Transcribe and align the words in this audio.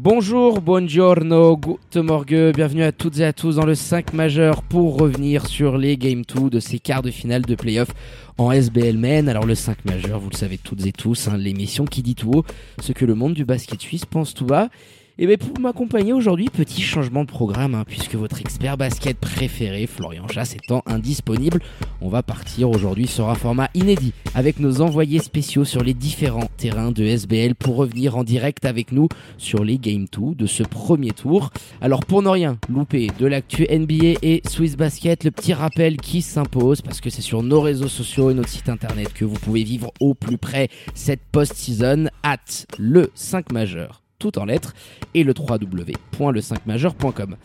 Bonjour, 0.00 0.60
buongiorno, 0.60 1.56
guten 1.56 2.02
morgue, 2.02 2.52
bienvenue 2.54 2.84
à 2.84 2.92
toutes 2.92 3.18
et 3.18 3.24
à 3.24 3.32
tous 3.32 3.56
dans 3.56 3.66
le 3.66 3.74
5 3.74 4.12
majeur 4.12 4.62
pour 4.62 4.96
revenir 4.96 5.48
sur 5.48 5.76
les 5.76 5.96
Game 5.96 6.22
2 6.22 6.50
de 6.50 6.60
ces 6.60 6.78
quarts 6.78 7.02
de 7.02 7.10
finale 7.10 7.42
de 7.42 7.56
playoff 7.56 7.88
en 8.38 8.52
SBL 8.52 8.96
Men. 8.96 9.28
Alors 9.28 9.44
le 9.44 9.56
5 9.56 9.84
majeur, 9.84 10.20
vous 10.20 10.30
le 10.30 10.36
savez 10.36 10.56
toutes 10.56 10.86
et 10.86 10.92
tous, 10.92 11.26
hein, 11.26 11.36
l'émission 11.36 11.84
qui 11.84 12.04
dit 12.04 12.14
tout 12.14 12.30
haut 12.30 12.44
ce 12.80 12.92
que 12.92 13.04
le 13.04 13.16
monde 13.16 13.34
du 13.34 13.44
basket 13.44 13.80
suisse 13.80 14.06
pense 14.06 14.34
tout 14.34 14.46
bas. 14.46 14.68
Et 15.20 15.26
bien 15.26 15.36
pour 15.36 15.58
m'accompagner 15.58 16.12
aujourd'hui, 16.12 16.48
petit 16.48 16.80
changement 16.80 17.24
de 17.24 17.28
programme, 17.28 17.74
hein, 17.74 17.82
puisque 17.84 18.14
votre 18.14 18.40
expert 18.40 18.76
basket 18.76 19.18
préféré, 19.18 19.88
Florian 19.88 20.28
Chasse, 20.28 20.54
étant 20.54 20.84
indisponible, 20.86 21.60
on 22.00 22.08
va 22.08 22.22
partir 22.22 22.70
aujourd'hui 22.70 23.08
sur 23.08 23.28
un 23.28 23.34
format 23.34 23.68
inédit, 23.74 24.12
avec 24.36 24.60
nos 24.60 24.80
envoyés 24.80 25.18
spéciaux 25.18 25.64
sur 25.64 25.82
les 25.82 25.92
différents 25.92 26.48
terrains 26.56 26.92
de 26.92 27.02
SBL 27.02 27.56
pour 27.56 27.74
revenir 27.74 28.16
en 28.16 28.22
direct 28.22 28.64
avec 28.64 28.92
nous 28.92 29.08
sur 29.38 29.64
les 29.64 29.76
Game 29.76 30.06
2 30.16 30.36
de 30.36 30.46
ce 30.46 30.62
premier 30.62 31.10
tour. 31.10 31.50
Alors 31.80 32.04
pour 32.04 32.22
ne 32.22 32.28
rien 32.28 32.56
louper 32.68 33.08
de 33.18 33.26
l'actu 33.26 33.66
NBA 33.68 34.20
et 34.22 34.42
Swiss 34.48 34.76
Basket, 34.76 35.24
le 35.24 35.32
petit 35.32 35.52
rappel 35.52 35.96
qui 35.96 36.22
s'impose, 36.22 36.80
parce 36.80 37.00
que 37.00 37.10
c'est 37.10 37.22
sur 37.22 37.42
nos 37.42 37.60
réseaux 37.60 37.88
sociaux 37.88 38.30
et 38.30 38.34
notre 38.34 38.50
site 38.50 38.68
internet 38.68 39.12
que 39.12 39.24
vous 39.24 39.34
pouvez 39.40 39.64
vivre 39.64 39.90
au 39.98 40.14
plus 40.14 40.38
près 40.38 40.68
cette 40.94 41.22
post-season, 41.32 42.08
at 42.22 42.36
le 42.78 43.10
5 43.16 43.50
majeur 43.50 44.02
tout 44.18 44.38
en 44.38 44.44
lettres, 44.44 44.74
et 45.14 45.24
le 45.24 45.34
www.le5majeur.com. 45.36 47.36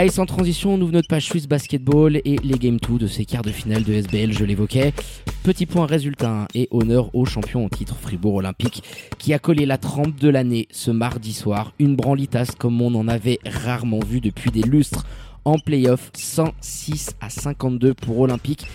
Allez, 0.00 0.10
sans 0.10 0.26
transition, 0.26 0.74
on 0.74 0.80
ouvre 0.80 0.92
notre 0.92 1.08
page 1.08 1.26
Swiss 1.26 1.48
Basketball 1.48 2.20
et 2.24 2.36
les 2.44 2.56
Game 2.56 2.76
2 2.76 2.98
de 2.98 3.08
ces 3.08 3.24
quarts 3.24 3.42
de 3.42 3.50
finale 3.50 3.82
de 3.82 3.92
SBL, 3.92 4.32
je 4.32 4.44
l'évoquais. 4.44 4.92
Petit 5.42 5.66
point 5.66 5.86
résultat 5.86 6.46
et 6.54 6.68
honneur 6.70 7.12
au 7.16 7.24
champion 7.24 7.64
au 7.64 7.68
titre 7.68 7.96
Fribourg 8.00 8.34
Olympique 8.34 8.84
qui 9.18 9.34
a 9.34 9.40
collé 9.40 9.66
la 9.66 9.76
trempe 9.76 10.16
de 10.20 10.28
l'année 10.28 10.68
ce 10.70 10.92
mardi 10.92 11.32
soir. 11.32 11.72
Une 11.80 11.96
branlitasse 11.96 12.52
comme 12.52 12.80
on 12.80 12.94
en 12.94 13.08
avait 13.08 13.40
rarement 13.44 13.98
vu 13.98 14.20
depuis 14.20 14.52
des 14.52 14.62
lustres 14.62 15.04
en 15.48 15.58
playoff 15.58 16.10
106 16.14 17.16
à 17.22 17.30
52 17.30 17.94
pour 17.94 18.20
Olympique 18.20 18.66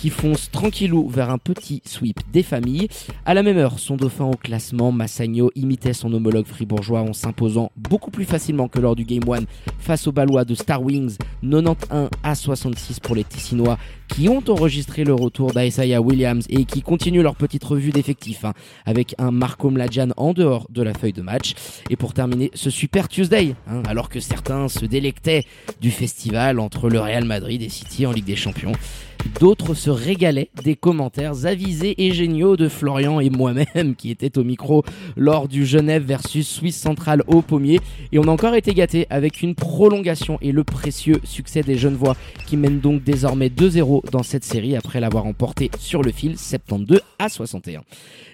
qui 0.00 0.08
fonce 0.08 0.50
tranquillou 0.50 1.08
vers 1.08 1.28
un 1.28 1.36
petit 1.36 1.82
sweep 1.84 2.20
des 2.32 2.42
familles. 2.42 2.88
À 3.26 3.34
la 3.34 3.42
même 3.42 3.58
heure, 3.58 3.78
son 3.78 3.96
dauphin 3.96 4.24
au 4.24 4.36
classement, 4.36 4.92
Massagno 4.92 5.50
imitait 5.56 5.92
son 5.92 6.10
homologue 6.14 6.46
fribourgeois 6.46 7.02
en 7.02 7.12
s'imposant 7.12 7.70
beaucoup 7.76 8.10
plus 8.10 8.24
facilement 8.24 8.68
que 8.68 8.78
lors 8.78 8.96
du 8.96 9.04
Game 9.04 9.28
1 9.28 9.40
face 9.78 10.06
aux 10.06 10.12
Balois 10.12 10.46
de 10.46 10.54
Star 10.54 10.82
Wings, 10.82 11.18
91 11.42 12.08
à 12.22 12.34
66 12.34 13.00
pour 13.00 13.14
les 13.14 13.24
Tessinois 13.24 13.76
qui 14.08 14.28
ont 14.28 14.42
enregistré 14.48 15.04
le 15.04 15.14
retour 15.14 15.52
d'Isaiah 15.52 16.00
Williams 16.00 16.46
et 16.48 16.64
qui 16.64 16.80
continuent 16.80 17.22
leur 17.22 17.36
petite 17.36 17.62
revue 17.62 17.90
d'effectifs 17.90 18.44
hein, 18.44 18.54
avec 18.86 19.14
un 19.18 19.30
Marco 19.30 19.70
Mladjan 19.70 20.08
en 20.16 20.32
dehors 20.32 20.66
de 20.70 20.82
la 20.82 20.94
feuille 20.94 21.12
de 21.12 21.22
match. 21.22 21.52
Et 21.90 21.96
pour 21.96 22.14
terminer 22.14 22.50
ce 22.54 22.70
Super 22.70 23.06
Tuesday, 23.06 23.54
hein, 23.68 23.82
alors 23.86 24.08
que 24.08 24.18
certains 24.18 24.68
se 24.68 24.86
délectaient 24.86 25.44
du 25.80 25.90
festival 25.90 26.19
entre 26.28 26.88
le 26.88 27.00
Real 27.00 27.24
Madrid 27.24 27.62
et 27.62 27.68
City 27.68 28.06
en 28.06 28.12
Ligue 28.12 28.26
des 28.26 28.36
Champions, 28.36 28.72
D'autres 29.40 29.72
se 29.74 29.88
régalaient 29.88 30.50
des 30.64 30.76
commentaires 30.76 31.46
avisés 31.46 31.94
et 31.96 32.12
géniaux 32.12 32.56
de 32.56 32.68
Florian 32.68 33.20
et 33.20 33.30
moi-même 33.30 33.94
qui 33.96 34.10
étaient 34.10 34.38
au 34.38 34.44
micro 34.44 34.84
lors 35.16 35.48
du 35.48 35.64
Genève 35.64 36.04
versus 36.04 36.46
Suisse 36.46 36.76
Centrale 36.76 37.22
au 37.26 37.40
pommier. 37.40 37.80
Et 38.12 38.18
on 38.18 38.24
a 38.24 38.30
encore 38.30 38.54
été 38.54 38.74
gâtés 38.74 39.06
avec 39.08 39.40
une 39.42 39.54
prolongation 39.54 40.38
et 40.42 40.52
le 40.52 40.62
précieux 40.62 41.20
succès 41.24 41.62
des 41.62 41.78
Genevois 41.78 42.16
qui 42.46 42.56
mènent 42.56 42.80
donc 42.80 43.02
désormais 43.02 43.48
2-0 43.48 44.10
dans 44.10 44.22
cette 44.22 44.44
série 44.44 44.76
après 44.76 45.00
l'avoir 45.00 45.26
emporté 45.26 45.70
sur 45.78 46.02
le 46.02 46.12
fil 46.12 46.38
72 46.38 47.00
à 47.18 47.28
61. 47.28 47.82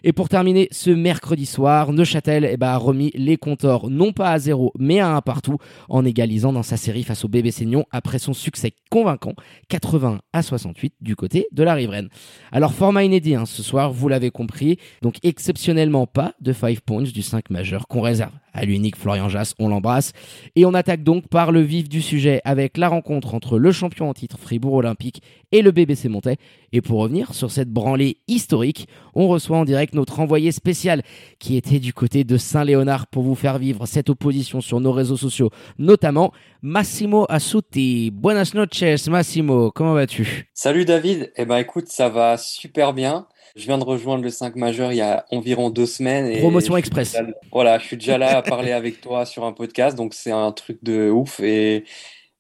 Et 0.02 0.12
pour 0.12 0.28
terminer 0.28 0.69
ce 0.70 0.91
mercredi 0.91 1.46
soir, 1.46 1.92
Neuchâtel 1.92 2.48
eh 2.50 2.56
ben, 2.56 2.69
a 2.69 2.76
remis 2.76 3.10
les 3.14 3.36
compteurs 3.36 3.91
non 3.91 4.12
pas 4.12 4.30
à 4.30 4.38
0 4.38 4.72
mais 4.78 5.00
à 5.00 5.14
1 5.16 5.20
partout 5.22 5.58
en 5.88 6.04
égalisant 6.04 6.52
dans 6.52 6.62
sa 6.62 6.76
série 6.76 7.04
face 7.04 7.25
au 7.25 7.28
bébé 7.28 7.50
Seignon 7.50 7.84
après 7.91 8.19
son 8.19 8.32
succès 8.32 8.72
convaincant 8.91 9.34
80 9.69 10.20
à 10.32 10.42
68 10.42 10.75
du 11.00 11.16
côté 11.16 11.47
de 11.53 11.62
la 11.62 11.75
riveraine. 11.75 12.09
Alors 12.53 12.75
format 12.75 13.04
inédit 13.04 13.34
hein, 13.34 13.47
ce 13.47 13.62
soir, 13.62 13.92
vous 13.92 14.09
l'avez 14.09 14.31
compris, 14.31 14.78
donc 15.03 15.16
exceptionnellement 15.22 16.06
pas 16.06 16.34
de 16.41 16.53
5 16.53 16.81
points 16.81 17.03
du 17.03 17.22
5 17.22 17.50
majeur 17.50 17.88
qu'on 17.88 18.00
réserve 18.00 18.32
à 18.56 18.65
l'unique 18.65 18.97
Florian 18.97 19.28
Jass, 19.28 19.55
on 19.59 19.69
l'embrasse. 19.69 20.12
Et 20.56 20.65
on 20.65 20.75
attaque 20.75 21.03
donc 21.03 21.28
par 21.28 21.53
le 21.53 21.61
vif 21.61 21.89
du 21.89 22.03
sujet 22.03 22.41
avec 22.44 22.77
la 22.78 22.89
rencontre 22.89 23.34
entre 23.34 23.59
le 23.59 23.71
champion 23.71 24.09
en 24.09 24.15
titre 24.15 24.39
Fribourg 24.39 24.75
Olympique 24.75 25.22
et 25.53 25.62
le 25.62 25.71
BBC 25.71 26.09
Montais. 26.09 26.37
Et 26.72 26.81
pour 26.81 27.00
revenir 27.00 27.34
sur 27.34 27.50
cette 27.50 27.71
branlée 27.71 28.19
historique, 28.27 28.89
on 29.15 29.28
reçoit 29.28 29.59
en 29.59 29.65
direct 29.65 29.94
notre 29.94 30.21
envoyé 30.21 30.53
spécial 30.53 31.03
qui 31.39 31.56
était 31.56 31.78
du 31.78 31.93
côté 31.93 32.25
de 32.25 32.37
Saint-Léonard 32.37 33.06
pour 33.06 33.22
vous 33.22 33.34
faire 33.34 33.59
vivre 33.59 33.87
cette 33.87 34.11
opposition 34.11 34.61
sur 34.61 34.81
nos 34.81 34.93
réseaux 34.93 35.17
sociaux, 35.17 35.50
notamment 35.78 36.33
Massimo 36.62 37.27
Assuti. 37.28 38.11
Buenas 38.11 38.53
noches 38.55 39.06
Massimo, 39.09 39.71
comment 39.71 39.94
vas-tu? 39.94 40.49
Salut 40.55 40.84
David, 40.84 41.33
eh 41.37 41.44
ben 41.44 41.59
écoute, 41.59 41.88
ça 41.88 42.09
va 42.09 42.37
super 42.37 42.93
bien. 42.93 43.27
Je 43.56 43.65
viens 43.65 43.78
de 43.78 43.84
rejoindre 43.84 44.22
le 44.22 44.28
5 44.28 44.55
majeur 44.56 44.93
il 44.93 44.97
y 44.97 45.00
a 45.00 45.25
environ 45.31 45.71
deux 45.71 45.87
semaines. 45.87 46.27
Et 46.27 46.41
Promotion 46.41 46.77
express. 46.77 47.17
Voilà, 47.50 47.78
je 47.78 47.87
suis 47.87 47.97
déjà 47.97 48.19
là 48.19 48.37
à 48.37 48.43
parler 48.43 48.72
avec 48.72 49.00
toi 49.00 49.25
sur 49.25 49.47
un 49.47 49.53
podcast, 49.53 49.97
donc 49.97 50.12
c'est 50.12 50.31
un 50.31 50.53
truc 50.53 50.78
de 50.83 51.09
ouf. 51.09 51.41
Et 51.41 51.84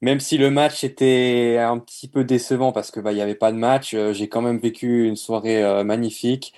même 0.02 0.20
si 0.20 0.36
le 0.36 0.50
match 0.50 0.84
était 0.84 1.56
un 1.58 1.78
petit 1.78 2.06
peu 2.06 2.22
décevant 2.22 2.70
parce 2.70 2.90
que 2.90 3.00
bah 3.00 3.12
il 3.12 3.18
y 3.18 3.22
avait 3.22 3.34
pas 3.34 3.50
de 3.50 3.56
match, 3.56 3.94
euh, 3.94 4.12
j'ai 4.12 4.28
quand 4.28 4.42
même 4.42 4.58
vécu 4.58 5.06
une 5.06 5.16
soirée 5.16 5.64
euh, 5.64 5.84
magnifique. 5.84 6.52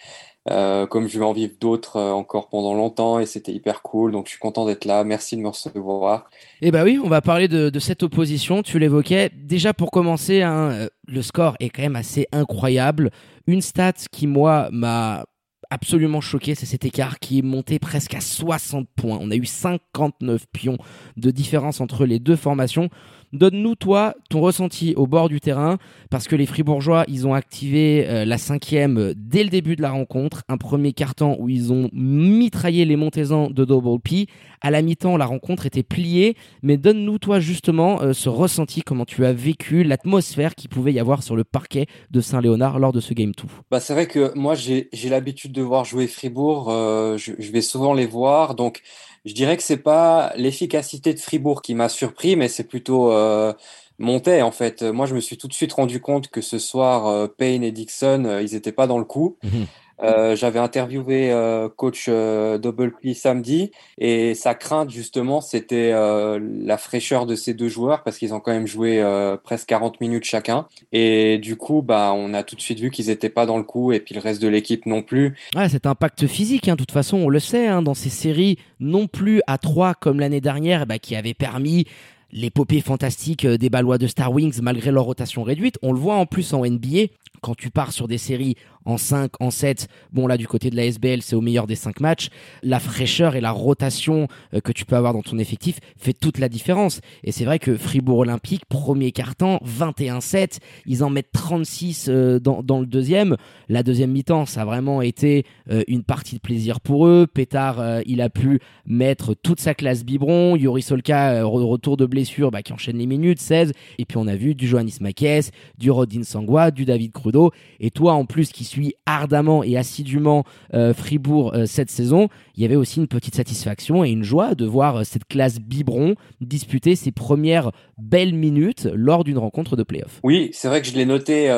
Euh, 0.50 0.86
comme 0.86 1.08
je 1.08 1.18
vais 1.18 1.24
en 1.24 1.32
vivre 1.32 1.52
d'autres 1.60 1.96
euh, 1.96 2.10
encore 2.10 2.48
pendant 2.48 2.74
longtemps 2.74 3.18
et 3.18 3.26
c'était 3.26 3.52
hyper 3.52 3.82
cool. 3.82 4.12
Donc 4.12 4.26
je 4.26 4.30
suis 4.30 4.38
content 4.38 4.66
d'être 4.66 4.84
là. 4.84 5.04
Merci 5.04 5.36
de 5.36 5.42
me 5.42 5.48
recevoir. 5.48 6.30
Eh 6.62 6.70
bah 6.70 6.84
oui, 6.84 6.98
on 7.02 7.08
va 7.08 7.20
parler 7.20 7.48
de, 7.48 7.78
cette 7.78 8.02
opposition. 8.02 8.62
Tu 8.62 8.78
l'évoquais. 8.78 9.30
Déjà 9.34 9.74
pour 9.74 9.90
commencer, 9.90 10.42
hein, 10.42 10.70
euh, 10.70 10.88
le 11.06 11.22
score 11.22 11.56
est 11.60 11.68
quand 11.68 11.82
même 11.82 11.96
assez 11.96 12.26
incroyable. 12.32 13.10
Une 13.46 13.62
stat 13.62 13.94
qui 14.10 14.26
moi 14.26 14.68
m'a 14.72 15.24
absolument 15.70 16.20
choqué, 16.20 16.54
c'est 16.54 16.66
cet 16.66 16.84
écart 16.84 17.18
qui 17.18 17.40
est 17.40 17.42
monté 17.42 17.78
presque 17.78 18.14
à 18.14 18.20
60 18.20 18.88
points. 18.96 19.18
On 19.20 19.30
a 19.30 19.36
eu 19.36 19.44
59 19.44 20.46
pions 20.52 20.78
de 21.16 21.30
différence 21.30 21.80
entre 21.80 22.06
les 22.06 22.18
deux 22.18 22.36
formations. 22.36 22.88
Donne-nous, 23.32 23.74
toi, 23.74 24.14
ton 24.30 24.40
ressenti 24.40 24.94
au 24.96 25.06
bord 25.06 25.28
du 25.28 25.38
terrain, 25.38 25.76
parce 26.10 26.26
que 26.26 26.34
les 26.34 26.46
Fribourgeois, 26.46 27.04
ils 27.08 27.26
ont 27.26 27.34
activé 27.34 28.06
euh, 28.08 28.24
la 28.24 28.38
cinquième 28.38 28.96
euh, 28.96 29.14
dès 29.14 29.44
le 29.44 29.50
début 29.50 29.76
de 29.76 29.82
la 29.82 29.90
rencontre. 29.90 30.42
Un 30.48 30.56
premier 30.56 30.94
carton 30.94 31.36
où 31.38 31.50
ils 31.50 31.70
ont 31.70 31.90
mitraillé 31.92 32.86
les 32.86 32.96
Montezans 32.96 33.50
de 33.50 33.64
Double 33.66 34.00
P. 34.00 34.28
À 34.62 34.70
la 34.70 34.80
mi-temps, 34.80 35.18
la 35.18 35.26
rencontre 35.26 35.66
était 35.66 35.82
pliée, 35.82 36.36
mais 36.62 36.78
donne-nous, 36.78 37.18
toi, 37.18 37.38
justement, 37.38 38.00
euh, 38.00 38.14
ce 38.14 38.30
ressenti, 38.30 38.80
comment 38.80 39.04
tu 39.04 39.26
as 39.26 39.32
vécu 39.34 39.84
l'atmosphère 39.84 40.54
qu'il 40.54 40.70
pouvait 40.70 40.94
y 40.94 40.98
avoir 40.98 41.22
sur 41.22 41.36
le 41.36 41.44
parquet 41.44 41.86
de 42.10 42.22
Saint-Léonard 42.22 42.78
lors 42.78 42.92
de 42.92 43.00
ce 43.00 43.12
Game 43.12 43.32
2. 43.32 43.44
Bah, 43.70 43.78
c'est 43.78 43.92
vrai 43.92 44.06
que 44.06 44.32
moi, 44.36 44.54
j'ai 44.54 44.88
l'habitude 45.10 45.52
de 45.52 45.62
voir 45.62 45.84
jouer 45.84 46.06
Fribourg. 46.06 46.70
je, 46.70 47.32
je 47.38 47.52
vais 47.52 47.60
souvent 47.60 47.92
les 47.92 48.06
voir, 48.06 48.54
donc 48.54 48.82
je 49.28 49.34
dirais 49.34 49.58
que 49.58 49.62
c'est 49.62 49.76
pas 49.76 50.32
l'efficacité 50.36 51.12
de 51.12 51.20
Fribourg 51.20 51.60
qui 51.60 51.74
m'a 51.74 51.90
surpris, 51.90 52.34
mais 52.34 52.48
c'est 52.48 52.64
plutôt 52.64 53.12
euh, 53.12 53.52
Montet 53.98 54.40
en 54.40 54.50
fait. 54.50 54.82
Moi, 54.82 55.04
je 55.04 55.14
me 55.14 55.20
suis 55.20 55.36
tout 55.36 55.48
de 55.48 55.52
suite 55.52 55.74
rendu 55.74 56.00
compte 56.00 56.28
que 56.28 56.40
ce 56.40 56.58
soir, 56.58 57.06
euh, 57.06 57.26
Payne 57.26 57.62
et 57.62 57.70
Dixon, 57.70 58.24
euh, 58.24 58.42
ils 58.42 58.54
n'étaient 58.54 58.72
pas 58.72 58.86
dans 58.86 58.98
le 58.98 59.04
coup. 59.04 59.36
Mhm. 59.42 59.66
Euh, 60.02 60.36
J'avais 60.36 60.58
interviewé 60.58 61.32
euh, 61.32 61.68
coach 61.68 62.06
euh, 62.08 62.58
Double 62.58 62.92
P 63.00 63.14
samedi 63.14 63.70
et 63.98 64.34
sa 64.34 64.54
crainte 64.54 64.90
justement, 64.90 65.40
c'était 65.40 65.90
euh, 65.92 66.38
la 66.40 66.78
fraîcheur 66.78 67.26
de 67.26 67.34
ces 67.34 67.54
deux 67.54 67.68
joueurs 67.68 68.02
parce 68.02 68.18
qu'ils 68.18 68.34
ont 68.34 68.40
quand 68.40 68.52
même 68.52 68.66
joué 68.66 69.04
presque 69.44 69.68
40 69.68 70.00
minutes 70.00 70.24
chacun. 70.24 70.66
Et 70.92 71.38
du 71.38 71.56
coup, 71.56 71.82
bah, 71.82 72.12
on 72.14 72.34
a 72.34 72.42
tout 72.42 72.56
de 72.56 72.60
suite 72.60 72.80
vu 72.80 72.90
qu'ils 72.90 73.06
n'étaient 73.06 73.28
pas 73.28 73.46
dans 73.46 73.58
le 73.58 73.64
coup 73.64 73.92
et 73.92 74.00
puis 74.00 74.14
le 74.14 74.20
reste 74.20 74.40
de 74.40 74.48
l'équipe 74.48 74.86
non 74.86 75.02
plus. 75.02 75.36
Ouais, 75.56 75.68
cet 75.68 75.86
impact 75.86 76.26
physique, 76.26 76.68
hein, 76.68 76.74
de 76.74 76.78
toute 76.78 76.92
façon, 76.92 77.18
on 77.18 77.28
le 77.28 77.40
sait, 77.40 77.66
hein, 77.66 77.82
dans 77.82 77.94
ces 77.94 78.10
séries, 78.10 78.58
non 78.80 79.06
plus 79.06 79.42
à 79.46 79.58
3 79.58 79.94
comme 79.94 80.20
l'année 80.20 80.40
dernière, 80.40 80.86
bah, 80.86 80.98
qui 80.98 81.16
avait 81.16 81.34
permis 81.34 81.86
l'épopée 82.30 82.80
fantastique 82.80 83.46
des 83.46 83.70
Balois 83.70 83.98
de 83.98 84.06
Star 84.06 84.32
Wings 84.32 84.60
malgré 84.62 84.90
leur 84.90 85.04
rotation 85.04 85.42
réduite. 85.42 85.78
On 85.82 85.92
le 85.92 85.98
voit 85.98 86.16
en 86.16 86.26
plus 86.26 86.52
en 86.52 86.64
NBA, 86.64 87.06
quand 87.40 87.56
tu 87.56 87.70
pars 87.70 87.92
sur 87.92 88.08
des 88.08 88.18
séries 88.18 88.56
en 88.84 88.96
5, 88.96 89.32
en 89.40 89.50
7. 89.50 89.88
Bon, 90.12 90.26
là, 90.26 90.36
du 90.36 90.48
côté 90.48 90.70
de 90.70 90.76
la 90.76 90.84
SBL, 90.84 91.22
c'est 91.22 91.36
au 91.36 91.40
meilleur 91.40 91.66
des 91.66 91.74
5 91.74 92.00
matchs. 92.00 92.28
La 92.62 92.80
fraîcheur 92.80 93.36
et 93.36 93.40
la 93.40 93.50
rotation 93.50 94.28
euh, 94.54 94.60
que 94.60 94.72
tu 94.72 94.84
peux 94.84 94.96
avoir 94.96 95.12
dans 95.12 95.22
ton 95.22 95.38
effectif 95.38 95.78
fait 95.96 96.12
toute 96.12 96.38
la 96.38 96.48
différence. 96.48 97.00
Et 97.24 97.32
c'est 97.32 97.44
vrai 97.44 97.58
que 97.58 97.76
Fribourg 97.76 98.18
Olympique, 98.18 98.64
premier 98.66 99.12
quart-temps, 99.12 99.60
21-7. 99.64 100.58
Ils 100.86 101.04
en 101.04 101.10
mettent 101.10 101.32
36 101.32 102.06
euh, 102.08 102.40
dans, 102.40 102.62
dans, 102.62 102.80
le 102.80 102.86
deuxième. 102.86 103.36
La 103.68 103.82
deuxième 103.82 104.12
mi-temps, 104.12 104.46
ça 104.46 104.62
a 104.62 104.64
vraiment 104.64 105.02
été 105.02 105.44
euh, 105.70 105.82
une 105.88 106.02
partie 106.02 106.36
de 106.36 106.40
plaisir 106.40 106.80
pour 106.80 107.06
eux. 107.06 107.26
Pétard, 107.26 108.02
il 108.06 108.20
a 108.20 108.30
pu 108.30 108.60
mettre 108.86 109.34
toute 109.34 109.60
sa 109.60 109.74
classe 109.74 110.04
biberon. 110.04 110.56
Yuri 110.56 110.82
Solka, 110.82 111.42
retour 111.44 111.96
de 111.96 112.06
blessure, 112.06 112.50
bah, 112.50 112.62
qui 112.62 112.72
enchaîne 112.72 112.98
les 112.98 113.06
minutes, 113.06 113.40
16. 113.40 113.72
Et 113.98 114.04
puis 114.04 114.16
on 114.16 114.26
a 114.26 114.36
vu 114.36 114.54
du 114.54 114.66
Johannes 114.66 114.90
Makes, 115.00 115.50
du 115.76 115.90
Rodin 115.90 116.22
Sangwa, 116.22 116.70
du 116.70 116.84
David 116.84 117.12
Crudo. 117.12 117.52
Et 117.80 117.90
toi, 117.90 118.14
en 118.14 118.24
plus, 118.24 118.50
qui 118.50 118.64
suis 118.68 118.94
ardemment 119.06 119.64
et 119.64 119.76
assidûment 119.76 120.44
euh, 120.74 120.94
Fribourg 120.94 121.54
euh, 121.54 121.66
cette 121.66 121.90
saison, 121.90 122.28
il 122.54 122.62
y 122.62 122.66
avait 122.66 122.76
aussi 122.76 123.00
une 123.00 123.08
petite 123.08 123.34
satisfaction 123.34 124.04
et 124.04 124.10
une 124.10 124.22
joie 124.22 124.54
de 124.54 124.66
voir 124.66 124.96
euh, 124.96 125.04
cette 125.04 125.24
classe 125.24 125.58
biberon 125.58 126.14
disputer 126.40 126.94
ses 126.94 127.10
premières 127.10 127.72
belles 127.96 128.34
minutes 128.34 128.88
lors 128.92 129.24
d'une 129.24 129.38
rencontre 129.38 129.76
de 129.76 129.82
playoff. 129.82 130.20
Oui, 130.22 130.50
c'est 130.52 130.68
vrai 130.68 130.82
que 130.82 130.86
je 130.86 130.94
l'ai 130.94 131.06
noté 131.06 131.48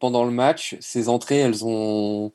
pendant 0.00 0.24
le 0.24 0.30
match. 0.30 0.76
Ces 0.80 1.08
entrées, 1.08 1.38
elles 1.38 1.64
ont 1.64 2.32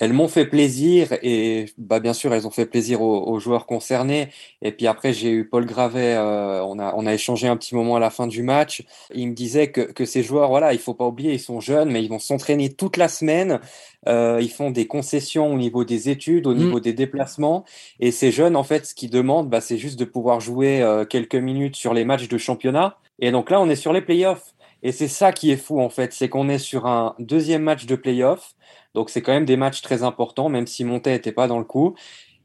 elles 0.00 0.14
m'ont 0.14 0.28
fait 0.28 0.46
plaisir 0.46 1.12
et 1.22 1.66
bah 1.76 2.00
bien 2.00 2.14
sûr 2.14 2.32
elles 2.32 2.46
ont 2.46 2.50
fait 2.50 2.64
plaisir 2.64 3.02
aux, 3.02 3.38
joueurs 3.38 3.66
concernés. 3.66 4.30
Et 4.62 4.72
puis 4.72 4.86
après 4.86 5.12
j'ai 5.12 5.30
eu 5.30 5.46
Paul 5.46 5.66
Gravet 5.66 6.14
euh, 6.14 6.62
on 6.64 6.78
a 6.78 6.94
on 6.96 7.06
a 7.06 7.12
échangé 7.12 7.46
un 7.46 7.56
petit 7.56 7.74
moment 7.74 7.96
à 7.96 8.00
la 8.00 8.08
fin 8.08 8.26
du 8.26 8.42
match. 8.42 8.82
Il 9.14 9.28
me 9.28 9.34
disait 9.34 9.70
que 9.70 9.82
que 9.82 10.06
ces 10.06 10.22
joueurs 10.22 10.48
voilà 10.48 10.72
il 10.72 10.78
faut 10.78 10.94
pas 10.94 11.06
oublier 11.06 11.34
ils 11.34 11.40
sont 11.40 11.60
jeunes 11.60 11.90
mais 11.90 12.02
ils 12.02 12.08
vont 12.08 12.18
s'entraîner 12.18 12.70
toute 12.70 12.96
la 12.96 13.08
semaine. 13.08 13.60
Euh, 14.08 14.38
ils 14.40 14.50
font 14.50 14.70
des 14.70 14.86
concessions 14.86 15.52
au 15.52 15.58
niveau 15.58 15.84
des 15.84 16.08
études 16.08 16.46
au 16.46 16.54
mm. 16.54 16.58
niveau 16.58 16.80
des 16.80 16.94
déplacements. 16.94 17.64
Et 18.00 18.10
ces 18.10 18.32
jeunes 18.32 18.56
en 18.56 18.64
fait 18.64 18.86
ce 18.86 18.94
qu'ils 18.94 19.10
demandent 19.10 19.50
bah 19.50 19.60
c'est 19.60 19.78
juste 19.78 19.98
de 19.98 20.06
pouvoir 20.06 20.40
jouer 20.40 20.80
euh, 20.80 21.04
quelques 21.04 21.34
minutes 21.34 21.76
sur 21.76 21.92
les 21.92 22.06
matchs 22.06 22.28
de 22.28 22.38
championnat. 22.38 22.96
Et 23.18 23.30
donc 23.32 23.50
là 23.50 23.60
on 23.60 23.68
est 23.68 23.76
sur 23.76 23.92
les 23.92 24.00
playoffs 24.00 24.54
et 24.82 24.92
c'est 24.92 25.08
ça 25.08 25.32
qui 25.32 25.50
est 25.50 25.56
fou 25.56 25.80
en 25.80 25.90
fait 25.90 26.12
c'est 26.12 26.28
qu'on 26.28 26.48
est 26.48 26.58
sur 26.58 26.86
un 26.86 27.14
deuxième 27.18 27.62
match 27.62 27.86
de 27.86 27.96
playoffs 27.96 28.54
donc 28.94 29.10
c'est 29.10 29.22
quand 29.22 29.32
même 29.32 29.44
des 29.44 29.56
matchs 29.56 29.82
très 29.82 30.02
importants, 30.02 30.48
même 30.48 30.66
si 30.66 30.84
Montet 30.84 31.12
n'était 31.12 31.32
pas 31.32 31.46
dans 31.46 31.58
le 31.58 31.64
coup. 31.64 31.94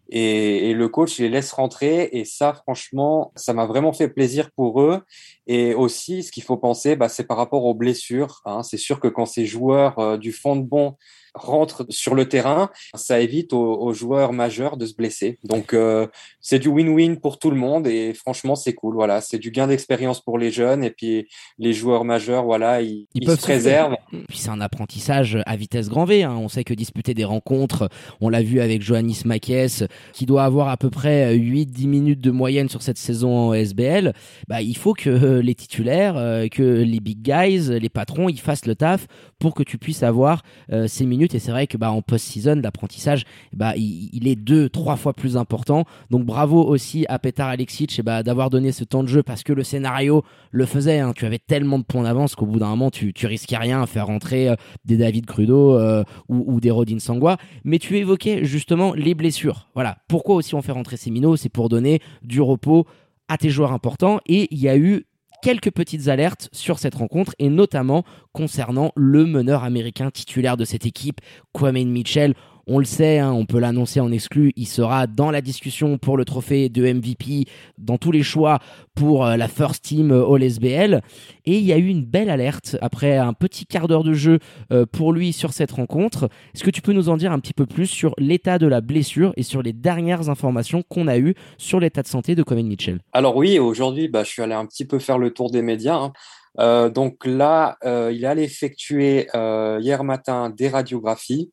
Et, 0.09 0.73
le 0.73 0.87
coach 0.87 1.17
les 1.19 1.29
laisse 1.29 1.51
rentrer. 1.51 2.09
Et 2.11 2.25
ça, 2.25 2.53
franchement, 2.53 3.31
ça 3.35 3.53
m'a 3.53 3.65
vraiment 3.65 3.93
fait 3.93 4.09
plaisir 4.09 4.51
pour 4.55 4.81
eux. 4.81 5.01
Et 5.47 5.73
aussi, 5.73 6.23
ce 6.23 6.31
qu'il 6.31 6.43
faut 6.43 6.57
penser, 6.57 6.95
bah, 6.95 7.09
c'est 7.09 7.25
par 7.25 7.37
rapport 7.37 7.65
aux 7.65 7.73
blessures. 7.73 8.41
Hein. 8.45 8.63
C'est 8.63 8.77
sûr 8.77 8.99
que 8.99 9.07
quand 9.07 9.25
ces 9.25 9.45
joueurs 9.45 9.99
euh, 9.99 10.17
du 10.17 10.31
fond 10.31 10.55
de 10.55 10.63
bon 10.63 10.95
rentre 11.35 11.85
sur 11.89 12.15
le 12.15 12.27
terrain, 12.27 12.69
ça 12.95 13.19
évite 13.19 13.53
aux, 13.53 13.93
joueurs 13.93 14.33
majeurs 14.33 14.77
de 14.77 14.85
se 14.85 14.95
blesser. 14.95 15.37
Donc 15.43 15.73
euh, 15.73 16.07
c'est 16.39 16.59
du 16.59 16.69
win-win 16.69 17.19
pour 17.19 17.39
tout 17.39 17.51
le 17.51 17.57
monde 17.57 17.87
et 17.87 18.13
franchement 18.13 18.55
c'est 18.55 18.73
cool. 18.73 18.95
Voilà, 18.95 19.21
c'est 19.21 19.37
du 19.37 19.51
gain 19.51 19.67
d'expérience 19.67 20.21
pour 20.21 20.37
les 20.37 20.51
jeunes 20.51 20.83
et 20.83 20.91
puis 20.91 21.27
les 21.59 21.73
joueurs 21.73 22.05
majeurs, 22.05 22.45
voilà, 22.45 22.81
ils, 22.81 23.07
peuvent 23.25 23.39
se 23.39 23.43
préservent. 23.43 23.95
Puis 24.29 24.37
c'est 24.37 24.49
un 24.49 24.61
apprentissage 24.61 25.37
à 25.45 25.55
vitesse 25.55 25.89
grand 25.89 26.05
V. 26.05 26.23
Hein. 26.23 26.35
On 26.39 26.47
sait 26.47 26.63
que 26.63 26.73
disputer 26.73 27.13
des 27.13 27.25
rencontres, 27.25 27.89
on 28.21 28.29
l'a 28.29 28.41
vu 28.41 28.61
avec 28.61 28.81
Johannes 28.81 29.13
Makes, 29.25 29.83
qui 30.13 30.25
doit 30.25 30.43
avoir 30.43 30.69
à 30.69 30.77
peu 30.77 30.89
près 30.89 31.35
8-10 31.35 31.87
minutes 31.87 32.21
de 32.21 32.31
moyenne 32.31 32.69
sur 32.69 32.81
cette 32.81 32.97
saison 32.97 33.49
en 33.49 33.53
SBL. 33.53 34.13
Bah, 34.47 34.61
il 34.61 34.77
faut 34.77 34.93
que 34.93 35.34
les 35.41 35.55
titulaires, 35.55 36.17
euh, 36.17 36.47
que 36.47 36.63
les 36.63 36.99
big 36.99 37.21
guys, 37.21 37.79
les 37.79 37.89
patrons, 37.89 38.29
ils 38.29 38.39
fassent 38.39 38.65
le 38.65 38.75
taf 38.75 39.07
pour 39.39 39.53
que 39.53 39.63
tu 39.63 39.77
puisses 39.77 40.03
avoir 40.03 40.43
euh, 40.71 40.87
ces 40.87 41.05
minutes 41.05 41.35
et 41.35 41.39
c'est 41.39 41.51
vrai 41.51 41.67
que 41.67 41.77
bah, 41.77 41.91
en 41.91 42.01
post-season, 42.01 42.61
l'apprentissage, 42.63 43.25
bah, 43.53 43.73
il, 43.75 44.27
est 44.27 44.35
deux, 44.35 44.69
trois 44.69 44.95
fois 44.95 45.13
plus 45.13 45.37
important. 45.37 45.85
Donc 46.09 46.25
bravo 46.25 46.63
aussi 46.63 47.05
à 47.09 47.19
Petar 47.19 47.49
Alexic 47.49 48.01
bah, 48.03 48.23
d'avoir 48.23 48.49
donné 48.49 48.71
ce 48.71 48.83
temps 48.83 49.03
de 49.03 49.07
jeu 49.07 49.23
parce 49.23 49.43
que 49.43 49.53
le 49.53 49.63
scénario 49.63 50.23
le 50.51 50.65
faisait. 50.65 50.99
Hein. 50.99 51.13
Tu 51.15 51.25
avais 51.25 51.39
tellement 51.39 51.79
de 51.79 51.83
points 51.83 52.03
d'avance 52.03 52.35
qu'au 52.35 52.45
bout 52.45 52.59
d'un 52.59 52.69
moment, 52.69 52.89
tu, 52.89 53.13
tu 53.13 53.27
risquais 53.27 53.57
rien 53.57 53.81
à 53.81 53.85
faire 53.85 54.07
rentrer 54.07 54.49
euh, 54.49 54.55
des 54.85 54.97
David 54.97 55.25
Crudo 55.25 55.77
euh, 55.77 56.03
ou, 56.29 56.59
des 56.59 56.71
Rodin 56.71 56.99
Sangwa. 56.99 57.37
Mais 57.63 57.79
tu 57.79 57.97
évoquais 57.97 58.45
justement 58.45 58.93
les 58.93 59.13
blessures. 59.13 59.69
Voilà. 59.73 59.97
Pourquoi 60.07 60.35
aussi 60.35 60.55
on 60.55 60.61
fait 60.61 60.71
rentrer 60.71 60.97
ces 60.97 61.11
minots 61.11 61.35
C'est 61.35 61.49
pour 61.49 61.69
donner 61.69 61.99
du 62.21 62.41
repos 62.41 62.85
à 63.27 63.37
tes 63.37 63.49
joueurs 63.49 63.71
importants. 63.71 64.19
Et 64.25 64.47
il 64.51 64.59
y 64.59 64.69
a 64.69 64.77
eu 64.77 65.05
quelques 65.41 65.71
petites 65.71 66.07
alertes 66.07 66.49
sur 66.51 66.79
cette 66.79 66.95
rencontre 66.95 67.33
et 67.39 67.49
notamment 67.49 68.03
concernant 68.33 68.91
le 68.95 69.25
meneur 69.25 69.63
américain 69.63 70.11
titulaire 70.11 70.57
de 70.57 70.65
cette 70.65 70.85
équipe, 70.85 71.21
Kwame 71.53 71.83
Mitchell. 71.85 72.33
On 72.67 72.79
le 72.79 72.85
sait, 72.85 73.19
hein, 73.19 73.31
on 73.31 73.45
peut 73.45 73.59
l'annoncer 73.59 73.99
en 73.99 74.11
exclu, 74.11 74.51
il 74.55 74.65
sera 74.65 75.05
dans 75.05 75.29
la 75.29 75.41
discussion 75.41 75.99
pour 75.99 76.17
le 76.17 76.25
trophée 76.25 76.67
de 76.67 76.91
MVP, 76.91 77.45
dans 77.77 77.99
tous 77.99 78.11
les 78.11 78.23
choix 78.23 78.57
pour 78.95 79.23
euh, 79.23 79.37
la 79.37 79.47
First 79.47 79.83
Team 79.83 80.11
euh, 80.11 80.25
All 80.27 80.41
SBL. 80.41 81.01
Et 81.45 81.59
il 81.59 81.63
y 81.63 81.73
a 81.73 81.77
eu 81.77 81.85
une 81.85 82.03
belle 82.03 82.27
alerte 82.27 82.75
après 82.81 83.17
un 83.17 83.33
petit 83.33 83.67
quart 83.67 83.87
d'heure 83.87 84.03
de 84.03 84.13
jeu 84.13 84.39
euh, 84.71 84.87
pour 84.91 85.13
lui 85.13 85.31
sur 85.31 85.53
cette 85.53 85.73
rencontre. 85.73 86.27
Est-ce 86.55 86.63
que 86.63 86.71
tu 86.71 86.81
peux 86.81 86.93
nous 86.93 87.09
en 87.09 87.17
dire 87.17 87.31
un 87.31 87.39
petit 87.39 87.53
peu 87.53 87.67
plus 87.67 87.85
sur 87.85 88.15
l'état 88.17 88.57
de 88.57 88.65
la 88.65 88.81
blessure 88.81 89.31
et 89.37 89.43
sur 89.43 89.61
les 89.61 89.73
dernières 89.73 90.29
informations 90.29 90.81
qu'on 90.81 91.07
a 91.07 91.19
eues 91.19 91.35
sur 91.59 91.79
l'état 91.79 92.01
de 92.01 92.07
santé 92.07 92.33
de 92.33 92.41
Comen 92.41 92.65
Mitchell? 92.65 92.99
Alors 93.13 93.35
oui, 93.35 93.59
aujourd'hui, 93.59 94.07
bah, 94.07 94.23
je 94.23 94.29
suis 94.29 94.41
allé 94.41 94.55
un 94.55 94.65
petit 94.65 94.85
peu 94.85 94.97
faire 94.97 95.19
le 95.19 95.29
tour 95.29 95.51
des 95.51 95.61
médias. 95.61 96.09
Hein. 96.57 96.89
donc 96.89 97.25
là, 97.27 97.77
il 98.11 98.25
allait 98.25 98.43
effectuer 98.45 99.27
hier 99.33 100.03
matin 100.03 100.49
des 100.49 100.69
radiographies 100.69 101.51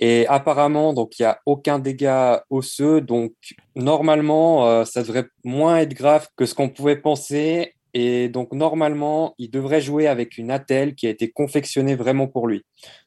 et 0.00 0.26
apparemment, 0.26 0.92
donc 0.92 1.18
il 1.18 1.22
n'y 1.22 1.26
a 1.26 1.40
aucun 1.46 1.78
dégât 1.78 2.44
osseux, 2.50 3.00
donc 3.00 3.32
normalement, 3.76 4.66
euh, 4.66 4.84
ça 4.84 5.02
devrait 5.02 5.26
moins 5.44 5.78
être 5.78 5.94
grave 5.94 6.28
que 6.36 6.46
ce 6.46 6.54
qu'on 6.54 6.68
pouvait 6.68 6.96
penser. 6.96 7.74
Et 7.96 8.28
donc 8.28 8.52
normalement, 8.52 9.34
il 9.38 9.50
devrait 9.50 9.80
jouer 9.80 10.08
avec 10.08 10.36
une 10.36 10.50
attelle 10.50 10.96
qui 10.96 11.06
a 11.06 11.10
été 11.10 11.30
confectionnée 11.30 11.94
vraiment 11.94 12.26
pour 12.26 12.48
lui. 12.48 12.64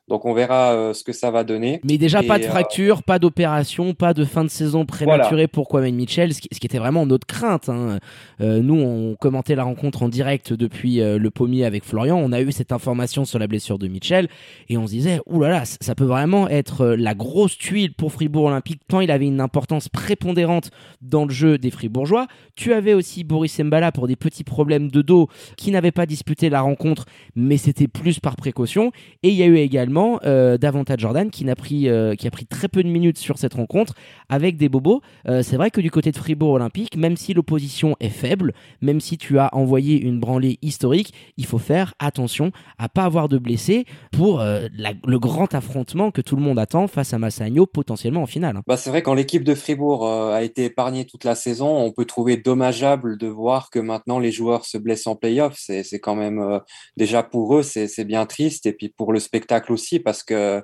Donc 0.07 0.23
on 0.23 0.33
verra 0.33 0.73
euh, 0.73 0.93
ce 0.93 1.03
que 1.03 1.11
ça 1.11 1.31
va 1.31 1.43
donner. 1.43 1.81
Mais 1.83 1.97
déjà 1.97 2.23
pas 2.23 2.39
de 2.39 2.45
euh, 2.45 2.49
fracture, 2.49 3.03
pas 3.03 3.19
d'opération, 3.19 3.93
pas 3.93 4.13
de 4.13 4.23
fin 4.23 4.45
de 4.45 4.49
saison 4.49 4.85
prématurée 4.85 5.47
pour 5.47 5.67
Kwame 5.67 5.91
Mitchell, 5.91 6.33
ce 6.33 6.39
qui, 6.39 6.47
était 6.49 6.77
vraiment 6.77 7.05
notre 7.05 7.27
crainte. 7.27 7.67
Hein. 7.67 7.99
Euh, 8.39 8.61
nous, 8.61 8.79
on 8.79 9.15
commentait 9.15 9.55
la 9.55 9.65
rencontre 9.65 10.03
en 10.03 10.09
direct 10.09 10.53
depuis 10.53 10.97
le 10.97 11.29
pommier 11.29 11.65
avec 11.65 11.83
Florian. 11.83 12.17
On 12.17 12.31
a 12.31 12.41
eu 12.41 12.51
cette 12.51 12.71
information 12.71 13.25
sur 13.25 13.37
la 13.37 13.47
blessure 13.47 13.77
de 13.77 13.87
Mitchell 13.87 14.29
et 14.69 14.77
on 14.77 14.87
se 14.87 14.91
disait, 14.91 15.19
oulala, 15.25 15.55
là 15.55 15.59
là, 15.59 15.65
ça 15.65 15.95
peut 15.95 16.05
vraiment 16.05 16.47
être 16.47 16.85
la 16.87 17.13
grosse 17.13 17.57
tuile 17.57 17.93
pour 17.93 18.13
Fribourg 18.13 18.45
Olympique 18.45 18.81
tant 18.87 19.01
il 19.01 19.11
avait 19.11 19.27
une 19.27 19.41
importance 19.41 19.89
prépondérante 19.89 20.71
dans 21.01 21.25
le 21.25 21.31
jeu 21.31 21.57
des 21.57 21.71
Fribourgeois. 21.71 22.27
Tu 22.55 22.73
avais 22.73 22.93
aussi 22.93 23.23
Boris 23.23 23.59
Mbala 23.59 23.91
pour 23.91 24.07
des 24.07 24.15
petits 24.15 24.43
problèmes 24.43 24.89
de 24.89 25.01
dos 25.01 25.27
qui 25.57 25.71
n'avait 25.71 25.91
pas 25.91 26.05
disputé 26.05 26.49
la 26.49 26.61
rencontre, 26.61 27.05
mais 27.35 27.57
c'était 27.57 27.87
plus 27.87 28.19
par 28.19 28.35
précaution. 28.35 28.91
Et 29.23 29.29
il 29.29 29.35
y 29.35 29.43
a 29.43 29.47
eu 29.47 29.57
également 29.57 29.96
euh, 29.97 30.57
davantage 30.57 30.99
Jordan 30.99 31.29
qui, 31.29 31.45
n'a 31.45 31.55
pris, 31.55 31.89
euh, 31.89 32.15
qui 32.15 32.27
a 32.27 32.31
pris 32.31 32.45
très 32.45 32.67
peu 32.67 32.83
de 32.83 32.87
minutes 32.87 33.17
sur 33.17 33.37
cette 33.37 33.53
rencontre 33.53 33.93
avec 34.29 34.57
des 34.57 34.69
bobos. 34.69 35.01
Euh, 35.27 35.43
c'est 35.43 35.57
vrai 35.57 35.71
que 35.71 35.81
du 35.81 35.91
côté 35.91 36.11
de 36.11 36.17
Fribourg 36.17 36.51
Olympique, 36.51 36.95
même 36.97 37.17
si 37.17 37.33
l'opposition 37.33 37.95
est 37.99 38.09
faible, 38.09 38.53
même 38.81 38.99
si 38.99 39.17
tu 39.17 39.39
as 39.39 39.53
envoyé 39.55 39.99
une 39.99 40.19
branlée 40.19 40.59
historique, 40.61 41.13
il 41.37 41.45
faut 41.45 41.57
faire 41.57 41.93
attention 41.99 42.51
à 42.77 42.89
pas 42.89 43.03
avoir 43.03 43.27
de 43.27 43.37
blessés 43.37 43.85
pour 44.11 44.41
le 44.41 45.17
grand 45.19 45.53
affrontement 45.53 46.11
que 46.11 46.21
tout 46.21 46.35
le 46.35 46.41
monde 46.41 46.59
attend 46.59 46.87
face 46.87 47.13
à 47.13 47.19
Massagno 47.19 47.65
potentiellement 47.65 48.23
en 48.23 48.25
finale. 48.25 48.59
Bah, 48.67 48.77
c'est 48.77 48.89
vrai 48.89 49.01
quand 49.01 49.13
l'équipe 49.13 49.43
de 49.43 49.55
Fribourg 49.55 50.07
a 50.07 50.41
été 50.43 50.65
épargnée 50.65 51.05
toute 51.05 51.23
la 51.23 51.35
saison, 51.35 51.77
on 51.77 51.91
peut 51.91 52.05
trouver 52.05 52.37
dommageable 52.37 53.17
de 53.17 53.27
voir 53.27 53.69
que 53.69 53.79
maintenant 53.79 54.19
les 54.19 54.31
joueurs 54.31 54.65
se 54.65 54.77
blessent 54.77 55.07
en 55.07 55.15
playoff. 55.15 55.55
C'est, 55.57 55.99
quand 55.99 56.15
même 56.15 56.59
déjà 56.97 57.23
pour 57.23 57.55
eux, 57.55 57.63
c'est 57.63 58.05
bien 58.05 58.25
triste 58.25 58.65
et 58.65 58.73
puis 58.73 58.89
pour 58.89 59.13
le 59.13 59.19
spectacle 59.19 59.71
aussi 59.71 59.86
parce 60.03 60.23
que 60.23 60.63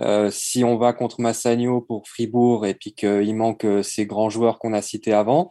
euh, 0.00 0.30
si 0.30 0.62
on 0.62 0.76
va 0.76 0.92
contre 0.92 1.20
Massagno 1.20 1.80
pour 1.80 2.06
Fribourg 2.06 2.66
et 2.66 2.74
puis 2.74 2.92
qu'il 2.92 3.34
manque 3.34 3.64
euh, 3.64 3.82
ces 3.82 4.04
grands 4.06 4.28
joueurs 4.28 4.58
qu'on 4.58 4.74
a 4.74 4.82
cités 4.82 5.14
avant, 5.14 5.50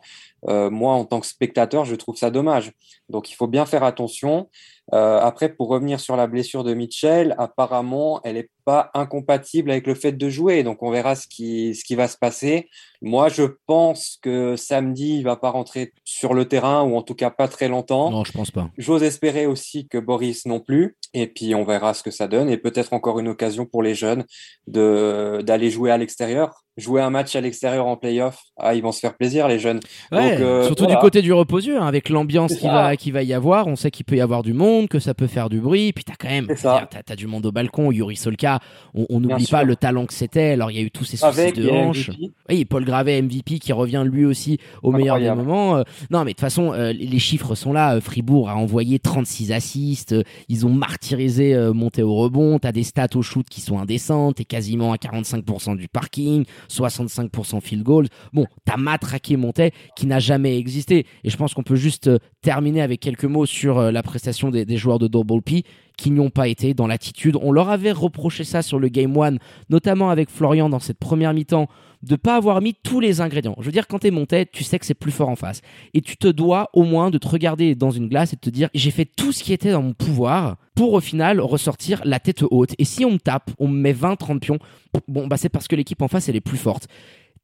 euh, 0.49 0.69
moi, 0.69 0.93
en 0.93 1.05
tant 1.05 1.19
que 1.19 1.27
spectateur, 1.27 1.85
je 1.85 1.95
trouve 1.95 2.17
ça 2.17 2.29
dommage. 2.29 2.71
Donc, 3.09 3.31
il 3.31 3.35
faut 3.35 3.47
bien 3.47 3.65
faire 3.65 3.83
attention. 3.83 4.49
Euh, 4.93 5.19
après, 5.19 5.49
pour 5.49 5.69
revenir 5.69 5.99
sur 5.99 6.15
la 6.15 6.27
blessure 6.27 6.63
de 6.63 6.75
Mitchell, 6.75 7.33
apparemment, 7.39 8.21
elle 8.23 8.35
n'est 8.35 8.49
pas 8.65 8.91
incompatible 8.93 9.71
avec 9.71 9.87
le 9.87 9.95
fait 9.95 10.11
de 10.11 10.29
jouer. 10.29 10.63
Donc, 10.63 10.83
on 10.83 10.91
verra 10.91 11.15
ce 11.15 11.27
qui, 11.27 11.73
ce 11.73 11.83
qui 11.83 11.95
va 11.95 12.07
se 12.07 12.17
passer. 12.17 12.69
Moi, 13.01 13.29
je 13.29 13.43
pense 13.65 14.19
que 14.21 14.55
samedi, 14.55 15.17
il 15.17 15.23
va 15.23 15.35
pas 15.35 15.49
rentrer 15.49 15.93
sur 16.03 16.35
le 16.35 16.47
terrain, 16.47 16.83
ou 16.83 16.95
en 16.95 17.01
tout 17.01 17.15
cas 17.15 17.31
pas 17.31 17.47
très 17.47 17.67
longtemps. 17.67 18.11
Non, 18.11 18.23
je 18.23 18.31
pense 18.31 18.51
pas. 18.51 18.69
J'ose 18.77 19.03
espérer 19.03 19.47
aussi 19.47 19.87
que 19.87 19.97
Boris 19.97 20.45
non 20.45 20.59
plus. 20.59 20.97
Et 21.13 21.27
puis, 21.27 21.55
on 21.55 21.63
verra 21.63 21.95
ce 21.95 22.03
que 22.03 22.11
ça 22.11 22.27
donne. 22.27 22.49
Et 22.49 22.57
peut-être 22.57 22.93
encore 22.93 23.19
une 23.19 23.29
occasion 23.29 23.65
pour 23.65 23.81
les 23.81 23.95
jeunes 23.95 24.25
de 24.67 25.41
d'aller 25.43 25.71
jouer 25.71 25.91
à 25.91 25.97
l'extérieur 25.97 26.64
jouer 26.77 27.01
un 27.01 27.09
match 27.09 27.35
à 27.35 27.41
l'extérieur 27.41 27.87
en 27.87 27.95
playoff, 27.95 28.43
ah, 28.57 28.75
ils 28.75 28.81
vont 28.81 28.91
se 28.91 28.99
faire 28.99 29.15
plaisir, 29.15 29.47
les 29.47 29.59
jeunes. 29.59 29.79
Ouais, 30.11 30.41
euh, 30.41 30.65
surtout 30.65 30.87
du 30.87 30.95
côté 30.97 31.21
du 31.21 31.31
reposieux, 31.31 31.77
hein, 31.77 31.87
avec 31.87 32.09
l'ambiance 32.09 32.55
qui 32.55 32.67
va, 32.67 32.95
qui 32.97 33.11
va 33.11 33.23
y 33.23 33.33
avoir. 33.33 33.67
On 33.67 33.75
sait 33.75 33.91
qu'il 33.91 34.05
peut 34.05 34.17
y 34.17 34.21
avoir 34.21 34.43
du 34.43 34.53
monde, 34.53 34.89
que 34.89 34.99
ça 34.99 35.13
peut 35.13 35.27
faire 35.27 35.49
du 35.49 35.59
bruit. 35.59 35.93
Puis 35.93 36.03
t'as 36.03 36.15
quand 36.19 36.29
même, 36.29 36.47
t'as, 36.47 36.87
as 37.07 37.15
du 37.15 37.27
monde 37.27 37.45
au 37.45 37.51
balcon. 37.51 37.91
Yuri 37.91 38.17
Solka, 38.17 38.59
on 38.93 39.19
n'oublie 39.19 39.47
pas 39.47 39.63
le 39.63 39.75
talent 39.75 40.05
que 40.05 40.13
c'était. 40.13 40.51
Alors 40.51 40.71
il 40.71 40.77
y 40.77 40.79
a 40.79 40.83
eu 40.83 40.91
tous 40.91 41.05
ces 41.05 41.17
soucis 41.17 41.53
de 41.53 41.69
hanche. 41.69 42.11
Oui, 42.49 42.65
Paul 42.65 42.83
Gravet, 42.83 43.21
MVP, 43.21 43.59
qui 43.59 43.71
revient 43.71 44.03
lui 44.05 44.25
aussi 44.25 44.59
au 44.83 44.91
meilleur 44.91 45.19
des 45.19 45.29
moments. 45.29 45.77
Euh, 45.77 45.83
non, 46.09 46.19
mais 46.19 46.31
de 46.31 46.35
toute 46.35 46.41
façon, 46.41 46.73
euh, 46.73 46.91
les 46.91 47.19
chiffres 47.19 47.55
sont 47.55 47.71
là. 47.71 47.99
Fribourg 48.01 48.49
a 48.49 48.55
envoyé 48.55 48.99
36 48.99 49.51
assists. 49.53 50.15
Ils 50.49 50.65
ont 50.65 50.73
martyrisé 50.73 51.55
monté 51.73 52.03
au 52.03 52.15
rebond. 52.15 52.59
T'as 52.59 52.73
des 52.73 52.83
stats 52.83 53.07
au 53.15 53.21
shoot 53.21 53.47
qui 53.49 53.61
sont 53.61 53.79
indécentes. 53.79 54.35
T'es 54.35 54.45
quasiment 54.45 54.91
à 54.91 54.97
45% 54.97 55.77
du 55.77 55.87
parking, 55.87 56.45
65% 56.69 57.61
field 57.61 57.83
goal. 57.83 58.07
Bon, 58.33 58.45
t'as 58.65 58.77
matraqué 58.77 59.37
Montet 59.37 59.71
qui 59.95 60.07
n'a 60.07 60.19
jamais 60.19 60.57
existé. 60.57 61.05
Et 61.23 61.29
je 61.29 61.37
pense 61.37 61.53
qu'on 61.53 61.63
peut 61.63 61.75
juste 61.75 62.07
euh, 62.07 62.19
terminer 62.41 62.81
avec 62.81 62.99
quelques 62.99 63.25
mots 63.25 63.45
sur 63.45 63.77
euh, 63.77 63.91
la 63.91 64.03
prestation 64.03 64.49
des, 64.49 64.77
joueurs 64.77 64.99
de 64.99 65.07
Double 65.07 65.41
P 65.41 65.63
qui 65.97 66.11
n'y 66.11 66.19
ont 66.19 66.29
pas 66.29 66.47
été 66.47 66.73
dans 66.73 66.87
l'attitude. 66.87 67.37
On 67.41 67.51
leur 67.51 67.69
avait 67.69 67.91
reproché 67.91 68.43
ça 68.43 68.61
sur 68.61 68.79
le 68.79 68.89
Game 68.89 69.17
1, 69.17 69.37
notamment 69.69 70.09
avec 70.09 70.29
Florian 70.29 70.69
dans 70.69 70.79
cette 70.79 70.99
première 70.99 71.33
mi-temps, 71.33 71.67
de 72.05 72.15
pas 72.15 72.35
avoir 72.35 72.61
mis 72.61 72.73
tous 72.73 72.99
les 72.99 73.21
ingrédients. 73.21 73.55
Je 73.59 73.65
veux 73.65 73.71
dire, 73.71 73.87
quand 73.87 73.99
t'es 73.99 74.11
monté, 74.11 74.45
tu 74.45 74.63
sais 74.63 74.79
que 74.79 74.85
c'est 74.85 74.93
plus 74.93 75.11
fort 75.11 75.29
en 75.29 75.35
face. 75.35 75.61
Et 75.93 76.01
tu 76.01 76.17
te 76.17 76.27
dois 76.27 76.69
au 76.73 76.83
moins 76.83 77.09
de 77.09 77.17
te 77.17 77.27
regarder 77.27 77.75
dans 77.75 77.91
une 77.91 78.07
glace 78.07 78.33
et 78.33 78.35
de 78.35 78.41
te 78.41 78.49
dire, 78.49 78.69
j'ai 78.73 78.91
fait 78.91 79.05
tout 79.05 79.31
ce 79.31 79.43
qui 79.43 79.53
était 79.53 79.71
dans 79.71 79.81
mon 79.81 79.93
pouvoir 79.93 80.57
pour 80.75 80.93
au 80.93 80.99
final 80.99 81.39
ressortir 81.39 82.01
la 82.05 82.19
tête 82.19 82.43
haute. 82.49 82.75
Et 82.77 82.85
si 82.85 83.05
on 83.05 83.11
me 83.11 83.17
tape, 83.17 83.51
on 83.59 83.67
me 83.67 83.79
met 83.79 83.93
20, 83.93 84.15
30 84.15 84.41
pions, 84.41 84.59
bon, 85.07 85.27
bah 85.27 85.37
c'est 85.37 85.49
parce 85.49 85.67
que 85.67 85.75
l'équipe 85.75 86.01
en 86.01 86.07
face, 86.07 86.29
elle 86.29 86.35
est 86.35 86.41
plus 86.41 86.57
forte. 86.57 86.87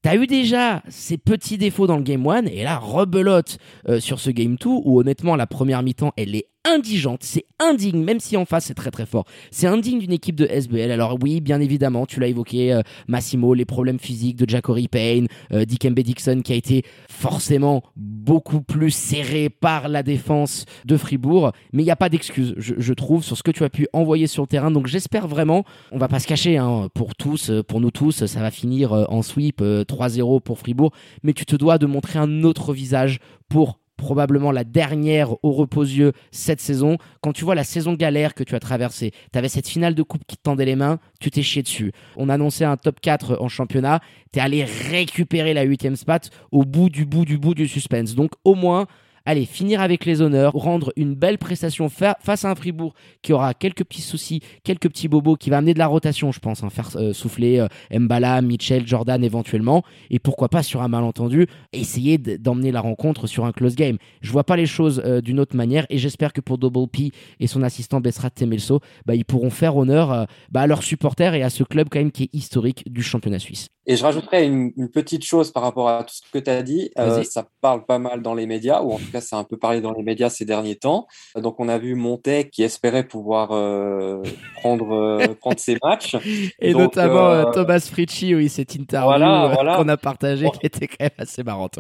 T'as 0.04 0.16
eu 0.16 0.26
déjà 0.26 0.82
ces 0.90 1.18
petits 1.18 1.60
défauts 1.60 1.86
dans 1.86 1.98
le 1.98 2.02
Game 2.02 2.26
1 2.26 2.46
et 2.46 2.64
là 2.64 2.78
rebelote 2.80 3.60
euh, 3.88 4.00
sur 4.00 4.20
ce 4.20 4.32
Game 4.32 4.56
2 4.56 4.68
où 4.68 5.00
honnêtement 5.00 5.36
la 5.36 5.46
première 5.46 5.84
mi-temps 5.84 6.12
elle 6.18 6.36
est 6.36 6.48
indigente, 6.66 7.24
c'est 7.24 7.46
indigne, 7.60 8.04
même 8.04 8.20
si 8.20 8.38
en 8.38 8.46
face 8.46 8.66
c'est 8.66 8.74
très 8.74 8.92
très 8.92 9.06
fort. 9.06 9.26
C'est 9.52 9.68
indigne 9.68 10.00
d'une 10.00 10.12
équipe 10.12 10.36
de 10.36 10.46
SBL. 10.46 10.92
Alors 10.92 11.18
oui, 11.22 11.42
bien 11.42 11.60
évidemment, 11.60 12.06
tu 12.06 12.20
l'as 12.20 12.28
évoqué, 12.28 12.74
euh, 12.74 12.82
Massimo, 13.08 13.54
les 13.54 13.66
problèmes 13.66 14.00
physiques 14.00 14.38
de 14.38 14.50
Jackory 14.50 14.88
Payne, 14.88 15.28
euh, 15.54 15.66
Dikembe 15.66 16.00
Dixon 16.00 16.42
qui 16.44 16.54
a 16.54 16.56
été 16.56 16.84
forcément 17.10 17.84
beaucoup 17.96 18.62
plus 18.62 18.92
serré 18.92 19.50
par 19.50 19.88
la 19.88 20.04
défense 20.04 20.66
de 20.86 20.98
Fribourg. 20.98 21.52
Mais 21.74 21.84
il 21.84 21.86
n'y 21.86 21.92
a 21.92 21.96
pas 21.96 22.10
d'excuse, 22.10 22.56
je, 22.58 22.94
trouve, 22.94 23.24
sur 23.24 23.38
ce 23.38 23.44
que 23.44 23.52
tu 23.52 23.64
as 23.64 23.70
pu 23.70 23.88
envoyer 23.94 24.28
sur 24.28 24.44
le 24.44 24.48
terrain. 24.48 24.72
Donc 24.72 24.88
j'espère 24.88 25.28
vraiment, 25.28 25.64
on 25.92 25.98
va 25.98 26.08
pas 26.08 26.20
se 26.20 26.28
cacher, 26.28 26.58
hein, 26.58 26.90
pour 26.94 27.16
tous, 27.16 27.50
euh, 27.50 27.64
pour 27.64 27.80
nous 27.82 27.92
tous, 27.92 28.26
ça 28.26 28.40
va 28.40 28.52
finir 28.52 28.92
en 28.92 29.22
sweep 29.22 29.62
3-0 29.62 30.42
pour 30.42 30.60
Fribourg. 30.60 30.92
Mais 31.24 31.34
tu 31.34 31.46
te 31.46 31.56
dois 31.56 31.78
de 31.78 31.86
montrer 31.86 32.20
un 32.20 32.44
autre 32.44 32.74
visage 32.74 33.20
pour 33.50 33.81
probablement 34.02 34.52
la 34.52 34.64
dernière 34.64 35.32
au 35.44 35.52
reposieux 35.52 36.12
cette 36.32 36.60
saison. 36.60 36.98
Quand 37.22 37.34
tu 37.34 37.46
vois 37.46 37.54
la 37.54 37.64
saison 37.64 37.94
galère 37.94 38.34
que 38.34 38.44
tu 38.44 38.56
as 38.56 38.60
traversée, 38.60 39.12
tu 39.32 39.38
avais 39.38 39.48
cette 39.48 39.68
finale 39.68 39.94
de 39.94 40.02
coupe 40.02 40.26
qui 40.26 40.38
te 40.38 40.42
tendait 40.42 40.66
les 40.66 40.76
mains, 40.76 40.98
tu 41.20 41.30
t'es 41.30 41.44
chié 41.44 41.62
dessus. 41.62 41.92
On 42.18 42.28
annonçait 42.28 42.66
un 42.66 42.78
top 42.78 43.00
4 43.00 43.38
en 43.40 43.48
championnat, 43.48 44.02
tu 44.34 44.40
es 44.40 44.42
allé 44.42 44.64
récupérer 44.64 45.54
la 45.54 45.62
huitième 45.62 45.96
spot 45.96 46.32
au 46.52 46.64
bout 46.64 46.90
du 46.90 47.06
bout 47.06 47.26
du 47.26 47.38
bout 47.38 47.54
du 47.54 47.68
suspense. 47.68 48.16
Donc 48.16 48.32
au 48.44 48.56
moins, 48.56 48.88
allez, 49.26 49.46
finir 49.46 49.82
avec 49.82 50.06
les 50.06 50.22
honneurs, 50.22 50.54
rendre 50.54 50.92
une 50.96 51.16
belle 51.16 51.38
prestation 51.38 51.90
face 51.90 52.46
à 52.46 52.50
un 52.50 52.56
Fribourg 52.56 52.94
qui 53.22 53.34
aura 53.34 53.54
quelques 53.54 53.84
petits 53.84 54.02
soucis, 54.02 54.42
quelques 54.64 54.90
petits 54.90 55.08
bobos, 55.08 55.36
qui 55.36 55.50
va 55.50 55.58
amener 55.58 55.74
de 55.74 55.80
la 55.80 55.88
rotation, 55.88 56.32
je 56.32 56.40
pense, 56.40 56.64
hein, 56.64 56.70
faire 56.70 56.90
euh, 56.96 57.14
souffler 57.14 57.60
euh, 57.60 58.00
Mbala, 58.00 58.42
Mitchell, 58.42 58.88
Jordan 58.88 59.24
éventuellement, 59.24 59.84
et 60.10 60.20
pourquoi 60.20 60.50
pas 60.50 60.64
sur 60.64 60.82
un 60.82 60.88
malentendu, 60.88 61.48
essayer 61.74 62.18
d'emmener 62.18 62.72
la 62.72 62.82
rencontre 62.82 63.28
sur 63.28 63.46
un 63.46 63.52
close 63.52 63.76
game. 63.76 63.98
Je 64.22 64.32
vois 64.32 64.44
pas 64.44 64.56
les 64.56 64.66
choses 64.66 65.02
euh, 65.06 65.22
d'une 65.22 65.40
autre 65.40 65.56
manière, 65.56 65.86
et 65.90 65.98
j'espère 65.98 66.34
que 66.34 66.42
pour 66.42 66.58
Double 66.58 66.88
P 66.88 67.12
et 67.40 67.48
son 67.48 67.64
assistant 67.64 68.02
Bessrat 68.02 68.30
Temelso, 68.32 68.80
bah, 69.06 69.16
ils 69.16 69.26
pourront 69.26 69.50
faire 69.50 69.78
honneur 69.78 70.28
bah, 70.52 70.62
à 70.62 70.68
leurs 70.68 70.84
supporters 70.84 71.34
et 71.34 71.44
à 71.44 71.50
ce 71.50 71.64
club 71.64 71.88
quand 71.90 72.00
même 72.00 72.12
qui 72.12 72.24
est 72.24 72.34
historique 72.34 72.84
du 72.92 73.04
championnat 73.04 73.40
suisse. 73.40 73.70
Et 73.88 73.96
je 73.96 74.04
rajouterais 74.04 74.46
une, 74.46 74.72
petite 74.90 75.26
chose 75.26 75.52
par 75.52 75.64
rapport 75.64 75.90
à 75.90 76.04
tout 76.04 76.14
ce 76.14 76.22
que 76.32 76.38
tu 76.38 76.50
as 76.50 76.62
dit. 76.62 76.92
ça 77.24 77.48
parle 77.62 77.86
pas 77.86 77.98
mal 77.98 78.22
dans 78.22 78.34
les 78.34 78.46
médias, 78.46 78.82
ou 78.82 78.92
en 78.92 78.98
tout 78.98 79.12
cas, 79.12 79.22
c'est 79.22 79.36
un 79.36 79.44
peu 79.44 79.58
parlé 79.58 79.82
dans 79.82 79.92
les 79.92 80.04
médias 80.04 80.30
ces 80.30 80.46
derniers 80.46 80.76
temps. 80.76 81.08
Donc, 81.36 81.60
on 81.60 81.68
a 81.68 81.78
vu 81.78 81.96
Montet 81.96 82.50
qui 82.50 82.64
espérait 82.64 83.08
pouvoir 83.08 83.52
euh, 83.52 84.22
prendre, 84.56 84.94
euh, 84.94 85.28
prendre 85.40 85.60
ses 85.60 85.78
matchs. 85.84 86.16
Et 86.60 86.74
notamment 86.74 87.32
euh, 87.32 87.52
Thomas 87.52 87.80
Fritchi, 87.80 88.36
oui, 88.36 88.50
cette 88.50 88.76
interview 88.76 89.56
qu'on 89.76 89.88
a 89.88 89.98
partagée 89.98 90.50
qui 90.52 90.66
était 90.66 90.88
quand 90.88 91.02
même 91.02 91.10
assez 91.18 91.44
marrante. 91.44 91.80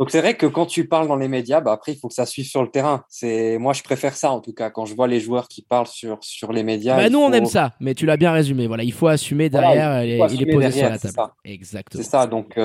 Donc 0.00 0.10
c'est 0.10 0.20
vrai 0.20 0.36
que 0.36 0.46
quand 0.46 0.66
tu 0.66 0.88
parles 0.88 1.06
dans 1.06 1.16
les 1.16 1.28
médias, 1.28 1.60
bah 1.60 1.72
après 1.72 1.92
il 1.92 1.98
faut 1.98 2.08
que 2.08 2.14
ça 2.14 2.26
suive 2.26 2.46
sur 2.46 2.62
le 2.62 2.70
terrain. 2.70 3.04
C'est 3.08 3.58
moi 3.58 3.72
je 3.72 3.82
préfère 3.82 4.16
ça 4.16 4.30
en 4.32 4.40
tout 4.40 4.52
cas 4.52 4.70
quand 4.70 4.86
je 4.86 4.94
vois 4.94 5.06
les 5.06 5.20
joueurs 5.20 5.48
qui 5.48 5.62
parlent 5.62 5.86
sur 5.86 6.18
sur 6.20 6.52
les 6.52 6.62
médias. 6.62 6.96
Bah 6.96 7.10
nous 7.10 7.20
on 7.20 7.32
aime 7.32 7.46
ça, 7.46 7.72
mais 7.80 7.94
tu 7.94 8.06
l'as 8.06 8.16
bien 8.16 8.32
résumé. 8.32 8.66
Voilà, 8.66 8.82
il 8.82 8.92
faut 8.92 9.06
assumer 9.08 9.48
derrière. 9.48 10.04
il, 10.04 10.42
est 10.42 10.52
posé 10.52 10.70
sur 10.70 10.88
la 10.88 10.98
table. 10.98 11.32
Exactement. 11.44 12.02
C'est 12.02 12.08
ça. 12.08 12.26
Donc 12.26 12.58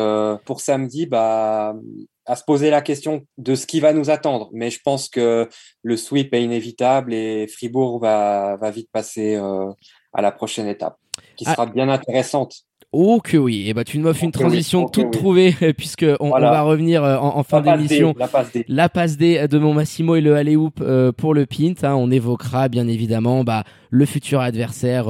pour 0.45 0.62
samedi, 0.62 1.05
bah 1.05 1.75
à 2.29 2.36
se 2.36 2.43
poser 2.43 2.69
la 2.69 2.81
question 2.83 3.25
de 3.39 3.55
ce 3.55 3.65
qui 3.65 3.79
va 3.79 3.91
nous 3.91 4.12
attendre. 4.12 4.50
Mais 4.53 4.69
je 4.69 4.79
pense 4.83 5.09
que 5.09 5.50
le 5.81 5.98
sweep 5.98 6.31
est 6.36 6.43
inévitable 6.43 7.12
et 7.12 7.48
Fribourg 7.48 8.00
va, 8.00 8.55
va 8.57 8.69
vite 8.69 8.89
passer 8.91 9.36
euh, 9.36 9.71
à 10.13 10.21
la 10.21 10.31
prochaine 10.31 10.67
étape, 10.67 10.98
qui 11.36 11.45
ah. 11.48 11.55
sera 11.55 11.65
bien 11.65 11.89
intéressante. 11.89 12.53
Oh 12.91 13.19
que 13.24 13.38
oui, 13.38 13.65
et 13.65 13.69
eh 13.69 13.74
bah 13.75 13.84
tu 13.84 14.00
m'offres 14.00 14.24
une 14.24 14.31
transition 14.31 14.86
oh 14.86 14.89
toute 14.89 15.12
trouvée 15.12 15.53
puisque 15.77 16.08
on, 16.19 16.31
va 16.31 16.62
revenir 16.62 17.03
euh, 17.03 17.17
en, 17.17 17.43
fin 17.43 17.62
d'émission. 17.62 18.15
La 18.17 18.27
passe 18.27 18.51
D. 18.51 18.65
La 18.67 18.89
passe 18.89 19.17
D 19.17 19.48
de 19.48 19.60
mon 19.60 19.75
Massimo 19.75 20.15
et 20.15 20.22
le 20.22 20.36
alley 20.36 20.55
hoop 20.55 20.79
euh, 20.81 21.12
pour 21.12 21.36
le 21.36 21.46
pint. 21.46 21.75
Hein. 21.84 21.93
On 21.93 22.10
évoquera 22.10 22.67
bien 22.67 22.88
évidemment 22.88 23.43
bah, 23.43 23.63
le 23.91 24.05
futur 24.05 24.41
adversaire, 24.41 25.08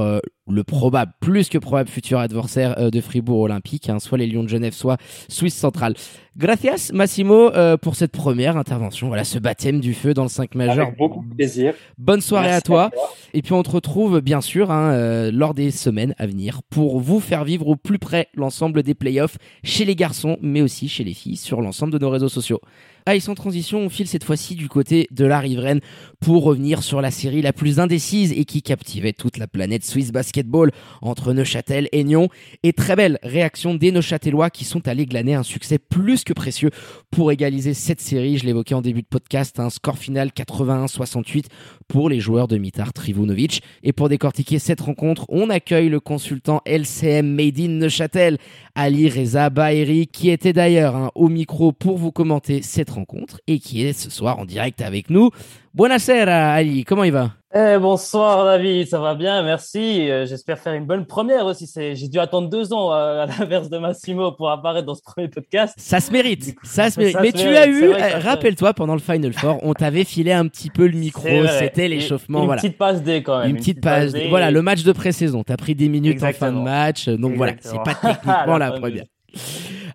le 0.51 0.63
probable, 0.63 1.13
plus 1.19 1.49
que 1.49 1.57
probable 1.57 1.89
futur 1.89 2.19
adversaire 2.19 2.91
de 2.91 3.01
Fribourg 3.01 3.41
Olympique, 3.41 3.89
hein, 3.89 3.99
soit 3.99 4.17
les 4.17 4.27
Lions 4.27 4.43
de 4.43 4.49
Genève, 4.49 4.73
soit 4.73 4.97
Suisse 5.27 5.55
centrale. 5.55 5.95
Gracias 6.39 6.91
Massimo 6.93 7.53
euh, 7.53 7.75
pour 7.75 7.97
cette 7.97 8.13
première 8.13 8.55
intervention. 8.55 9.09
Voilà 9.09 9.25
ce 9.25 9.39
baptême 9.39 9.81
du 9.81 9.93
feu 9.93 10.13
dans 10.13 10.23
le 10.23 10.29
5 10.29 10.55
majeur. 10.55 10.87
Avec 10.87 10.97
beaucoup 10.97 11.25
de 11.25 11.35
plaisir. 11.35 11.73
Bonne 11.97 12.21
soirée 12.21 12.53
à 12.53 12.61
toi. 12.61 12.91
Et 13.33 13.41
puis 13.41 13.51
on 13.51 13.61
te 13.61 13.71
retrouve 13.71 14.21
bien 14.21 14.39
sûr 14.39 14.71
hein, 14.71 14.93
euh, 14.93 15.31
lors 15.33 15.53
des 15.53 15.69
semaines 15.69 16.15
à 16.17 16.27
venir 16.27 16.61
pour 16.69 17.01
vous 17.01 17.19
faire 17.19 17.43
vivre 17.43 17.67
au 17.67 17.75
plus 17.75 17.99
près 17.99 18.29
l'ensemble 18.35 18.83
des 18.83 18.93
playoffs 18.93 19.37
chez 19.63 19.83
les 19.83 19.97
garçons 19.97 20.37
mais 20.41 20.61
aussi 20.61 20.87
chez 20.87 21.03
les 21.03 21.13
filles 21.13 21.35
sur 21.35 21.61
l'ensemble 21.61 21.91
de 21.91 21.99
nos 21.99 22.09
réseaux 22.09 22.29
sociaux. 22.29 22.61
Allez, 23.09 23.21
sans 23.21 23.33
transition, 23.33 23.79
on 23.79 23.89
file 23.89 24.07
cette 24.07 24.23
fois-ci 24.23 24.53
du 24.53 24.69
côté 24.69 25.07
de 25.09 25.25
la 25.25 25.39
riveraine 25.39 25.79
pour 26.19 26.43
revenir 26.43 26.83
sur 26.83 27.01
la 27.01 27.09
série 27.09 27.41
la 27.41 27.53
plus 27.53 27.79
indécise 27.79 28.31
et 28.33 28.45
qui 28.45 28.61
captivait 28.61 29.13
toute 29.13 29.37
la 29.37 29.47
planète 29.47 29.83
Swiss 29.83 30.11
Basketball 30.11 30.69
entre 31.01 31.33
Neuchâtel 31.33 31.89
et 31.91 32.03
Nyon. 32.03 32.29
Et 32.61 32.71
très 32.71 32.95
belle 32.95 33.17
réaction 33.23 33.73
des 33.73 33.91
Neuchâtelois 33.91 34.51
qui 34.51 34.63
sont 34.63 34.87
allés 34.87 35.07
glaner 35.07 35.33
un 35.33 35.41
succès 35.41 35.79
plus 35.79 36.23
que 36.23 36.33
précieux 36.33 36.69
pour 37.09 37.31
égaliser 37.31 37.73
cette 37.73 37.99
série. 37.99 38.37
Je 38.37 38.45
l'évoquais 38.45 38.75
en 38.75 38.83
début 38.83 39.01
de 39.01 39.07
podcast, 39.07 39.59
un 39.59 39.71
score 39.71 39.97
final 39.97 40.29
81-68 40.29 41.45
pour 41.87 42.09
les 42.09 42.19
joueurs 42.19 42.47
de 42.47 42.59
Mitar 42.59 42.93
Trivunovic. 42.93 43.63
Et 43.81 43.91
pour 43.91 44.09
décortiquer 44.09 44.59
cette 44.59 44.81
rencontre, 44.81 45.25
on 45.29 45.49
accueille 45.49 45.89
le 45.89 45.99
consultant 45.99 46.61
LCM 46.63 47.25
Made 47.25 47.59
in 47.59 47.69
Neuchâtel, 47.69 48.37
Ali 48.75 49.09
Reza 49.09 49.49
Baheri, 49.49 50.05
qui 50.05 50.29
était 50.29 50.53
d'ailleurs 50.53 50.95
hein, 50.95 51.09
au 51.15 51.27
micro 51.27 51.71
pour 51.71 51.97
vous 51.97 52.11
commenter 52.11 52.61
cette 52.61 52.91
rencontre 52.91 52.98
et 53.47 53.59
qui 53.59 53.85
est 53.85 53.93
ce 53.93 54.09
soir 54.09 54.39
en 54.39 54.45
direct 54.45 54.81
avec 54.81 55.09
nous. 55.09 55.31
Buonasera 55.73 56.53
Ali, 56.53 56.83
comment 56.83 57.03
il 57.03 57.11
va? 57.11 57.31
Eh, 57.55 57.79
bonsoir 57.79 58.45
David, 58.45 58.87
ça 58.87 58.99
va 58.99 59.15
bien, 59.15 59.41
merci. 59.41 60.07
Euh, 60.09 60.27
j'espère 60.27 60.59
faire 60.59 60.73
une 60.73 60.85
bonne 60.85 61.07
première 61.07 61.45
aussi. 61.45 61.67
J'ai 61.75 62.07
dû 62.07 62.19
attendre 62.19 62.47
deux 62.47 62.73
ans 62.73 62.93
euh, 62.93 63.23
à, 63.23 63.25
l'inverse 63.25 63.69
de 63.69 63.79
Massimo 63.79 64.31
pour 64.33 64.51
apparaître 64.51 64.85
dans 64.85 64.93
ce 64.93 65.01
premier 65.01 65.29
podcast. 65.29 65.73
Ça 65.77 65.99
se 65.99 66.11
mérite, 66.11 66.55
ça 66.63 66.91
se 66.91 66.99
mérite. 66.99 67.17
Mais 67.21 67.31
tu 67.31 67.47
as 67.47 67.67
eu, 67.67 67.91
eh, 67.97 68.17
rappelle-toi, 68.19 68.73
pendant 68.75 68.93
le 68.93 68.99
Final 68.99 69.33
Four, 69.33 69.59
on 69.63 69.73
t'avait 69.73 70.03
filé 70.03 70.31
un 70.31 70.47
petit 70.47 70.69
peu 70.69 70.85
le 70.85 70.97
micro, 70.97 71.27
c'était 71.59 71.87
l'échauffement. 71.87 72.43
Une, 72.43 72.55
petite 72.55 72.77
passe 72.77 73.01
D 73.01 73.23
quand 73.23 73.39
même. 73.39 73.49
Une, 73.49 73.57
petite, 73.57 73.81
passe 73.81 74.11
D. 74.11 74.27
Voilà, 74.29 74.51
le 74.51 74.61
match 74.61 74.83
de 74.83 74.91
pré-saison. 74.91 75.43
Tu 75.43 75.51
as 75.51 75.57
pris 75.57 75.73
des 75.73 75.89
minutes 75.89 76.21
en 76.21 76.31
fin 76.33 76.51
de 76.51 76.59
match, 76.59 77.09
donc 77.09 77.35
voilà, 77.35 77.53
c'est 77.61 77.81
pas 77.83 77.95
techniquement 77.95 78.57
la 78.59 78.71
première. 78.71 79.05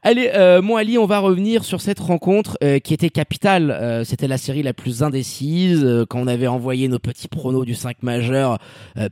Allez, 0.03 0.31
euh, 0.35 0.61
moi 0.61 0.81
Ali, 0.81 0.99
on 0.99 1.07
va 1.07 1.19
revenir 1.19 1.64
sur 1.64 1.81
cette 1.81 1.99
rencontre 1.99 2.59
euh, 2.62 2.79
qui 2.79 2.93
était 2.93 3.09
capitale. 3.09 3.71
Euh, 3.71 4.05
c'était 4.05 4.29
la 4.29 4.37
série 4.37 4.62
la 4.62 4.75
plus 4.75 5.03
indécise. 5.03 5.83
Euh, 5.83 6.05
quand 6.05 6.21
on 6.21 6.26
avait 6.26 6.47
envoyé 6.47 6.88
nos 6.88 6.99
petits 6.99 7.29
pronos 7.29 7.64
du 7.64 7.75
5 7.75 8.03
majeur, 8.03 8.59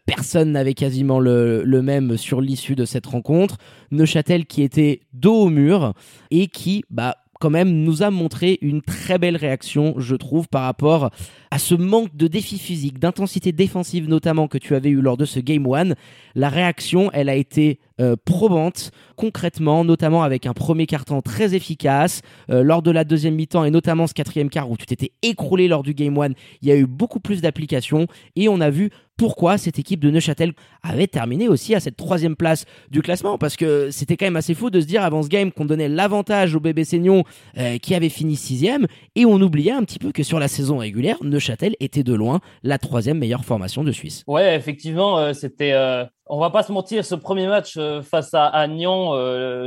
personne 0.07 0.53
n'avait 0.53 0.75
quasiment 0.75 1.19
le, 1.19 1.63
le, 1.65 1.83
même 1.83 2.17
sur 2.19 2.41
l'issue 2.41 2.75
de 2.75 2.85
cette 2.85 3.07
rencontre. 3.07 3.57
Neuchâtel 3.91 4.45
qui 4.45 4.63
était 4.63 5.01
dos 5.15 5.45
au 5.45 5.49
mur 5.49 5.95
et 6.31 6.49
qui, 6.49 6.85
bah, 6.91 7.17
quand 7.43 7.51
même 7.51 7.83
nous 7.83 8.05
a 8.05 8.13
montré 8.13 8.57
une 8.63 8.83
très 8.83 9.19
belle 9.19 9.37
réaction, 9.37 9.95
je 9.97 10.15
trouve, 10.15 10.47
par 10.47 10.63
rapport 10.63 11.11
à 11.51 11.59
ce 11.59 11.75
manque 11.75 12.15
de 12.15 12.29
défi 12.29 12.57
physique, 12.57 13.01
d'intensité 13.01 13.51
défensive 13.51 14.09
notamment 14.09 14.47
que 14.47 14.59
tu 14.59 14.77
avais 14.77 14.91
eu 14.91 15.01
lors 15.01 15.17
de 15.17 15.25
ce 15.25 15.41
Game 15.41 15.67
1. 15.67 15.95
La 16.37 16.49
réaction, 16.49 17.11
elle 17.13 17.29
a 17.29 17.35
été 17.35 17.81
euh, 18.01 18.15
probante 18.25 18.93
concrètement, 19.17 19.85
notamment 19.85 20.23
avec 20.23 20.47
un 20.47 20.53
premier 20.53 20.87
carton 20.87 21.21
très 21.21 21.57
efficace. 21.57 22.23
Euh, 22.49 22.63
lors 22.63 22.81
de 22.81 22.93
la 22.93 23.03
deuxième 23.03 23.35
mi-temps 23.35 23.65
et 23.65 23.73
notamment 23.73 24.07
ce 24.07 24.15
quatrième 24.15 24.49
quart 24.49 24.71
où 24.71 24.77
tu 24.77 24.87
t'étais 24.87 25.11
écroulé 25.23 25.67
lors 25.67 25.83
du 25.83 25.95
Game 25.95 26.17
1, 26.17 26.29
il 26.63 26.69
y 26.69 26.71
a 26.71 26.77
eu 26.77 26.87
beaucoup 26.87 27.19
plus 27.19 27.41
d'applications 27.41 28.07
et 28.37 28.49
on 28.49 28.61
a 28.61 28.71
vu 28.71 28.91
pourquoi 29.23 29.57
cette 29.57 29.79
équipe 29.79 30.01
de 30.01 30.11
Neuchâtel 30.11 30.53
avait 30.83 31.07
terminé 31.07 31.47
aussi 31.47 31.77
à 31.77 31.81
cette 31.81 31.97
troisième 31.97 32.35
place 32.35 32.65
du 32.91 33.03
classement. 33.03 33.39
Parce 33.39 33.55
que 33.55 33.89
c'était 33.93 34.17
quand 34.17 34.27
même 34.27 34.35
assez 34.35 34.53
fou 34.53 34.69
de 34.69 34.81
se 34.81 34.85
dire 34.85 35.05
avant 35.05 35.23
ce 35.23 35.29
game 35.29 35.53
qu'on 35.53 35.65
donnait 35.65 35.89
l'avantage 35.89 36.57
au 36.57 36.59
bébé 36.59 36.83
Seignon 36.83 37.23
euh, 37.57 37.79
qui 37.79 37.95
avait 37.95 38.09
fini 38.09 38.35
sixième 38.35 38.89
et 39.15 39.25
on 39.25 39.41
oubliait 39.41 39.71
un 39.71 39.85
petit 39.85 40.01
peu 40.01 40.11
que 40.11 40.25
sur 40.25 40.41
la 40.41 40.49
saison 40.49 40.79
régulière, 40.79 41.19
Neuchâtel 41.23 41.77
était 41.79 42.03
de 42.03 42.15
loin 42.15 42.41
la 42.65 42.79
troisième 42.79 43.19
meilleure 43.19 43.45
formation 43.45 43.85
de 43.85 43.93
Suisse. 43.93 44.25
Ouais, 44.27 44.57
effectivement, 44.57 45.21
euh, 45.21 45.33
c'était. 45.35 45.73
Euh, 45.73 46.05
on 46.27 46.41
va 46.41 46.51
pas 46.51 46.65
se 46.65 46.73
mentir, 46.73 47.05
ce 47.05 47.15
premier 47.15 47.47
match 47.47 47.79
face 48.03 48.35
à, 48.35 48.47
à 48.47 48.67
Nyon 48.67 49.13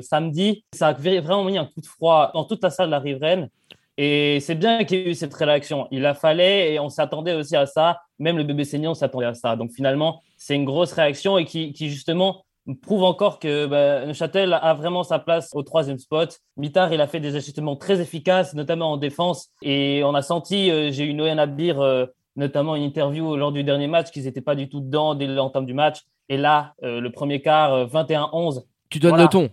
samedi, 0.01 0.65
ça 0.74 0.88
a 0.88 0.93
vraiment 0.93 1.43
mis 1.43 1.57
un 1.57 1.65
coup 1.65 1.79
de 1.79 1.85
froid 1.85 2.31
dans 2.33 2.43
toute 2.43 2.63
la 2.63 2.71
salle 2.71 2.88
de 2.88 2.91
la 2.91 3.00
riveraine. 3.00 3.50
Et 3.97 4.39
c'est 4.41 4.55
bien 4.55 4.83
qu'il 4.83 4.99
y 4.99 5.01
ait 5.01 5.11
eu 5.11 5.15
cette 5.15 5.33
réaction. 5.33 5.87
Il 5.91 6.05
a 6.05 6.13
fallu 6.13 6.41
et 6.41 6.79
on 6.79 6.89
s'attendait 6.89 7.33
aussi 7.33 7.55
à 7.55 7.65
ça. 7.65 8.01
Même 8.19 8.37
le 8.37 8.43
bébé 8.43 8.65
senior 8.65 8.95
s'attendait 8.95 9.25
à 9.25 9.33
ça. 9.33 9.55
Donc 9.55 9.71
finalement, 9.71 10.21
c'est 10.37 10.55
une 10.55 10.65
grosse 10.65 10.91
réaction 10.91 11.37
et 11.37 11.45
qui, 11.45 11.73
justement 11.89 12.43
prouve 12.81 13.03
encore 13.03 13.37
que 13.37 13.67
bah, 13.67 14.05
Neuchâtel 14.07 14.53
a 14.53 14.73
vraiment 14.73 15.03
sa 15.03 15.19
place 15.19 15.51
au 15.53 15.61
troisième 15.61 15.99
spot. 15.99 16.39
Mitard, 16.57 16.91
il 16.93 16.99
a 16.99 17.07
fait 17.07 17.19
des 17.19 17.35
ajustements 17.35 17.75
très 17.75 18.01
efficaces, 18.01 18.55
notamment 18.55 18.93
en 18.93 18.97
défense. 18.97 19.49
Et 19.61 20.01
on 20.03 20.15
a 20.15 20.23
senti, 20.23 20.71
euh, 20.71 20.91
j'ai 20.91 21.05
eu 21.05 21.13
Noël 21.13 21.37
Abir, 21.37 21.79
euh, 21.79 22.07
notamment 22.35 22.75
une 22.75 22.81
interview 22.81 23.35
lors 23.35 23.51
du 23.51 23.63
dernier 23.63 23.85
match, 23.87 24.09
qu'ils 24.09 24.23
n'étaient 24.23 24.41
pas 24.41 24.55
du 24.55 24.67
tout 24.67 24.79
dedans 24.79 25.13
dès 25.13 25.27
l'entame 25.27 25.67
du 25.67 25.75
match. 25.75 26.01
Et 26.27 26.37
là, 26.37 26.73
euh, 26.83 26.99
le 26.99 27.11
premier 27.11 27.39
quart, 27.39 27.85
21-11, 27.87 28.63
tu 28.89 28.99
donnes 28.99 29.17
le 29.17 29.27
ton 29.27 29.49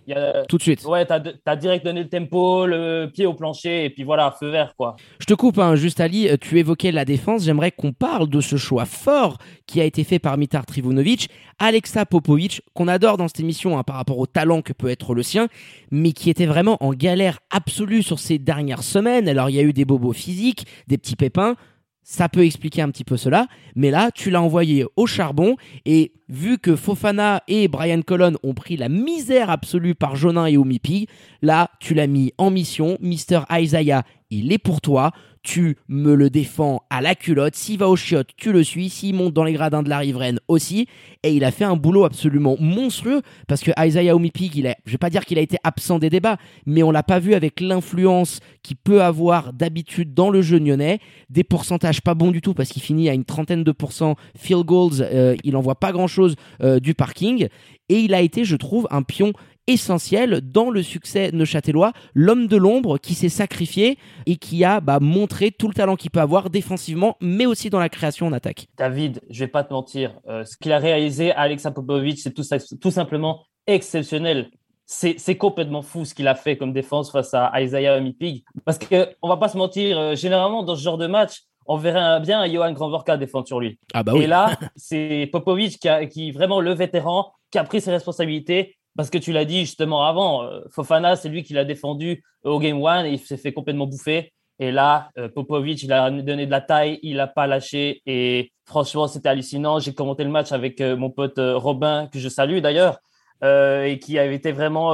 tout 0.47 0.57
de 0.57 0.61
suite. 0.61 0.83
Ouais, 0.85 1.05
tu 1.05 1.13
as, 1.45 1.55
direct 1.55 1.85
donné 1.85 2.03
le 2.03 2.09
tempo, 2.09 2.65
le 2.65 3.09
pied 3.13 3.25
au 3.25 3.33
plancher, 3.33 3.85
et 3.85 3.89
puis 3.89 4.03
voilà, 4.03 4.31
feu 4.31 4.49
vert, 4.49 4.73
quoi. 4.77 4.95
Je 5.19 5.25
te 5.25 5.33
coupe, 5.33 5.57
hein, 5.59 5.75
juste 5.75 5.99
Ali, 5.99 6.29
tu 6.39 6.59
évoquais 6.59 6.91
la 6.91 7.05
défense. 7.05 7.43
J'aimerais 7.43 7.71
qu'on 7.71 7.93
parle 7.93 8.29
de 8.29 8.41
ce 8.41 8.55
choix 8.57 8.85
fort 8.85 9.37
qui 9.65 9.81
a 9.81 9.85
été 9.85 10.03
fait 10.03 10.19
par 10.19 10.37
Mitar 10.37 10.65
Trivunovic, 10.65 11.29
Alexa 11.59 12.05
Popovic, 12.05 12.61
qu'on 12.73 12.87
adore 12.87 13.17
dans 13.17 13.27
cette 13.27 13.39
émission 13.39 13.77
hein, 13.77 13.83
par 13.83 13.95
rapport 13.95 14.19
au 14.19 14.27
talent 14.27 14.61
que 14.61 14.73
peut 14.73 14.89
être 14.89 15.13
le 15.13 15.23
sien, 15.23 15.47
mais 15.91 16.11
qui 16.11 16.29
était 16.29 16.45
vraiment 16.45 16.77
en 16.81 16.91
galère 16.93 17.39
absolue 17.49 18.03
sur 18.03 18.19
ces 18.19 18.37
dernières 18.39 18.83
semaines. 18.83 19.27
Alors, 19.27 19.49
il 19.49 19.55
y 19.55 19.59
a 19.59 19.63
eu 19.63 19.73
des 19.73 19.85
bobos 19.85 20.13
physiques, 20.13 20.65
des 20.87 20.97
petits 20.97 21.15
pépins 21.15 21.55
ça 22.03 22.29
peut 22.29 22.45
expliquer 22.45 22.81
un 22.81 22.89
petit 22.89 23.03
peu 23.03 23.17
cela. 23.17 23.47
Mais 23.75 23.91
là, 23.91 24.11
tu 24.13 24.29
l'as 24.29 24.41
envoyé 24.41 24.85
au 24.95 25.07
charbon 25.07 25.55
et 25.85 26.13
vu 26.29 26.57
que 26.57 26.75
Fofana 26.75 27.43
et 27.47 27.67
Brian 27.67 28.01
Colon 28.01 28.33
ont 28.43 28.53
pris 28.53 28.77
la 28.77 28.89
misère 28.89 29.49
absolue 29.49 29.95
par 29.95 30.15
Jonin 30.15 30.45
et 30.45 30.57
Omipi, 30.57 31.07
là, 31.41 31.69
tu 31.79 31.93
l'as 31.93 32.07
mis 32.07 32.33
en 32.37 32.51
mission. 32.51 32.97
Mister 32.99 33.41
Isaiah, 33.51 34.03
il 34.29 34.51
est 34.51 34.57
pour 34.57 34.81
toi 34.81 35.11
tu 35.43 35.77
me 35.87 36.15
le 36.15 36.29
défends 36.29 36.83
à 36.89 37.01
la 37.01 37.15
culotte. 37.15 37.55
S'il 37.55 37.77
va 37.77 37.89
au 37.89 37.95
chiottes, 37.95 38.29
tu 38.37 38.51
le 38.51 38.63
suis. 38.63 38.89
S'il 38.89 39.13
monte 39.13 39.33
dans 39.33 39.43
les 39.43 39.53
gradins 39.53 39.83
de 39.83 39.89
la 39.89 39.99
riveraine 39.99 40.39
aussi. 40.47 40.87
Et 41.21 41.33
il 41.33 41.43
a 41.43 41.51
fait 41.51 41.65
un 41.65 41.75
boulot 41.75 42.05
absolument 42.05 42.55
monstrueux 42.59 43.21
parce 43.47 43.61
que 43.61 43.71
Isaiah 43.77 44.15
Omipig, 44.15 44.55
il 44.55 44.67
a, 44.67 44.75
je 44.85 44.91
vais 44.91 44.97
pas 44.97 45.09
dire 45.09 45.25
qu'il 45.25 45.37
a 45.37 45.41
été 45.41 45.57
absent 45.63 45.99
des 45.99 46.09
débats, 46.09 46.37
mais 46.65 46.81
on 46.81 46.91
l'a 46.91 47.03
pas 47.03 47.19
vu 47.19 47.33
avec 47.33 47.59
l'influence 47.59 48.39
qu'il 48.63 48.77
peut 48.77 49.03
avoir 49.03 49.53
d'habitude 49.53 50.13
dans 50.13 50.29
le 50.29 50.41
jeu 50.41 50.59
nyonnais. 50.59 50.99
Des 51.29 51.43
pourcentages 51.43 52.01
pas 52.01 52.15
bons 52.15 52.31
du 52.31 52.41
tout 52.41 52.53
parce 52.53 52.69
qu'il 52.69 52.81
finit 52.81 53.09
à 53.09 53.13
une 53.13 53.25
trentaine 53.25 53.63
de 53.63 53.71
pourcents 53.71 54.15
field 54.37 54.65
goals. 54.65 55.01
Euh, 55.01 55.35
il 55.43 55.57
envoie 55.57 55.75
pas 55.75 55.91
grand 55.91 56.07
chose 56.07 56.35
euh, 56.61 56.79
du 56.79 56.93
parking. 56.93 57.47
Et 57.89 57.99
il 57.99 58.13
a 58.13 58.21
été, 58.21 58.45
je 58.45 58.55
trouve, 58.55 58.87
un 58.91 59.03
pion 59.03 59.33
essentiel 59.67 60.41
dans 60.41 60.69
le 60.69 60.83
succès 60.83 61.31
neuchâtelois, 61.33 61.93
l'homme 62.13 62.47
de 62.47 62.57
l'ombre 62.57 62.97
qui 62.97 63.13
s'est 63.13 63.29
sacrifié 63.29 63.97
et 64.25 64.35
qui 64.35 64.63
a 64.63 64.79
bah, 64.81 64.99
montré 64.99 65.51
tout 65.51 65.67
le 65.67 65.73
talent 65.73 65.95
qu'il 65.95 66.11
peut 66.11 66.19
avoir 66.19 66.49
défensivement, 66.49 67.17
mais 67.21 67.45
aussi 67.45 67.69
dans 67.69 67.79
la 67.79 67.89
création 67.89 68.27
en 68.27 68.33
attaque. 68.33 68.67
David, 68.77 69.21
je 69.29 69.39
vais 69.39 69.47
pas 69.47 69.63
te 69.63 69.73
mentir, 69.73 70.19
euh, 70.27 70.43
ce 70.43 70.57
qu'il 70.57 70.71
a 70.71 70.79
réalisé 70.79 71.31
à 71.31 71.41
Alexa 71.41 71.71
Popovic, 71.71 72.19
c'est 72.19 72.33
tout, 72.33 72.43
tout, 72.81 72.91
simplement 72.91 73.45
exceptionnel. 73.67 74.49
C'est 74.85 75.37
complètement 75.37 75.81
fou 75.81 76.05
ce 76.05 76.13
qu'il 76.13 76.27
a 76.27 76.35
fait 76.35 76.57
comme 76.57 76.73
défense 76.73 77.11
face 77.11 77.33
à 77.33 77.51
Isaiah 77.61 77.99
Mipig. 77.99 78.43
Parce 78.65 78.77
qu'on 78.77 79.27
va 79.27 79.37
pas 79.37 79.47
se 79.47 79.57
mentir, 79.57 79.97
euh, 79.97 80.15
généralement 80.15 80.61
dans 80.61 80.75
ce 80.75 80.83
genre 80.83 80.97
de 80.97 81.07
match, 81.07 81.43
on 81.65 81.77
verrait 81.77 82.19
bien 82.19 82.45
Johan 82.51 82.73
Grandvorka 82.73 83.17
défendre 83.17 83.47
sur 83.47 83.59
lui. 83.59 83.79
Ah 83.93 84.03
bah 84.03 84.11
oui. 84.13 84.23
Et 84.23 84.27
là, 84.27 84.57
c'est 84.75 85.29
Popovic 85.31 85.79
qui, 85.79 85.87
a, 85.87 86.05
qui 86.05 86.31
vraiment 86.31 86.59
le 86.59 86.73
vétéran, 86.73 87.31
qui 87.49 87.57
a 87.57 87.63
pris 87.63 87.81
ses 87.81 87.91
responsabilités 87.91 88.75
parce 88.95 89.09
que 89.09 89.17
tu 89.17 89.31
l'as 89.31 89.45
dit 89.45 89.61
justement 89.61 90.05
avant, 90.05 90.43
euh, 90.43 90.61
Fofana, 90.69 91.15
c'est 91.15 91.29
lui 91.29 91.43
qui 91.43 91.53
l'a 91.53 91.65
défendu 91.65 92.23
au 92.43 92.59
Game 92.59 92.83
1 92.85 93.05
et 93.05 93.11
il 93.13 93.19
s'est 93.19 93.37
fait 93.37 93.53
complètement 93.53 93.87
bouffer. 93.87 94.33
Et 94.59 94.71
là, 94.71 95.09
euh, 95.17 95.29
Popovic, 95.29 95.81
il 95.81 95.91
a 95.91 96.09
donné 96.11 96.45
de 96.45 96.51
la 96.51 96.61
taille, 96.61 96.99
il 97.01 97.17
n'a 97.17 97.27
pas 97.27 97.47
lâché. 97.47 98.01
Et 98.05 98.51
franchement, 98.65 99.07
c'était 99.07 99.29
hallucinant. 99.29 99.79
J'ai 99.79 99.93
commenté 99.93 100.23
le 100.23 100.29
match 100.29 100.51
avec 100.51 100.79
euh, 100.79 100.95
mon 100.95 101.09
pote 101.09 101.39
Robin, 101.39 102.07
que 102.11 102.19
je 102.19 102.29
salue 102.29 102.59
d'ailleurs, 102.59 102.99
et 103.41 103.99
qui 103.99 104.17
avait 104.19 104.35
été 104.35 104.53
vraiment. 104.53 104.93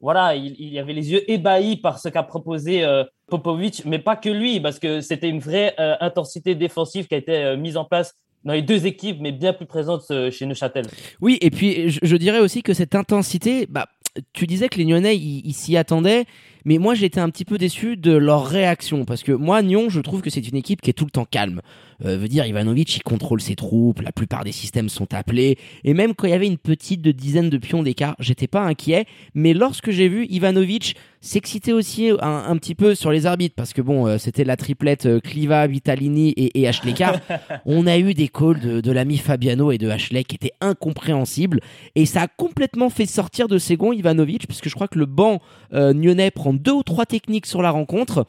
voilà, 0.00 0.34
il, 0.34 0.56
il, 0.58 0.76
avait 0.78 0.94
les 0.94 1.12
yeux 1.12 1.30
ébahis 1.30 1.76
par 1.76 2.00
ce 2.00 2.08
qu'a 2.08 2.24
proposé 2.24 2.84
Popovic, 3.28 3.84
mais 3.84 4.00
pas 4.00 4.16
que 4.16 4.30
lui, 4.30 4.58
parce 4.58 4.80
que 4.80 5.00
c'était 5.00 5.28
une 5.28 5.38
vraie 5.38 5.76
intensité 5.78 6.56
défensive 6.56 7.06
qui 7.06 7.14
a 7.14 7.18
été 7.18 7.56
mise 7.56 7.76
en 7.76 7.84
place 7.84 8.16
dans 8.48 8.54
les 8.54 8.62
deux 8.62 8.86
équipes, 8.86 9.18
mais 9.20 9.30
bien 9.30 9.52
plus 9.52 9.66
présente 9.66 10.04
euh, 10.10 10.30
chez 10.30 10.46
Neuchâtel. 10.46 10.86
Oui, 11.20 11.36
et 11.42 11.50
puis 11.50 11.90
je, 11.90 12.16
dirais 12.16 12.40
aussi 12.40 12.62
que 12.62 12.72
cette 12.72 12.94
intensité, 12.94 13.66
bah, 13.68 13.88
tu 14.32 14.46
disais 14.46 14.70
que 14.70 14.78
les 14.78 14.86
Nyonnais, 14.86 15.16
ils 15.16 15.52
s'y 15.52 15.76
attendaient. 15.76 16.24
Mais 16.64 16.78
moi, 16.78 16.94
j'étais 16.94 17.20
un 17.20 17.30
petit 17.30 17.44
peu 17.44 17.58
déçu 17.58 17.96
de 17.96 18.12
leur 18.12 18.46
réaction 18.46 19.04
parce 19.04 19.22
que 19.22 19.32
moi, 19.32 19.62
Nyon, 19.62 19.88
je 19.88 20.00
trouve 20.00 20.22
que 20.22 20.30
c'est 20.30 20.46
une 20.46 20.56
équipe 20.56 20.80
qui 20.80 20.90
est 20.90 20.94
tout 20.94 21.04
le 21.04 21.10
temps 21.10 21.26
calme. 21.28 21.60
Euh, 22.04 22.16
veut 22.16 22.28
dire, 22.28 22.46
Ivanovic, 22.46 22.96
il 22.96 23.02
contrôle 23.02 23.40
ses 23.40 23.56
troupes, 23.56 24.00
la 24.00 24.12
plupart 24.12 24.44
des 24.44 24.52
systèmes 24.52 24.88
sont 24.88 25.14
appelés, 25.14 25.58
et 25.82 25.94
même 25.94 26.14
quand 26.14 26.28
il 26.28 26.30
y 26.30 26.34
avait 26.34 26.46
une 26.46 26.58
petite 26.58 27.02
de 27.02 27.10
dizaine 27.10 27.50
de 27.50 27.58
pions 27.58 27.82
d'écart, 27.82 28.14
j'étais 28.20 28.46
pas 28.46 28.62
inquiet. 28.62 29.06
Mais 29.34 29.52
lorsque 29.52 29.90
j'ai 29.90 30.08
vu 30.08 30.24
Ivanovic 30.30 30.94
s'exciter 31.20 31.72
aussi 31.72 32.10
un, 32.20 32.56
petit 32.58 32.76
peu 32.76 32.94
sur 32.94 33.10
les 33.10 33.26
arbitres, 33.26 33.56
parce 33.56 33.72
que 33.72 33.82
bon, 33.82 34.06
euh, 34.06 34.18
c'était 34.18 34.44
la 34.44 34.56
triplette 34.56 35.06
euh, 35.06 35.18
Cliva, 35.18 35.66
Vitalini 35.66 36.30
et, 36.30 36.60
et 36.60 36.68
Ashley 36.68 36.94
on 37.66 37.88
a 37.88 37.98
eu 37.98 38.14
des 38.14 38.28
calls 38.28 38.60
de, 38.60 38.80
de 38.80 38.92
l'ami 38.92 39.18
Fabiano 39.18 39.72
et 39.72 39.78
de 39.78 39.88
Ashley 39.88 40.22
qui 40.22 40.36
étaient 40.36 40.52
incompréhensibles, 40.60 41.60
et 41.96 42.06
ça 42.06 42.22
a 42.22 42.28
complètement 42.28 42.90
fait 42.90 43.06
sortir 43.06 43.48
de 43.48 43.58
ses 43.58 43.76
gonds 43.76 43.92
Ivanovic, 43.92 44.46
puisque 44.46 44.68
je 44.68 44.74
crois 44.74 44.86
que 44.86 44.98
le 44.98 45.06
banc 45.06 45.40
euh, 45.74 45.92
nyonnais 45.92 46.30
prend 46.30 46.54
deux 46.58 46.72
ou 46.72 46.82
trois 46.82 47.06
techniques 47.06 47.46
sur 47.46 47.62
la 47.62 47.70
rencontre. 47.70 48.26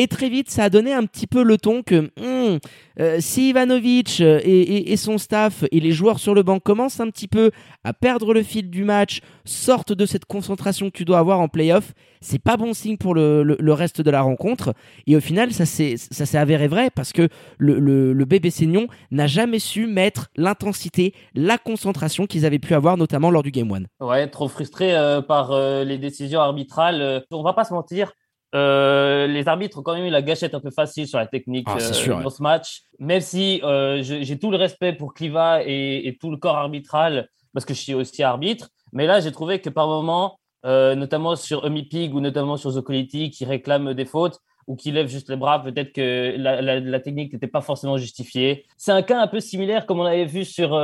Et 0.00 0.06
très 0.06 0.28
vite, 0.28 0.48
ça 0.48 0.62
a 0.62 0.70
donné 0.70 0.92
un 0.92 1.04
petit 1.06 1.26
peu 1.26 1.42
le 1.42 1.58
ton 1.58 1.82
que 1.82 2.12
hmm, 2.16 2.58
euh, 3.00 3.16
si 3.18 3.48
Ivanovic 3.48 4.20
euh, 4.20 4.40
et, 4.44 4.96
son 4.96 5.18
staff 5.18 5.64
et 5.72 5.80
les 5.80 5.90
joueurs 5.90 6.20
sur 6.20 6.34
le 6.34 6.44
banc 6.44 6.60
commencent 6.60 7.00
un 7.00 7.10
petit 7.10 7.26
peu 7.26 7.50
à 7.82 7.92
perdre 7.92 8.32
le 8.32 8.44
fil 8.44 8.70
du 8.70 8.84
match, 8.84 9.22
sortent 9.44 9.92
de 9.92 10.06
cette 10.06 10.24
concentration 10.24 10.86
que 10.86 10.96
tu 10.96 11.04
dois 11.04 11.18
avoir 11.18 11.40
en 11.40 11.48
playoff, 11.48 11.94
c'est 12.20 12.38
pas 12.38 12.56
bon 12.56 12.74
signe 12.74 12.96
pour 12.96 13.12
le, 13.12 13.72
reste 13.72 14.00
de 14.00 14.10
la 14.12 14.22
rencontre. 14.22 14.72
Et 15.08 15.16
au 15.16 15.20
final, 15.20 15.52
ça 15.52 15.66
s'est 15.66 16.38
avéré 16.38 16.68
vrai 16.68 16.90
parce 16.94 17.12
que 17.12 17.28
le, 17.58 18.24
bébé 18.24 18.50
Seignon 18.50 18.86
n'a 19.10 19.26
jamais 19.26 19.58
su 19.58 19.88
mettre 19.88 20.28
l'intensité, 20.36 21.12
la 21.34 21.58
concentration 21.58 22.26
qu'ils 22.26 22.46
avaient 22.46 22.60
pu 22.60 22.74
avoir, 22.74 22.98
notamment 22.98 23.32
lors 23.32 23.42
du 23.42 23.50
Game 23.50 23.72
1. 24.00 24.06
Ouais, 24.06 24.28
trop 24.28 24.46
frustré 24.46 24.94
euh, 24.94 25.22
par 25.22 25.58
les 25.84 25.98
décisions 25.98 26.40
arbitrales. 26.40 27.24
on 27.32 27.42
va 27.42 27.52
pas 27.52 27.64
se 27.64 27.74
mentir, 27.74 28.12
euh, 28.54 29.26
les 29.26 29.46
arbitres 29.46 29.78
ont 29.78 29.82
quand 29.82 29.94
même 29.94 30.06
eu 30.06 30.10
la 30.10 30.22
gâchette 30.22 30.54
un 30.54 30.60
peu 30.60 30.70
facile 30.70 31.06
sur 31.06 31.18
la 31.18 31.26
technique 31.26 31.66
ah, 31.68 31.76
euh, 31.78 32.22
dans 32.22 32.30
ce 32.30 32.42
match. 32.42 32.82
Même 32.98 33.20
si 33.20 33.60
euh, 33.62 34.02
j'ai 34.02 34.38
tout 34.38 34.50
le 34.50 34.56
respect 34.56 34.92
pour 34.92 35.14
Cliva 35.14 35.62
et, 35.64 36.16
tout 36.20 36.30
le 36.30 36.36
corps 36.36 36.56
arbitral, 36.56 37.28
parce 37.52 37.66
que 37.66 37.74
je 37.74 37.80
suis 37.80 37.94
aussi 37.94 38.22
arbitre. 38.22 38.70
Mais 38.92 39.06
là, 39.06 39.20
j'ai 39.20 39.32
trouvé 39.32 39.60
que 39.60 39.68
par 39.68 39.86
moment, 39.86 40.38
notamment 40.64 41.36
sur 41.36 41.62
Pig 41.90 42.14
ou 42.14 42.20
notamment 42.20 42.56
sur 42.56 42.70
Zocoliti, 42.70 43.30
qui 43.30 43.44
réclament 43.44 43.94
des 43.94 44.06
fautes 44.06 44.40
ou 44.66 44.76
qui 44.76 44.92
lèvent 44.92 45.08
juste 45.08 45.30
les 45.30 45.36
bras, 45.36 45.62
peut-être 45.62 45.92
que 45.92 46.34
la, 46.36 47.00
technique 47.00 47.32
n'était 47.32 47.46
pas 47.46 47.62
forcément 47.62 47.96
justifiée. 47.96 48.66
C'est 48.76 48.92
un 48.92 49.02
cas 49.02 49.20
un 49.20 49.26
peu 49.26 49.40
similaire 49.40 49.86
comme 49.86 50.00
on 50.00 50.04
avait 50.04 50.26
vu 50.26 50.44
sur 50.44 50.78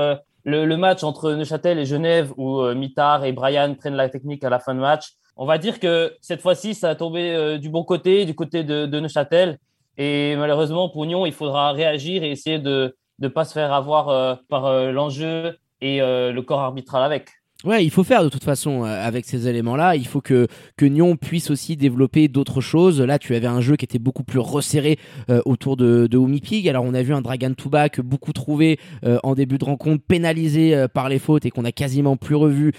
le, 0.44 0.76
match 0.76 1.02
entre 1.02 1.32
Neuchâtel 1.32 1.78
et 1.78 1.86
Genève, 1.86 2.32
où 2.36 2.62
Mitard 2.74 3.24
et 3.24 3.32
Brian 3.32 3.74
prennent 3.74 3.96
la 3.96 4.10
technique 4.10 4.44
à 4.44 4.50
la 4.50 4.58
fin 4.58 4.74
de 4.74 4.80
match 4.80 5.14
on 5.36 5.46
va 5.46 5.58
dire 5.58 5.80
que 5.80 6.16
cette 6.20 6.40
fois-ci, 6.40 6.74
ça 6.74 6.90
a 6.90 6.94
tombé 6.94 7.34
euh, 7.34 7.58
du 7.58 7.68
bon 7.68 7.84
côté, 7.84 8.24
du 8.24 8.34
côté 8.34 8.62
de, 8.64 8.86
Neuchâtel. 8.86 9.58
Et 9.96 10.36
malheureusement, 10.36 10.88
pour 10.88 11.06
Nyon, 11.06 11.26
il 11.26 11.32
faudra 11.32 11.72
réagir 11.72 12.22
et 12.22 12.30
essayer 12.30 12.58
de 12.58 12.96
ne 13.18 13.28
pas 13.28 13.44
se 13.44 13.52
faire 13.52 13.72
avoir 13.72 14.08
euh, 14.08 14.34
par 14.48 14.66
euh, 14.66 14.92
l'enjeu 14.92 15.58
et 15.80 15.98
le 15.98 16.40
corps 16.40 16.60
arbitral 16.60 17.02
avec. 17.02 17.28
Ouais, 17.64 17.82
il 17.82 17.90
faut 17.90 18.04
faire 18.04 18.22
de 18.22 18.28
toute 18.28 18.44
façon 18.44 18.84
euh, 18.84 19.06
avec 19.06 19.24
ces 19.24 19.48
éléments-là. 19.48 19.96
Il 19.96 20.06
faut 20.06 20.20
que 20.20 20.46
que 20.76 20.84
Nyon 20.84 21.16
puisse 21.16 21.50
aussi 21.50 21.76
développer 21.76 22.28
d'autres 22.28 22.60
choses. 22.60 23.00
Là, 23.00 23.18
tu 23.18 23.34
avais 23.34 23.46
un 23.46 23.62
jeu 23.62 23.76
qui 23.76 23.86
était 23.86 23.98
beaucoup 23.98 24.22
plus 24.24 24.38
resserré 24.38 24.98
euh, 25.30 25.40
autour 25.46 25.76
de 25.76 26.06
de 26.06 26.38
Pig. 26.40 26.68
Alors, 26.68 26.84
on 26.84 26.92
a 26.92 27.02
vu 27.02 27.14
un 27.14 27.22
Dragon 27.22 27.54
Tuba 27.56 27.88
que 27.88 28.02
beaucoup 28.02 28.32
trouvaient 28.32 28.76
euh, 29.04 29.18
en 29.22 29.34
début 29.34 29.56
de 29.56 29.64
rencontre 29.64 30.02
pénalisé 30.06 30.86
par 30.92 31.08
les 31.08 31.18
fautes 31.18 31.46
et 31.46 31.50
qu'on 31.50 31.64
a 31.64 31.72
quasiment 31.72 32.16
plus 32.16 32.34
revu 32.34 32.72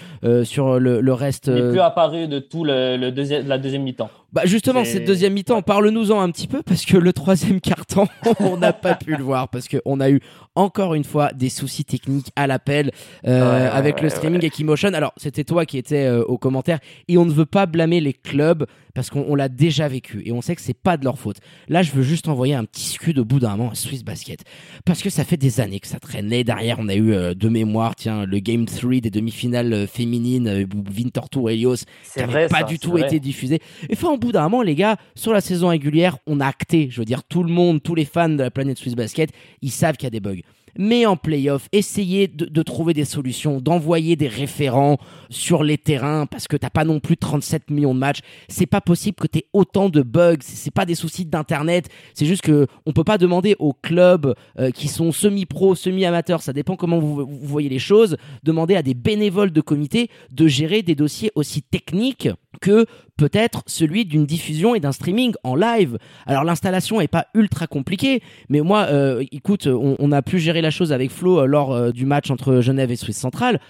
sur 0.44 0.78
le, 0.78 1.00
le 1.00 1.12
reste. 1.12 1.46
Il 1.48 1.54
n'est 1.54 1.70
plus 1.70 1.80
apparu 1.80 2.28
de 2.28 2.38
tout 2.38 2.64
le, 2.64 2.96
le 2.96 3.10
deuxième 3.10 3.46
la 3.46 3.58
deuxième 3.58 3.82
mi-temps. 3.82 4.10
Bah 4.32 4.42
justement, 4.44 4.84
cette 4.84 5.04
deuxième 5.04 5.32
mi-temps, 5.32 5.62
parle-nous-en 5.62 6.20
un 6.20 6.30
petit 6.30 6.48
peu 6.48 6.62
parce 6.62 6.84
que 6.84 6.96
le 6.96 7.12
troisième 7.12 7.60
quart-temps, 7.60 8.08
on 8.40 8.56
n'a 8.56 8.72
pas 8.72 8.94
pu 8.94 9.16
le 9.16 9.22
voir 9.22 9.48
parce 9.48 9.68
qu'on 9.68 10.00
a 10.00 10.10
eu 10.10 10.20
encore 10.56 10.94
une 10.94 11.04
fois 11.04 11.32
des 11.32 11.48
soucis 11.48 11.84
techniques 11.84 12.32
à 12.34 12.46
l'appel 12.46 12.90
euh, 13.26 13.70
avec 13.70 14.00
le 14.00 14.08
streaming 14.08 14.44
et 14.44 14.50
Keymotion. 14.50 14.94
Alors, 14.94 15.12
c'était 15.16 15.44
toi 15.44 15.64
qui 15.64 15.78
étais 15.78 16.06
euh, 16.06 16.24
au 16.24 16.38
commentaire 16.38 16.80
et 17.08 17.18
on 17.18 17.24
ne 17.24 17.30
veut 17.30 17.46
pas 17.46 17.66
blâmer 17.66 18.00
les 18.00 18.14
clubs 18.14 18.66
parce 18.94 19.10
qu'on 19.10 19.34
l'a 19.34 19.50
déjà 19.50 19.88
vécu 19.88 20.22
et 20.24 20.32
on 20.32 20.40
sait 20.40 20.56
que 20.56 20.62
c'est 20.62 20.74
pas 20.74 20.96
de 20.96 21.04
leur 21.04 21.18
faute. 21.18 21.36
Là, 21.68 21.82
je 21.82 21.92
veux 21.92 22.02
juste 22.02 22.28
envoyer 22.28 22.54
un 22.54 22.64
petit 22.64 22.86
scud 22.86 23.18
au 23.18 23.24
bout 23.24 23.38
d'un 23.38 23.56
moment 23.56 23.70
à 23.70 23.74
Swiss 23.74 24.02
Basket 24.02 24.42
parce 24.86 25.02
que 25.02 25.10
ça 25.10 25.24
fait 25.24 25.36
des 25.36 25.60
années 25.60 25.80
que 25.80 25.86
ça 25.86 26.00
traînait. 26.00 26.44
Derrière, 26.44 26.78
on 26.80 26.88
a 26.88 26.94
eu 26.94 27.12
euh, 27.12 27.34
de 27.34 27.48
mémoire, 27.48 27.94
tiens, 27.94 28.24
le 28.24 28.38
Game 28.38 28.64
3 28.64 29.00
des 29.00 29.10
demi-finales 29.10 29.86
féminines, 29.86 30.66
Winter 30.96 31.20
Tour 31.30 31.50
Helios, 31.50 31.76
qui 32.12 32.20
n'avait 32.20 32.48
pas 32.48 32.62
du 32.62 32.78
tout 32.78 32.96
été 32.96 33.20
diffusé. 33.20 33.60
Et 33.88 33.92
enfin, 33.92 34.15
au 34.16 34.18
bout 34.18 34.32
d'un 34.32 34.42
moment, 34.44 34.62
les 34.62 34.74
gars, 34.74 34.96
sur 35.14 35.32
la 35.32 35.42
saison 35.42 35.68
régulière, 35.68 36.16
on 36.26 36.40
a 36.40 36.46
acté. 36.46 36.88
Je 36.90 37.00
veux 37.00 37.04
dire, 37.04 37.22
tout 37.22 37.42
le 37.42 37.52
monde, 37.52 37.82
tous 37.82 37.94
les 37.94 38.06
fans 38.06 38.30
de 38.30 38.42
la 38.42 38.50
planète 38.50 38.78
Swiss 38.78 38.94
Basket, 38.94 39.30
ils 39.60 39.70
savent 39.70 39.96
qu'il 39.96 40.06
y 40.06 40.08
a 40.08 40.10
des 40.10 40.20
bugs 40.20 40.40
mais 40.78 41.06
en 41.06 41.16
playoff, 41.16 41.68
essayez 41.72 42.28
de, 42.28 42.62
trouver 42.62 42.94
des 42.94 43.04
solutions, 43.04 43.60
d'envoyer 43.60 44.16
des 44.16 44.28
référents 44.28 44.98
sur 45.30 45.64
les 45.64 45.78
terrains 45.78 46.26
parce 46.26 46.48
que 46.48 46.56
t'as 46.56 46.70
pas 46.70 46.84
non 46.84 47.00
plus 47.00 47.16
37 47.16 47.70
millions 47.70 47.94
de 47.94 47.98
matchs. 47.98 48.20
C'est 48.48 48.66
pas 48.66 48.80
possible 48.80 49.16
que 49.16 49.26
tu 49.26 49.38
aies 49.38 49.46
autant 49.52 49.88
de 49.88 50.02
bugs. 50.02 50.36
C'est 50.40 50.72
pas 50.72 50.84
des 50.84 50.94
soucis 50.94 51.24
d'internet. 51.24 51.88
C'est 52.14 52.26
juste 52.26 52.42
que 52.42 52.66
on 52.84 52.92
peut 52.92 53.04
pas 53.04 53.18
demander 53.18 53.56
aux 53.58 53.72
clubs 53.72 54.34
euh, 54.58 54.70
qui 54.70 54.88
sont 54.88 55.12
semi-pro, 55.12 55.74
semi-amateurs, 55.74 56.42
ça 56.42 56.52
dépend 56.52 56.76
comment 56.76 56.98
vous, 56.98 57.26
voyez 57.26 57.68
les 57.68 57.78
choses, 57.78 58.16
demander 58.42 58.76
à 58.76 58.82
des 58.82 58.94
bénévoles 58.94 59.52
de 59.52 59.60
comité 59.60 60.10
de 60.30 60.46
gérer 60.46 60.82
des 60.82 60.94
dossiers 60.94 61.30
aussi 61.34 61.62
techniques 61.62 62.28
que 62.60 62.86
peut-être 63.16 63.62
celui 63.66 64.04
d'une 64.04 64.26
diffusion 64.26 64.74
et 64.74 64.80
d'un 64.80 64.92
streaming 64.92 65.34
en 65.42 65.54
live. 65.54 65.98
Alors 66.26 66.44
l'installation 66.44 67.00
est 67.00 67.08
pas 67.08 67.26
ultra 67.34 67.66
compliquée, 67.66 68.22
mais 68.48 68.60
moi, 68.60 68.86
euh, 68.90 69.24
écoute, 69.32 69.66
on, 69.66 70.12
a 70.12 70.22
pu 70.22 70.38
gérer 70.38 70.62
la 70.62 70.70
chose 70.70 70.92
avec 70.92 71.10
Flo 71.10 71.40
euh, 71.40 71.46
lors 71.46 71.72
euh, 71.72 71.90
du 71.90 72.06
match 72.06 72.30
entre 72.30 72.60
Genève 72.60 72.90
et 72.90 72.96
Suisse 72.96 73.18
Centrale. 73.18 73.60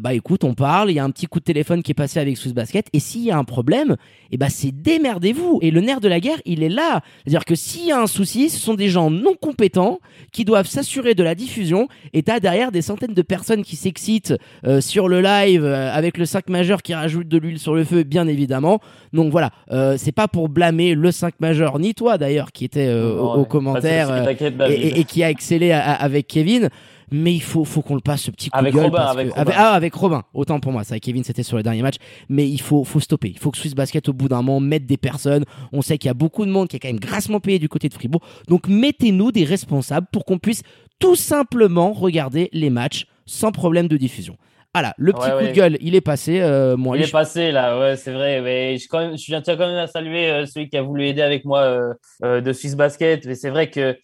Bah 0.00 0.14
écoute, 0.14 0.44
on 0.44 0.54
parle, 0.54 0.90
il 0.90 0.94
y 0.94 0.98
a 0.98 1.04
un 1.04 1.10
petit 1.10 1.26
coup 1.26 1.40
de 1.40 1.44
téléphone 1.44 1.82
qui 1.82 1.90
est 1.90 1.94
passé 1.94 2.20
avec 2.20 2.36
Swiss 2.36 2.54
Basket, 2.54 2.86
et 2.92 3.00
s'il 3.00 3.22
y 3.22 3.30
a 3.30 3.38
un 3.38 3.44
problème, 3.44 3.92
et 3.92 4.34
eh 4.34 4.36
bah 4.36 4.48
c'est 4.48 4.70
démerdez-vous. 4.70 5.58
Et 5.62 5.70
le 5.70 5.80
nerf 5.80 6.00
de 6.00 6.08
la 6.08 6.20
guerre, 6.20 6.38
il 6.44 6.62
est 6.62 6.68
là. 6.68 7.00
C'est-à-dire 7.22 7.44
que 7.44 7.54
s'il 7.54 7.86
y 7.86 7.92
a 7.92 8.00
un 8.00 8.06
souci, 8.06 8.50
ce 8.50 8.58
sont 8.58 8.74
des 8.74 8.88
gens 8.88 9.10
non 9.10 9.34
compétents 9.40 9.98
qui 10.32 10.44
doivent 10.44 10.66
s'assurer 10.66 11.14
de 11.14 11.22
la 11.22 11.34
diffusion, 11.34 11.88
et 12.12 12.22
t'as 12.22 12.40
derrière 12.40 12.72
des 12.72 12.82
centaines 12.82 13.14
de 13.14 13.22
personnes 13.22 13.62
qui 13.62 13.76
s'excitent 13.76 14.34
sur 14.80 15.08
le 15.08 15.20
live 15.20 15.64
avec 15.64 16.18
le 16.18 16.24
5 16.24 16.48
majeur 16.48 16.82
qui 16.82 16.94
rajoute 16.94 17.28
de 17.28 17.38
l'huile 17.38 17.58
sur 17.58 17.74
le 17.74 17.84
feu, 17.84 18.02
bien 18.02 18.26
évidemment. 18.26 18.80
Donc 19.12 19.30
voilà, 19.30 19.50
euh, 19.70 19.96
c'est 19.98 20.12
pas 20.12 20.28
pour 20.28 20.48
blâmer 20.48 20.94
le 20.94 21.10
5 21.10 21.34
majeur, 21.40 21.78
ni 21.78 21.94
toi 21.94 22.18
d'ailleurs, 22.18 22.52
qui 22.52 22.64
était 22.64 22.88
euh, 22.88 23.18
au, 23.18 23.44
commentaire 23.44 24.10
euh, 24.10 24.68
et, 24.68 25.04
qui 25.04 25.22
a 25.22 25.30
excellé 25.30 25.72
avec 25.72 26.26
Kevin. 26.26 26.68
Mais 27.10 27.34
il 27.34 27.42
faut, 27.42 27.64
faut 27.64 27.82
qu'on 27.82 27.94
le 27.94 28.00
passe 28.00 28.22
ce 28.22 28.30
petit 28.30 28.50
coup 28.50 28.58
avec 28.58 28.72
de 28.72 28.78
gueule. 28.78 28.86
Robin, 28.86 29.02
avec, 29.02 29.32
Robin. 29.34 29.52
ah, 29.54 29.72
avec 29.72 29.94
Robin. 29.94 30.22
Autant 30.34 30.60
pour 30.60 30.72
moi. 30.72 30.84
Ça, 30.84 30.98
Kevin, 30.98 31.24
c'était 31.24 31.42
sur 31.42 31.56
le 31.56 31.62
dernier 31.62 31.82
match. 31.82 31.96
Mais 32.28 32.48
il 32.48 32.60
faut, 32.60 32.84
faut 32.84 33.00
stopper. 33.00 33.28
Il 33.28 33.38
faut 33.38 33.50
que 33.50 33.58
Swiss 33.58 33.74
Basket, 33.74 34.08
au 34.08 34.12
bout 34.12 34.28
d'un 34.28 34.42
moment, 34.42 34.60
mette 34.60 34.86
des 34.86 34.96
personnes. 34.96 35.44
On 35.72 35.82
sait 35.82 35.98
qu'il 35.98 36.08
y 36.08 36.10
a 36.10 36.14
beaucoup 36.14 36.44
de 36.44 36.50
monde 36.50 36.68
qui 36.68 36.76
est 36.76 36.80
quand 36.80 36.88
même 36.88 37.00
grassement 37.00 37.40
payé 37.40 37.58
du 37.58 37.68
côté 37.68 37.88
de 37.88 37.94
Fribourg. 37.94 38.22
Donc, 38.48 38.68
mettez-nous 38.68 39.32
des 39.32 39.44
responsables 39.44 40.06
pour 40.12 40.24
qu'on 40.24 40.38
puisse 40.38 40.62
tout 40.98 41.16
simplement 41.16 41.92
regarder 41.92 42.48
les 42.52 42.70
matchs 42.70 43.06
sans 43.26 43.52
problème 43.52 43.88
de 43.88 43.96
diffusion. 43.96 44.36
Voilà, 44.74 44.92
le 44.98 45.12
petit 45.12 45.30
coup 45.30 45.44
de 45.44 45.52
gueule, 45.52 45.78
il 45.80 45.94
est 45.94 46.00
passé. 46.00 46.40
Euh, 46.40 46.76
moi, 46.76 46.96
il 46.96 47.04
est 47.04 47.12
passé 47.12 47.52
là, 47.52 47.78
ouais, 47.78 47.94
c'est 47.94 48.12
vrai. 48.12 48.40
Mais 48.40 48.76
je, 48.76 48.88
quand 48.88 48.98
même, 48.98 49.16
je 49.16 49.24
tiens 49.24 49.56
quand 49.56 49.68
même 49.68 49.78
à 49.78 49.86
saluer 49.86 50.28
euh, 50.28 50.46
celui 50.46 50.68
qui 50.68 50.76
a 50.76 50.82
voulu 50.82 51.06
aider 51.06 51.22
avec 51.22 51.44
moi 51.44 51.60
euh, 51.60 51.94
euh 52.24 52.40
de 52.40 52.52
Swiss 52.52 52.74
Basket. 52.74 53.24
Mais 53.24 53.36
c'est 53.36 53.50
vrai 53.50 53.70
que 53.70 53.96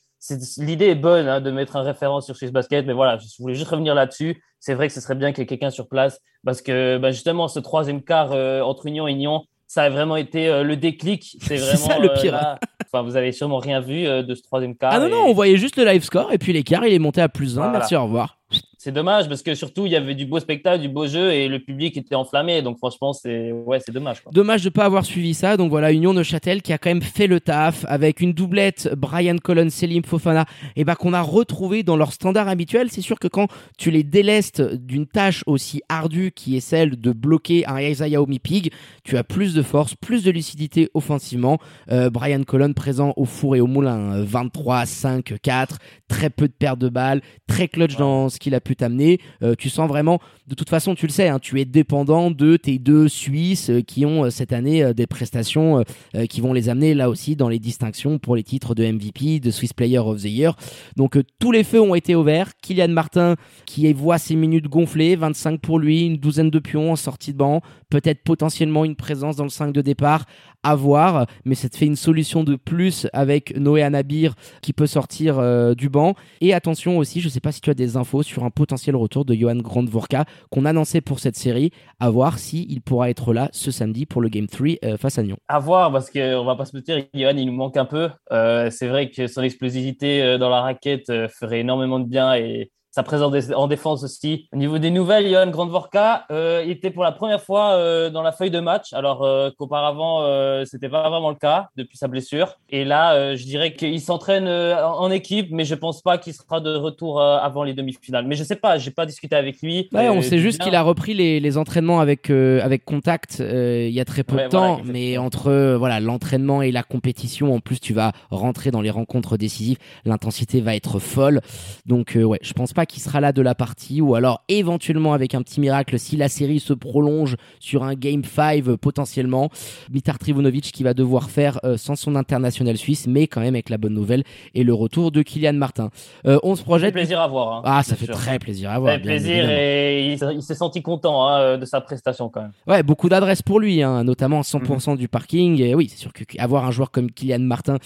l'idée 0.59 0.87
est 0.87 0.95
bonne 0.95 1.29
hein, 1.29 1.41
de 1.41 1.51
mettre 1.51 1.77
un 1.77 1.83
référent 1.83 2.21
sur 2.21 2.37
Swiss 2.37 2.53
Basket. 2.53 2.87
Mais 2.87 2.93
voilà, 2.93 3.19
je 3.19 3.43
voulais 3.43 3.55
juste 3.55 3.71
revenir 3.71 3.95
là-dessus. 3.95 4.43
C'est 4.59 4.75
vrai 4.75 4.89
que 4.89 4.95
ce 4.95 5.01
serait 5.01 5.15
bien 5.15 5.33
qu'il 5.33 5.43
y 5.43 5.45
ait 5.45 5.47
quelqu'un 5.47 5.71
sur 5.71 5.89
place 5.89 6.21
parce 6.45 6.63
que 6.63 6.99
bah, 6.99 7.11
justement, 7.11 7.49
ce 7.49 7.61
troisième 7.61 8.03
quart 8.03 8.33
entre 8.67 8.87
Union 8.87 9.09
et 9.09 9.13
Union, 9.13 9.45
ça 9.67 9.85
a 9.85 9.91
vraiment 9.91 10.17
été 10.17 10.63
le 10.63 10.77
déclic. 10.77 11.37
C'est 11.43 11.57
vraiment 11.57 11.77
ça 11.77 11.99
le 11.99 12.13
pire. 12.13 12.59
enfin, 12.85 13.03
vous 13.03 13.17
avez 13.17 13.33
sûrement 13.33 13.59
rien 13.59 13.81
vu 13.81 14.05
de 14.05 14.35
ce 14.35 14.43
troisième 14.43 14.77
quart. 14.77 14.93
Ah 14.93 15.01
non, 15.01 15.09
non, 15.09 15.25
on 15.27 15.33
voyait 15.33 15.57
juste 15.57 15.77
le 15.77 15.85
live 15.85 16.05
score 16.05 16.33
et 16.33 16.39
puis 16.39 16.53
l'écart, 16.53 16.85
il 16.85 16.93
est 16.93 16.99
monté 16.99 17.23
à 17.23 17.29
plus 17.29 17.59
1. 17.59 17.71
Merci, 17.71 17.97
au 17.97 18.05
revoir 18.05 18.41
c'est 18.83 18.93
dommage 18.93 19.29
parce 19.29 19.43
que 19.43 19.55
surtout 19.55 19.85
il 19.85 19.93
y 19.93 19.97
avait 19.97 20.15
du 20.15 20.25
beau 20.25 20.41
spectacle, 20.41 20.81
du 20.81 20.89
beau 20.89 21.07
jeu 21.07 21.35
et 21.35 21.49
le 21.49 21.59
public 21.59 21.99
était 21.99 22.15
enflammé. 22.15 22.63
Donc 22.63 22.79
franchement, 22.79 23.13
c'est 23.13 23.53
ouais, 23.53 23.79
c'est 23.79 23.93
dommage. 23.93 24.23
Dommage 24.33 24.65
de 24.65 24.71
pas 24.71 24.87
avoir 24.87 25.05
suivi 25.05 25.35
ça. 25.35 25.59
Donc 25.59 25.69
voilà, 25.69 25.93
Union 25.93 26.15
Neuchâtel 26.15 26.63
qui 26.63 26.73
a 26.73 26.79
quand 26.79 26.89
même 26.89 27.03
fait 27.03 27.27
le 27.27 27.41
taf 27.41 27.85
avec 27.89 28.23
une 28.23 28.33
doublette 28.33 28.91
Brian 28.97 29.37
Colon, 29.37 29.69
Selim 29.69 30.03
Fofana, 30.03 30.47
et 30.77 30.85
bah 30.85 30.97
qu'on 30.97 31.13
a 31.13 31.21
retrouvé 31.21 31.83
dans 31.83 31.99
leur 31.99 32.15
standard 32.15 32.49
habituel. 32.49 32.89
C'est 32.91 33.03
sûr 33.03 33.19
que 33.19 33.29
quand 33.29 33.49
tu 33.77 33.91
les 33.91 34.03
délestes 34.03 34.63
d'une 34.63 35.07
tâche 35.07 35.45
aussi 35.47 35.83
ardue 35.91 36.33
qui 36.35 36.57
est 36.57 36.61
celle 36.61 36.99
de 36.99 37.13
bloquer 37.13 37.67
un 37.67 37.79
Isaiah 37.79 38.21
Pig, 38.43 38.73
tu 39.05 39.19
as 39.19 39.25
plus 39.25 39.53
de 39.53 39.61
force, 39.61 39.95
plus 39.95 40.25
de 40.25 40.31
lucidité 40.31 40.89
offensivement. 40.95 41.59
Euh, 41.91 42.09
Brian 42.09 42.45
Colon 42.45 42.73
présent 42.73 43.13
au 43.19 43.27
four 43.27 43.57
et 43.57 43.61
au 43.61 43.67
moulin, 43.67 44.23
23, 44.25 44.87
5, 44.87 45.35
4, 45.43 45.77
très 46.09 46.31
peu 46.31 46.49
de 46.49 46.55
pertes 46.55 46.79
de 46.79 46.89
balles, 46.89 47.21
très 47.47 47.69
clutch 47.69 47.97
dans 47.97 48.31
ce 48.31 48.39
qu'il 48.39 48.55
a 48.55 48.61
pu 48.61 48.70
t'amener. 48.77 49.21
Euh, 49.43 49.55
tu 49.57 49.69
sens 49.69 49.89
vraiment, 49.89 50.21
de 50.47 50.55
toute 50.55 50.69
façon, 50.69 50.95
tu 50.95 51.07
le 51.07 51.13
sais, 51.13 51.29
hein, 51.29 51.39
tu 51.39 51.61
es 51.61 51.65
dépendant 51.65 52.31
de 52.31 52.57
tes 52.57 52.79
deux 52.79 53.09
Suisses 53.09 53.71
euh, 53.71 53.83
qui 53.83 54.07
ont 54.07 54.25
euh, 54.25 54.31
cette 54.31 54.53
année 54.53 54.95
des 54.95 55.07
prestations 55.07 55.85
qui 56.29 56.41
vont 56.41 56.53
les 56.53 56.69
amener 56.69 56.95
là 56.95 57.09
aussi 57.09 57.37
dans 57.37 57.49
les 57.49 57.59
distinctions 57.59 58.19
pour 58.19 58.37
les 58.37 58.43
titres 58.43 58.75
de 58.75 58.85
MVP, 58.85 59.41
de 59.41 59.51
Swiss 59.51 59.73
Player 59.73 59.99
of 59.99 60.23
the 60.23 60.27
Year. 60.27 60.57
Donc 60.97 61.19
tous 61.39 61.53
les 61.53 61.65
feux 61.65 61.81
ont 61.81 61.95
été 61.95 62.15
ouverts. 62.15 62.53
Kylian 62.63 62.89
Martin 62.89 63.37
qui 63.67 63.93
voit 63.93 64.19
ses 64.19 64.37
minutes 64.37 64.69
gonfler, 64.69 65.17
25 65.17 65.61
pour 65.61 65.79
lui, 65.79 66.07
une 66.07 66.17
douzaine 66.17 66.51
de 66.51 66.59
pions 66.59 66.93
en 66.93 66.97
sortie 66.97 67.33
de 67.33 67.39
banc, 67.39 67.61
peut-être 67.91 68.23
potentiellement 68.23 68.85
une 68.85 68.97
présence 68.97 69.37
dans 69.37 69.45
le 69.45 69.51
5 69.51 69.73
de 69.73 69.83
départ 69.83 70.25
à 70.63 70.75
voir, 70.75 71.27
mais 71.45 71.55
ça 71.55 71.69
te 71.69 71.77
fait 71.77 71.87
une 71.87 71.97
solution 71.97 72.45
de 72.45 72.57
plus 72.57 73.07
avec 73.13 73.57
Noé 73.57 73.83
Anabir 73.83 74.35
qui 74.61 74.73
peut 74.73 74.87
sortir 74.87 75.41
du 75.75 75.89
banc. 75.89 76.15
Et 76.41 76.53
attention 76.53 76.99
aussi, 76.99 77.21
je 77.21 77.29
sais 77.29 77.41
pas 77.41 77.53
si 77.53 77.61
tu 77.61 77.71
as 77.71 77.75
des 77.75 77.97
infos 77.97 78.23
sur 78.23 78.45
un 78.45 78.51
potentiel 78.61 78.95
retour 78.95 79.25
de 79.25 79.33
Johan 79.33 79.57
Grandvorka 79.57 80.27
qu'on 80.51 80.67
annonçait 80.67 81.01
pour 81.01 81.19
cette 81.19 81.37
série, 81.37 81.71
à 81.99 82.11
voir 82.11 82.39
si 82.39 82.67
il 82.69 82.83
pourra 82.83 83.09
être 83.09 83.33
là 83.33 83.49
ce 83.53 83.71
samedi 83.71 84.05
pour 84.05 84.21
le 84.21 84.29
Game 84.29 84.49
3 84.49 84.67
euh, 84.85 84.99
face 84.99 85.19
à 85.19 85.23
Nyon. 85.23 85.39
À 85.49 85.59
voir, 85.59 85.91
parce 85.91 86.11
qu'on 86.11 86.45
va 86.45 86.57
pas 86.57 86.67
se 86.67 86.77
mentir, 86.77 87.03
Johan 87.15 87.39
il 87.39 87.47
nous 87.47 87.55
manque 87.55 87.79
un 87.79 87.87
peu. 87.87 88.11
Euh, 88.33 88.69
c'est 88.71 88.89
vrai 88.89 89.09
que 89.09 89.29
son 89.29 89.41
explosivité 89.41 90.23
euh, 90.23 90.37
dans 90.37 90.51
la 90.51 90.61
raquette 90.61 91.11
ferait 91.29 91.61
énormément 91.61 92.01
de 92.01 92.05
bien 92.05 92.35
et 92.35 92.71
sa 92.91 93.03
présence 93.03 93.35
en 93.55 93.67
défense 93.69 94.03
aussi. 94.03 94.49
Au 94.53 94.57
niveau 94.57 94.79
des 94.79 94.91
nouvelles, 94.91 95.29
Johan 95.31 95.47
Grandvorka 95.49 96.25
euh, 96.31 96.65
était 96.65 96.91
pour 96.91 97.05
la 97.05 97.13
première 97.13 97.41
fois 97.41 97.75
euh, 97.75 98.11
dans 98.11 98.23
la 98.23 98.33
feuille 98.33 98.51
de 98.51 98.61
match, 98.61 98.93
alors 98.93 99.23
euh, 99.23 99.51
qu'auparavant, 99.57 100.23
euh, 100.23 100.65
c'était 100.65 100.89
pas 100.89 101.09
vraiment 101.09 101.31
le 101.31 101.37
cas 101.37 101.69
depuis 101.77 101.97
sa 101.97 102.09
blessure. 102.09 102.57
Et 102.69 102.85
là, 102.85 103.15
euh, 103.15 103.37
je 103.37 103.45
dirais 103.45 103.75
qu'il 103.75 104.01
s'entraîne 104.01 104.49
en 104.49 105.11
équipe, 105.11 105.49
mais 105.51 105.65
je 105.65 105.75
pense 105.75 106.03
pas 106.03 106.19
qu'il 106.19 106.35
sera 106.35 106.61
de 106.61 106.75
retour 106.75 107.21
avant 107.23 107.63
les 107.63 107.75
demi-finales. 107.75 108.27
Mais 108.27 108.35
je 108.35 108.45
sais 108.45 108.57
pas, 108.57 108.79
j'ai 108.79 108.91
pas 108.91 109.07
discuté 109.07 109.37
avec 109.37 109.61
lui. 109.63 109.89
Ouais, 109.93 110.09
on 110.09 110.23
sait 110.23 110.39
juste 110.39 110.61
qu'il 110.61 110.75
a 110.75 110.83
repris 110.83 111.15
les, 111.15 111.41
les 111.41 111.59
entraînements 111.59 112.01
avec 112.01 112.31
avec 112.31 112.85
contact 112.85 113.39
il 113.41 113.91
y 113.91 114.01
a 114.01 114.05
très 114.05 114.25
peu 114.25 114.37
de 114.37 114.49
temps, 114.49 114.81
mais 114.85 115.19
entre 115.19 115.77
voilà 115.77 116.01
l'entraînement 116.01 116.63
et 116.63 116.73
la 116.73 116.83
compétition, 116.83 117.55
en 117.55 117.61
plus 117.61 117.81
tu 117.81 117.95
vas 117.95 118.13
rentrer 118.31 118.71
dans 118.71 118.81
les 118.81 118.91
rencontres 118.91 119.37
décisives, 119.37 119.79
l'intensité 120.05 120.61
va 120.61 120.75
être 120.75 120.99
folle. 120.99 121.41
Donc 121.87 122.17
ouais, 122.17 122.39
je 122.43 122.53
pense 122.53 122.73
pas 122.73 122.80
qui 122.87 123.01
sera 123.01 123.21
là 123.21 123.33
de 123.33 123.43
la 123.43 123.55
partie 123.55 124.01
ou 124.01 124.15
alors 124.15 124.43
éventuellement 124.49 125.13
avec 125.13 125.35
un 125.35 125.43
petit 125.43 125.61
miracle 125.61 125.99
si 125.99 126.17
la 126.17 126.29
série 126.29 126.61
se 126.61 126.73
prolonge 126.73 127.37
sur 127.59 127.83
un 127.85 127.95
game 127.95 128.25
5 128.25 128.67
euh, 128.67 128.77
potentiellement 128.77 129.51
Mitar 129.91 130.19
Trivunovic 130.19 130.73
qui 130.73 130.83
va 130.83 130.95
devoir 130.95 131.31
faire 131.31 131.61
euh, 131.65 131.77
sans 131.77 131.97
son 131.97 132.17
international 132.17 132.77
suisse 132.77 133.07
mais 133.07 133.27
quand 133.27 133.41
même 133.41 133.55
avec 133.55 133.69
la 133.69 133.79
bonne 133.79 133.95
nouvelle 133.95 134.25
et 134.55 134.65
le 134.65 134.75
retour 134.75 135.11
de 135.11 135.23
Kylian 135.23 135.55
Martin. 135.55 135.91
Euh, 136.27 136.39
on 136.43 136.57
se 136.57 136.63
projette 136.63 136.93
plaisir 136.93 137.21
à 137.21 137.29
voir 137.29 137.59
hein, 137.59 137.63
ah 137.65 137.83
ça 137.83 137.97
fait 137.97 138.07
très 138.07 138.39
plaisir 138.39 138.71
à 138.71 138.79
voir 138.79 138.95
très 138.95 139.03
plaisir 139.03 139.49
et 139.51 140.13
il, 140.13 140.43
s'est 140.43 140.55
senti 140.55 140.83
content 140.83 141.27
hein, 141.27 141.59
de 141.59 141.65
sa 141.65 141.81
prestation 141.81 142.29
quand 142.29 142.43
même. 142.43 142.53
Ouais 142.67 142.83
beaucoup 142.83 143.09
d'adresses 143.09 143.43
pour 143.43 143.61
lui 143.61 143.83
hein, 143.83 144.05
notamment 144.05 144.41
100% 144.41 144.91
mhm. 144.91 144.97
du 144.97 145.09
parking 145.09 145.61
et 145.61 145.75
oui 145.75 145.89
c'est 145.89 145.99
sûr 145.99 146.13
qu'avoir 146.13 146.65
un 146.65 146.71
joueur 146.71 146.91
comme 146.91 147.11
Kylian 147.11 147.41
Martin 147.41 147.79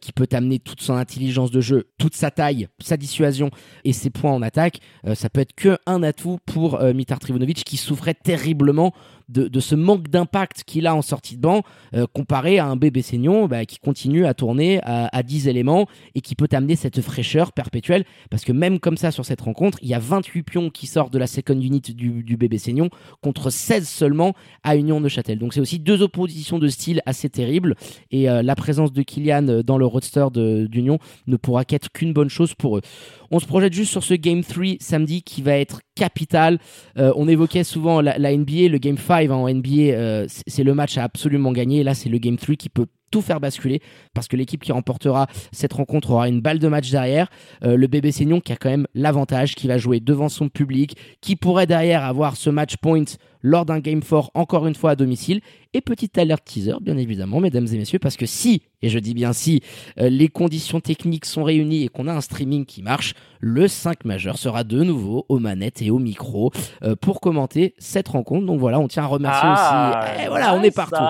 qui 0.00 0.12
peut 0.12 0.28
amener 0.32 0.58
toute 0.58 0.80
son 0.80 0.94
intelligence 0.94 1.50
de 1.50 1.60
jeu 1.60 1.88
toute 1.98 2.14
sa 2.14 2.30
taille 2.30 2.68
sa 2.80 2.96
dissuasion 2.96 3.50
et 3.84 3.92
ses 3.92 4.10
points 4.10 4.32
en 4.32 4.41
en 4.42 4.46
attaque, 4.46 4.80
ça 5.14 5.30
peut 5.30 5.40
être 5.40 5.54
que 5.54 5.78
un 5.86 6.02
atout 6.02 6.38
pour 6.46 6.82
Mitar 6.82 7.18
Trivunovic 7.20 7.64
qui 7.64 7.76
souffrait 7.76 8.14
terriblement 8.14 8.92
de, 9.28 9.60
ce 9.60 9.74
manque 9.74 10.08
d'impact 10.08 10.64
qu'il 10.64 10.86
a 10.86 10.94
en 10.94 11.02
sortie 11.02 11.36
de 11.36 11.42
banc 11.42 11.62
euh, 11.94 12.06
comparé 12.12 12.58
à 12.58 12.66
un 12.66 12.76
bébé 12.76 13.02
Seignon 13.02 13.46
bah, 13.46 13.64
qui 13.64 13.78
continue 13.78 14.26
à 14.26 14.34
tourner 14.34 14.80
à, 14.82 15.22
10 15.22 15.48
éléments 15.48 15.86
et 16.14 16.20
qui 16.20 16.34
peut 16.34 16.48
amener 16.52 16.76
cette 16.76 17.00
fraîcheur 17.00 17.52
perpétuelle 17.52 18.04
parce 18.30 18.44
que 18.44 18.52
même 18.52 18.80
comme 18.80 18.96
ça 18.96 19.10
sur 19.10 19.24
cette 19.24 19.40
rencontre, 19.40 19.78
il 19.82 19.88
y 19.88 19.94
a 19.94 19.98
28 19.98 20.42
pions 20.42 20.70
qui 20.70 20.86
sortent 20.86 21.12
de 21.12 21.18
la 21.18 21.26
second 21.26 21.58
unit 21.58 21.80
du, 21.80 22.36
bébé 22.36 22.58
Seignon 22.58 22.88
contre 23.20 23.50
16 23.50 23.88
seulement 23.88 24.34
à 24.62 24.76
Union 24.76 25.00
de 25.00 25.08
Châtel. 25.08 25.38
Donc 25.38 25.54
c'est 25.54 25.60
aussi 25.60 25.78
deux 25.78 26.02
oppositions 26.02 26.58
de 26.58 26.68
style 26.68 27.00
assez 27.06 27.28
terribles 27.28 27.76
et 28.10 28.28
euh, 28.28 28.42
la 28.42 28.56
présence 28.56 28.92
de 28.92 29.02
Kylian 29.02 29.62
dans 29.64 29.78
le 29.78 29.86
roadster 29.86 30.26
d'Union 30.32 30.98
ne 31.26 31.36
pourra 31.36 31.64
qu'être 31.64 31.90
qu'une 31.90 32.12
bonne 32.12 32.30
chose 32.30 32.54
pour 32.54 32.78
eux. 32.78 32.82
On 33.30 33.38
se 33.38 33.46
projette 33.46 33.72
juste 33.72 33.90
sur 33.92 34.02
ce 34.02 34.14
Game 34.14 34.42
3 34.44 34.76
samedi 34.80 35.22
qui 35.22 35.42
va 35.42 35.56
être 35.56 35.80
capital. 35.94 36.58
Euh, 36.98 37.12
on 37.16 37.28
évoquait 37.28 37.64
souvent 37.64 38.00
la, 38.00 38.18
NBA, 38.18 38.68
le 38.68 38.78
Game 38.78 38.98
5 38.98 39.30
en 39.30 39.48
NBA, 39.48 39.70
euh, 39.92 40.26
c'est 40.46 40.64
le 40.64 40.74
match 40.74 40.98
à 40.98 41.04
absolument 41.04 41.52
gagner. 41.52 41.82
là, 41.82 41.94
c'est 41.94 42.08
le 42.08 42.18
Game 42.18 42.36
3 42.36 42.56
qui 42.56 42.68
peut 42.68 42.86
tout 43.12 43.22
faire 43.22 43.38
basculer 43.38 43.80
parce 44.14 44.26
que 44.26 44.36
l'équipe 44.36 44.64
qui 44.64 44.72
remportera 44.72 45.28
cette 45.52 45.74
rencontre 45.74 46.10
aura 46.10 46.28
une 46.28 46.40
balle 46.40 46.58
de 46.58 46.66
match 46.66 46.90
derrière. 46.90 47.28
Euh, 47.62 47.76
le 47.76 47.86
bébé 47.86 48.10
Seignon 48.10 48.40
qui 48.40 48.52
a 48.52 48.56
quand 48.56 48.70
même 48.70 48.88
l'avantage, 48.94 49.54
qui 49.54 49.68
va 49.68 49.78
jouer 49.78 50.00
devant 50.00 50.28
son 50.28 50.48
public, 50.48 50.96
qui 51.20 51.36
pourrait 51.36 51.66
derrière 51.68 52.04
avoir 52.04 52.36
ce 52.36 52.50
match 52.50 52.76
point 52.78 53.04
lors 53.42 53.66
d'un 53.66 53.80
game 53.80 54.02
fort 54.02 54.30
encore 54.34 54.66
une 54.66 54.74
fois 54.74 54.92
à 54.92 54.96
domicile. 54.96 55.40
Et 55.74 55.80
petite 55.80 56.18
alerte 56.18 56.44
teaser, 56.44 56.76
bien 56.82 56.98
évidemment, 56.98 57.40
mesdames 57.40 57.66
et 57.72 57.78
messieurs, 57.78 57.98
parce 57.98 58.16
que 58.16 58.26
si, 58.26 58.62
et 58.82 58.90
je 58.90 58.98
dis 58.98 59.14
bien 59.14 59.32
si, 59.32 59.62
euh, 59.98 60.10
les 60.10 60.28
conditions 60.28 60.80
techniques 60.80 61.24
sont 61.24 61.44
réunies 61.44 61.84
et 61.84 61.88
qu'on 61.88 62.08
a 62.08 62.12
un 62.12 62.20
streaming 62.20 62.66
qui 62.66 62.82
marche, 62.82 63.14
le 63.40 63.68
5 63.68 64.04
majeur 64.04 64.36
sera 64.36 64.64
de 64.64 64.84
nouveau 64.84 65.24
aux 65.30 65.38
manettes 65.38 65.80
et 65.80 65.90
au 65.90 65.98
micro 65.98 66.52
euh, 66.82 66.94
pour 66.94 67.20
commenter 67.20 67.74
cette 67.78 68.08
rencontre. 68.08 68.46
Donc 68.46 68.60
voilà, 68.60 68.78
on 68.80 68.86
tient 68.86 69.04
à 69.04 69.06
remercier 69.06 69.48
ah, 69.50 70.04
aussi. 70.14 70.24
Et 70.24 70.28
voilà, 70.28 70.54
on 70.54 70.62
est 70.62 70.70
partout. 70.70 71.04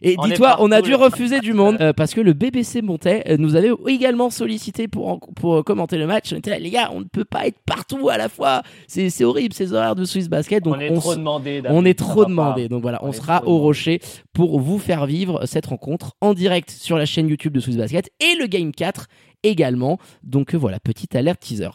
Et 0.00 0.16
dis-toi, 0.24 0.56
on 0.60 0.72
a 0.72 0.80
dû 0.80 0.94
refuser 0.94 1.29
du 1.38 1.52
monde 1.52 1.76
euh, 1.80 1.92
parce 1.92 2.14
que 2.14 2.20
le 2.20 2.32
BBC 2.32 2.82
Montais 2.82 3.36
nous 3.38 3.54
avait 3.54 3.70
également 3.86 4.30
sollicité 4.30 4.88
pour, 4.88 5.20
pour 5.36 5.64
commenter 5.64 5.96
le 5.98 6.06
match. 6.06 6.32
On 6.32 6.36
était 6.36 6.50
là, 6.50 6.58
les 6.58 6.70
gars, 6.70 6.90
on 6.92 7.00
ne 7.00 7.04
peut 7.04 7.24
pas 7.24 7.46
être 7.46 7.58
partout 7.64 8.08
à 8.08 8.16
la 8.16 8.28
fois. 8.28 8.62
C'est 8.88 9.24
horrible 9.24 9.54
ces 9.54 9.72
horaires 9.72 9.94
de 9.94 10.04
Swiss 10.04 10.28
Basket. 10.28 10.64
Donc 10.64 10.74
on 10.76 10.80
est 10.80 10.94
trop 10.94 11.14
demandé. 11.14 11.62
On 11.68 11.84
est 11.84 11.98
trop 11.98 12.24
demandé. 12.24 12.68
Donc 12.68 12.82
voilà, 12.82 12.98
on, 13.04 13.12
sera 13.12 13.46
au 13.46 13.58
rocher 13.58 14.00
pour 14.32 14.58
vous 14.60 14.78
faire 14.78 15.06
vivre 15.06 15.46
cette 15.46 15.66
rencontre 15.66 16.16
en 16.20 16.34
direct 16.34 16.70
sur 16.70 16.96
la 16.96 17.06
chaîne 17.06 17.28
YouTube 17.28 17.52
de 17.52 17.60
Swiss 17.60 17.76
Basket 17.76 18.10
et 18.20 18.36
le 18.36 18.46
Game 18.46 18.72
4 18.72 19.06
également. 19.42 19.98
Donc 20.22 20.54
voilà, 20.54 20.80
petite 20.80 21.14
alerte 21.14 21.40
teaser. 21.40 21.70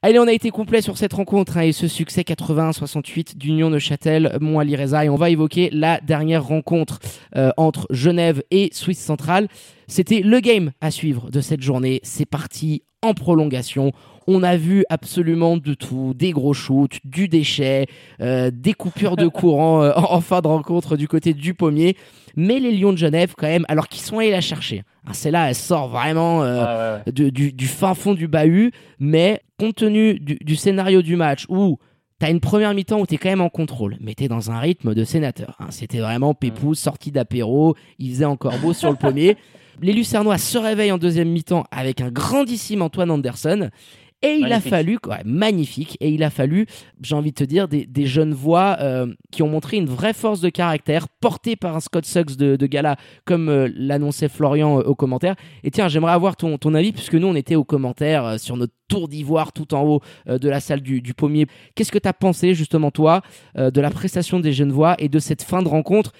Allez, 0.00 0.20
on 0.20 0.28
a 0.28 0.32
été 0.32 0.52
complet 0.52 0.80
sur 0.80 0.96
cette 0.96 1.12
rencontre 1.12 1.56
hein, 1.56 1.62
et 1.62 1.72
ce 1.72 1.88
succès 1.88 2.22
81-68 2.22 3.36
d'Union 3.36 3.68
de 3.68 3.80
Châtel, 3.80 4.38
Moali 4.40 4.76
Reza. 4.76 5.04
Et 5.04 5.08
on 5.08 5.16
va 5.16 5.28
évoquer 5.28 5.70
la 5.72 6.00
dernière 6.00 6.44
rencontre 6.44 7.00
euh, 7.34 7.50
entre 7.56 7.88
Genève 7.90 8.44
et 8.52 8.70
Suisse 8.72 9.00
Centrale. 9.00 9.48
C'était 9.88 10.20
le 10.20 10.38
game 10.38 10.70
à 10.80 10.92
suivre 10.92 11.32
de 11.32 11.40
cette 11.40 11.62
journée. 11.62 11.98
C'est 12.04 12.26
parti 12.26 12.84
en 13.02 13.14
prolongation. 13.14 13.92
On 14.26 14.42
a 14.42 14.56
vu 14.56 14.84
absolument 14.90 15.56
de 15.56 15.74
tout, 15.74 16.12
des 16.14 16.32
gros 16.32 16.52
shoots, 16.52 16.98
du 17.04 17.28
déchet, 17.28 17.86
euh, 18.20 18.50
des 18.52 18.74
coupures 18.74 19.16
de 19.16 19.26
courant 19.28 19.82
euh, 19.82 19.92
en, 19.96 20.20
fin 20.20 20.40
de 20.40 20.48
rencontre 20.48 20.96
du 20.96 21.08
côté 21.08 21.32
du 21.32 21.54
pommier. 21.54 21.96
Mais 22.36 22.60
les 22.60 22.72
Lions 22.72 22.92
de 22.92 22.98
Genève, 22.98 23.34
quand 23.36 23.46
même, 23.46 23.64
alors 23.68 23.88
qu'ils 23.88 24.02
sont 24.02 24.18
allés 24.18 24.30
la 24.30 24.40
chercher. 24.40 24.82
Hein, 25.06 25.12
celle-là, 25.12 25.48
elle 25.48 25.54
sort 25.54 25.88
vraiment 25.88 26.42
euh, 26.42 26.98
du, 27.06 27.66
fin 27.66 27.94
fond 27.94 28.14
du 28.14 28.28
bahut. 28.28 28.72
Mais 28.98 29.40
compte 29.58 29.76
tenu 29.76 30.18
du, 30.20 30.56
scénario 30.56 31.02
du 31.02 31.16
match 31.16 31.46
où 31.48 31.78
T'as 32.20 32.32
une 32.32 32.40
première 32.40 32.74
mi-temps 32.74 32.98
où 32.98 33.06
t'es 33.06 33.16
quand 33.16 33.28
même 33.28 33.40
en 33.40 33.48
contrôle, 33.48 33.96
mais 34.00 34.12
t'es 34.12 34.26
dans 34.26 34.50
un 34.50 34.58
rythme 34.58 34.92
de 34.92 35.04
sénateur. 35.04 35.54
Hein. 35.60 35.66
C'était 35.70 36.00
vraiment 36.00 36.34
Pépou, 36.34 36.74
sorti 36.74 37.12
d'apéro, 37.12 37.76
il 38.00 38.10
faisait 38.10 38.24
encore 38.24 38.58
beau 38.58 38.72
sur 38.72 38.90
le 38.90 38.96
pommier. 38.96 39.36
Les 39.80 39.92
Lucernois 39.92 40.38
se 40.38 40.58
réveillent 40.58 40.92
en 40.92 40.98
deuxième 40.98 41.30
mi-temps 41.30 41.64
avec 41.70 42.00
un 42.00 42.10
grandissime 42.10 42.82
Antoine 42.82 43.10
Anderson. 43.10 43.70
Et 44.20 44.34
il 44.40 44.52
a 44.52 44.60
fallu, 44.60 44.98
magnifique, 45.24 45.96
et 46.00 46.10
il 46.10 46.24
a 46.24 46.30
fallu, 46.30 46.66
j'ai 47.00 47.14
envie 47.14 47.30
de 47.30 47.36
te 47.36 47.44
dire, 47.44 47.68
des, 47.68 48.06
jeunes 48.06 48.34
voix 48.34 48.76
euh, 48.80 49.06
qui 49.30 49.44
ont 49.44 49.48
montré 49.48 49.76
une 49.76 49.86
vraie 49.86 50.12
force 50.12 50.40
de 50.40 50.48
caractère, 50.48 51.06
portée 51.20 51.54
par 51.54 51.76
un 51.76 51.80
Scott 51.80 52.04
Suggs 52.04 52.34
de, 52.34 52.66
gala, 52.66 52.96
comme 53.24 53.48
euh, 53.48 53.68
l'annonçait 53.76 54.28
Florian 54.28 54.80
euh, 54.80 54.82
au 54.82 54.96
commentaire. 54.96 55.36
Et 55.62 55.70
tiens, 55.70 55.86
j'aimerais 55.86 56.12
avoir 56.12 56.34
ton, 56.34 56.58
ton 56.58 56.74
avis, 56.74 56.90
puisque 56.90 57.14
nous, 57.14 57.28
on 57.28 57.36
était 57.36 57.54
au 57.54 57.62
commentaire 57.62 58.40
sur 58.40 58.56
notre 58.56 58.74
tour 58.88 59.06
d'ivoire 59.06 59.52
tout 59.52 59.72
en 59.72 59.84
haut 59.84 60.00
de 60.26 60.48
la 60.48 60.58
salle 60.58 60.80
du, 60.80 61.00
du 61.00 61.14
pommier. 61.14 61.46
Qu'est-ce 61.76 61.92
que 61.92 61.98
tu 61.98 62.08
as 62.08 62.12
pensé, 62.12 62.54
justement, 62.54 62.90
toi, 62.90 63.22
de 63.54 63.80
la 63.80 63.90
prestation 63.90 64.40
des 64.40 64.52
jeunes 64.52 64.72
voix 64.72 64.96
et 64.98 65.08
de 65.08 65.18
cette 65.20 65.42
fin 65.42 65.62
de 65.62 65.68
rencontre 65.68 66.12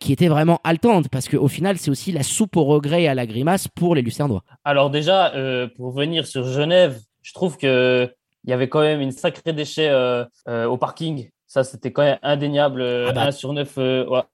qui 0.00 0.12
était 0.12 0.28
vraiment 0.28 0.58
haletante 0.64 1.08
parce 1.08 1.28
qu'au 1.28 1.48
final 1.48 1.78
c'est 1.78 1.90
aussi 1.90 2.10
la 2.10 2.22
soupe 2.22 2.56
au 2.56 2.64
regret 2.64 3.04
et 3.04 3.08
à 3.08 3.14
la 3.14 3.26
grimace 3.26 3.68
pour 3.68 3.94
les 3.94 4.02
Lucernois. 4.02 4.42
Alors 4.64 4.90
déjà 4.90 5.32
pour 5.76 5.92
venir 5.92 6.26
sur 6.26 6.44
Genève, 6.44 6.98
je 7.22 7.32
trouve 7.32 7.56
que 7.56 8.10
il 8.44 8.50
y 8.50 8.54
avait 8.54 8.68
quand 8.68 8.80
même 8.80 9.00
une 9.00 9.12
sacrée 9.12 9.52
déchet 9.52 9.88
euh, 9.88 10.24
euh, 10.48 10.66
au 10.66 10.78
parking. 10.78 11.28
Ça, 11.46 11.64
c'était 11.64 11.92
quand 11.92 12.02
même 12.02 12.18
indéniable. 12.22 12.80
1 12.80 12.84
euh, 12.84 13.06
ah 13.10 13.12
bah. 13.12 13.32
sur 13.32 13.52
9 13.52 13.78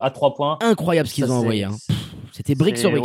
à 0.00 0.10
3 0.10 0.34
points. 0.34 0.58
Incroyable 0.62 1.08
ce 1.08 1.14
qu'ils 1.14 1.32
ont 1.32 1.36
envoyé. 1.36 1.64
Hein. 1.64 1.74
C'était 2.32 2.54
brique 2.54 2.78
sur 2.78 2.90
brique. 2.90 3.04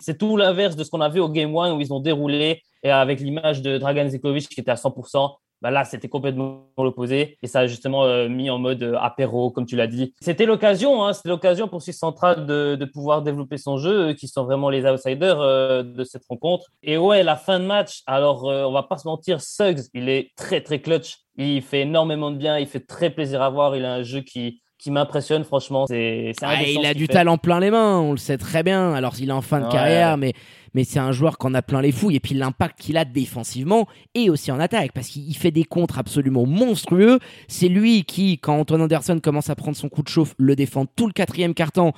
c'est 0.00 0.18
tout 0.18 0.36
l'inverse 0.36 0.76
de 0.76 0.84
ce 0.84 0.90
qu'on 0.90 1.00
a 1.00 1.08
vu 1.08 1.20
au 1.20 1.28
Game 1.28 1.56
1 1.56 1.74
où 1.74 1.80
ils 1.80 1.92
ont 1.92 2.00
déroulé 2.00 2.62
et 2.82 2.90
avec 2.90 3.20
l'image 3.20 3.62
de 3.62 3.78
Dragan 3.78 4.08
Zekovic 4.08 4.48
qui 4.48 4.60
était 4.60 4.70
à 4.70 4.74
100%. 4.74 5.34
Bah 5.62 5.70
là, 5.70 5.84
c'était 5.84 6.08
complètement 6.08 6.66
l'opposé. 6.76 7.38
Et 7.42 7.46
ça 7.46 7.60
a 7.60 7.66
justement 7.66 8.04
euh, 8.04 8.28
mis 8.28 8.50
en 8.50 8.58
mode 8.58 8.82
euh, 8.82 8.98
apéro, 9.00 9.50
comme 9.50 9.64
tu 9.64 9.76
l'as 9.76 9.86
dit. 9.86 10.14
C'était 10.20 10.44
l'occasion, 10.44 11.04
hein, 11.04 11.12
c'était 11.12 11.30
l'occasion 11.30 11.68
pour 11.68 11.82
Suisse 11.82 11.98
Central 11.98 12.44
de, 12.44 12.76
de, 12.76 12.84
pouvoir 12.84 13.22
développer 13.22 13.56
son 13.56 13.78
jeu, 13.78 14.12
qui 14.12 14.28
sont 14.28 14.44
vraiment 14.44 14.68
les 14.68 14.84
outsiders 14.84 15.40
euh, 15.40 15.82
de 15.82 16.04
cette 16.04 16.24
rencontre. 16.28 16.66
Et 16.82 16.98
ouais, 16.98 17.22
la 17.22 17.36
fin 17.36 17.60
de 17.60 17.64
match, 17.64 18.02
alors 18.06 18.44
on 18.44 18.72
va 18.72 18.82
pas 18.82 18.98
se 18.98 19.08
mentir, 19.08 19.40
Suggs, 19.40 19.80
il 19.94 20.08
est 20.08 20.32
très 20.36 20.60
très 20.60 20.80
clutch. 20.80 21.18
Il 21.36 21.62
fait 21.62 21.80
énormément 21.80 22.30
de 22.30 22.36
bien, 22.36 22.58
il 22.58 22.66
fait 22.66 22.86
très 22.86 23.10
plaisir 23.10 23.42
à 23.42 23.48
voir. 23.50 23.74
Il 23.74 23.84
a 23.84 23.94
un 23.94 24.02
jeu 24.02 24.20
qui, 24.20 24.60
qui 24.78 24.90
m'impressionne, 24.90 25.44
franchement. 25.44 25.86
C'est, 25.86 26.32
ah, 26.42 26.62
il 26.62 26.84
a 26.84 26.92
du 26.92 27.08
talent 27.08 27.38
plein 27.38 27.58
les 27.58 27.70
mains, 27.70 27.98
on 28.00 28.10
le 28.10 28.18
sait 28.18 28.36
très 28.36 28.62
bien. 28.62 28.92
Alors, 28.92 29.14
il 29.18 29.30
est 29.30 29.32
en 29.32 29.40
fin 29.40 29.60
de 29.60 29.72
carrière, 29.72 30.18
mais, 30.18 30.34
mais 30.74 30.84
c'est 30.84 30.98
un 30.98 31.12
joueur 31.12 31.38
qu'on 31.38 31.54
a 31.54 31.62
plein 31.62 31.80
les 31.80 31.92
fouilles. 31.92 32.16
Et 32.16 32.20
puis, 32.20 32.34
l'impact 32.34 32.78
qu'il 32.80 32.96
a 32.96 33.04
défensivement 33.04 33.86
et 34.14 34.30
aussi 34.30 34.52
en 34.52 34.60
attaque, 34.60 34.92
parce 34.92 35.08
qu'il 35.08 35.36
fait 35.36 35.50
des 35.50 35.64
contres 35.64 35.98
absolument 35.98 36.46
monstrueux. 36.46 37.18
C'est 37.48 37.68
lui 37.68 38.04
qui, 38.04 38.38
quand 38.38 38.58
Antoine 38.58 38.82
Anderson 38.82 39.20
commence 39.22 39.50
à 39.50 39.54
prendre 39.54 39.76
son 39.76 39.88
coup 39.88 40.02
de 40.02 40.08
chauffe, 40.08 40.34
le 40.38 40.56
défend 40.56 40.86
tout 40.86 41.06
le 41.06 41.12
quatrième 41.12 41.54
carton 41.54 41.92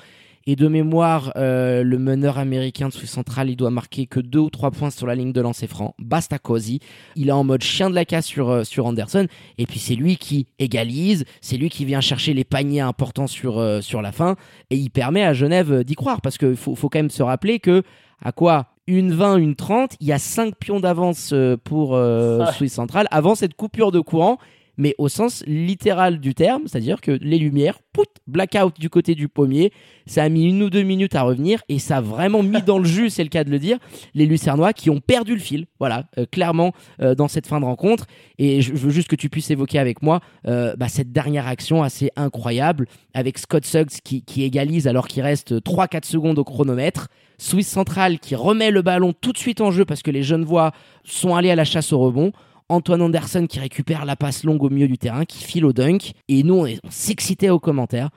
et 0.48 0.54
de 0.54 0.68
mémoire, 0.68 1.32
euh, 1.36 1.82
le 1.82 1.98
meneur 1.98 2.38
américain 2.38 2.88
de 2.88 2.92
Suisse 2.92 3.10
centrale, 3.10 3.50
il 3.50 3.56
doit 3.56 3.70
marquer 3.70 4.06
que 4.06 4.20
deux 4.20 4.38
ou 4.38 4.50
trois 4.50 4.70
points 4.70 4.90
sur 4.90 5.06
la 5.06 5.16
ligne 5.16 5.32
de 5.32 5.40
lancer 5.40 5.66
franc. 5.66 5.94
Basta 5.98 6.38
Cosi. 6.38 6.78
Il 7.16 7.28
est 7.28 7.32
en 7.32 7.42
mode 7.42 7.62
chien 7.62 7.90
de 7.90 7.96
la 7.96 8.04
casse 8.04 8.26
sur, 8.26 8.48
euh, 8.50 8.62
sur 8.62 8.86
Anderson. 8.86 9.26
Et 9.58 9.66
puis 9.66 9.80
c'est 9.80 9.96
lui 9.96 10.16
qui 10.16 10.46
égalise. 10.60 11.24
C'est 11.40 11.56
lui 11.56 11.68
qui 11.68 11.84
vient 11.84 12.00
chercher 12.00 12.32
les 12.32 12.44
paniers 12.44 12.80
importants 12.80 13.26
sur, 13.26 13.58
euh, 13.58 13.80
la 14.00 14.12
fin. 14.12 14.36
Et 14.70 14.76
il 14.76 14.90
permet 14.90 15.24
à 15.24 15.32
Genève 15.32 15.82
d'y 15.82 15.96
croire. 15.96 16.20
Parce 16.20 16.38
qu'il 16.38 16.54
faut, 16.54 16.76
faut 16.76 16.88
quand 16.88 17.00
même 17.00 17.10
se 17.10 17.24
rappeler 17.24 17.58
que, 17.58 17.82
à 18.22 18.32
quoi 18.32 18.66
une 18.86 19.12
20, 19.12 19.36
une 19.38 19.56
30, 19.56 19.96
il 20.00 20.06
y 20.06 20.12
a 20.12 20.18
5 20.18 20.54
pions 20.56 20.80
d'avance 20.80 21.34
pour 21.64 21.98
Suisse 22.54 22.74
centrale 22.74 23.06
avant 23.10 23.34
cette 23.34 23.54
coupure 23.54 23.92
de 23.92 24.00
courant 24.00 24.38
mais 24.76 24.94
au 24.98 25.08
sens 25.08 25.42
littéral 25.46 26.20
du 26.20 26.34
terme, 26.34 26.62
c'est-à-dire 26.66 27.00
que 27.00 27.10
les 27.10 27.38
lumières, 27.38 27.78
pout, 27.92 28.08
blackout 28.26 28.78
du 28.78 28.90
côté 28.90 29.14
du 29.14 29.28
pommier, 29.28 29.72
ça 30.06 30.22
a 30.22 30.28
mis 30.28 30.44
une 30.44 30.62
ou 30.62 30.70
deux 30.70 30.82
minutes 30.82 31.14
à 31.14 31.22
revenir 31.22 31.62
et 31.68 31.78
ça 31.78 31.98
a 31.98 32.00
vraiment 32.00 32.42
mis 32.42 32.62
dans 32.62 32.78
le 32.78 32.84
jus, 32.84 33.10
c'est 33.10 33.22
le 33.22 33.28
cas 33.28 33.44
de 33.44 33.50
le 33.50 33.58
dire, 33.58 33.78
les 34.14 34.26
Lucernois 34.26 34.72
qui 34.72 34.90
ont 34.90 35.00
perdu 35.00 35.34
le 35.34 35.40
fil, 35.40 35.66
voilà, 35.78 36.04
euh, 36.18 36.26
clairement 36.30 36.72
euh, 37.00 37.14
dans 37.14 37.28
cette 37.28 37.46
fin 37.46 37.60
de 37.60 37.64
rencontre. 37.64 38.06
Et 38.38 38.60
je, 38.60 38.72
veux 38.74 38.90
juste 38.90 39.08
que 39.08 39.16
tu 39.16 39.30
puisses 39.30 39.50
évoquer 39.50 39.78
avec 39.78 40.02
moi 40.02 40.20
euh, 40.46 40.76
bah, 40.76 40.88
cette 40.88 41.12
dernière 41.12 41.46
action 41.46 41.82
assez 41.82 42.10
incroyable 42.16 42.86
avec 43.14 43.38
Scott 43.38 43.64
Suggs 43.64 44.00
qui, 44.04 44.22
qui 44.22 44.42
égalise 44.42 44.86
alors 44.86 45.08
qu'il 45.08 45.22
reste 45.22 45.54
3-4 45.54 46.04
secondes 46.04 46.38
au 46.38 46.44
chronomètre. 46.44 47.08
Swiss 47.38 47.68
Central 47.68 48.18
qui 48.18 48.34
remet 48.34 48.70
le 48.70 48.82
ballon 48.82 49.12
tout 49.12 49.32
de 49.32 49.38
suite 49.38 49.60
en 49.60 49.70
jeu 49.70 49.84
parce 49.84 50.02
que 50.02 50.10
les 50.10 50.22
jeunes 50.22 50.44
voix 50.44 50.72
sont 51.04 51.34
allés 51.34 51.50
à 51.50 51.56
la 51.56 51.64
chasse 51.64 51.92
au 51.92 51.98
rebond. 51.98 52.32
Antoine 52.68 53.02
Anderson 53.02 53.46
qui 53.46 53.60
récupère 53.60 54.04
la 54.04 54.16
passe 54.16 54.42
longue 54.42 54.62
au 54.62 54.70
milieu 54.70 54.88
du 54.88 54.98
terrain, 54.98 55.24
qui 55.24 55.44
file 55.44 55.64
au 55.64 55.72
dunk. 55.72 56.12
Et 56.28 56.42
nous, 56.42 56.66
on, 56.66 56.90
s'excitait 56.90 57.50
aux 57.50 57.60
commentaires. 57.60 58.10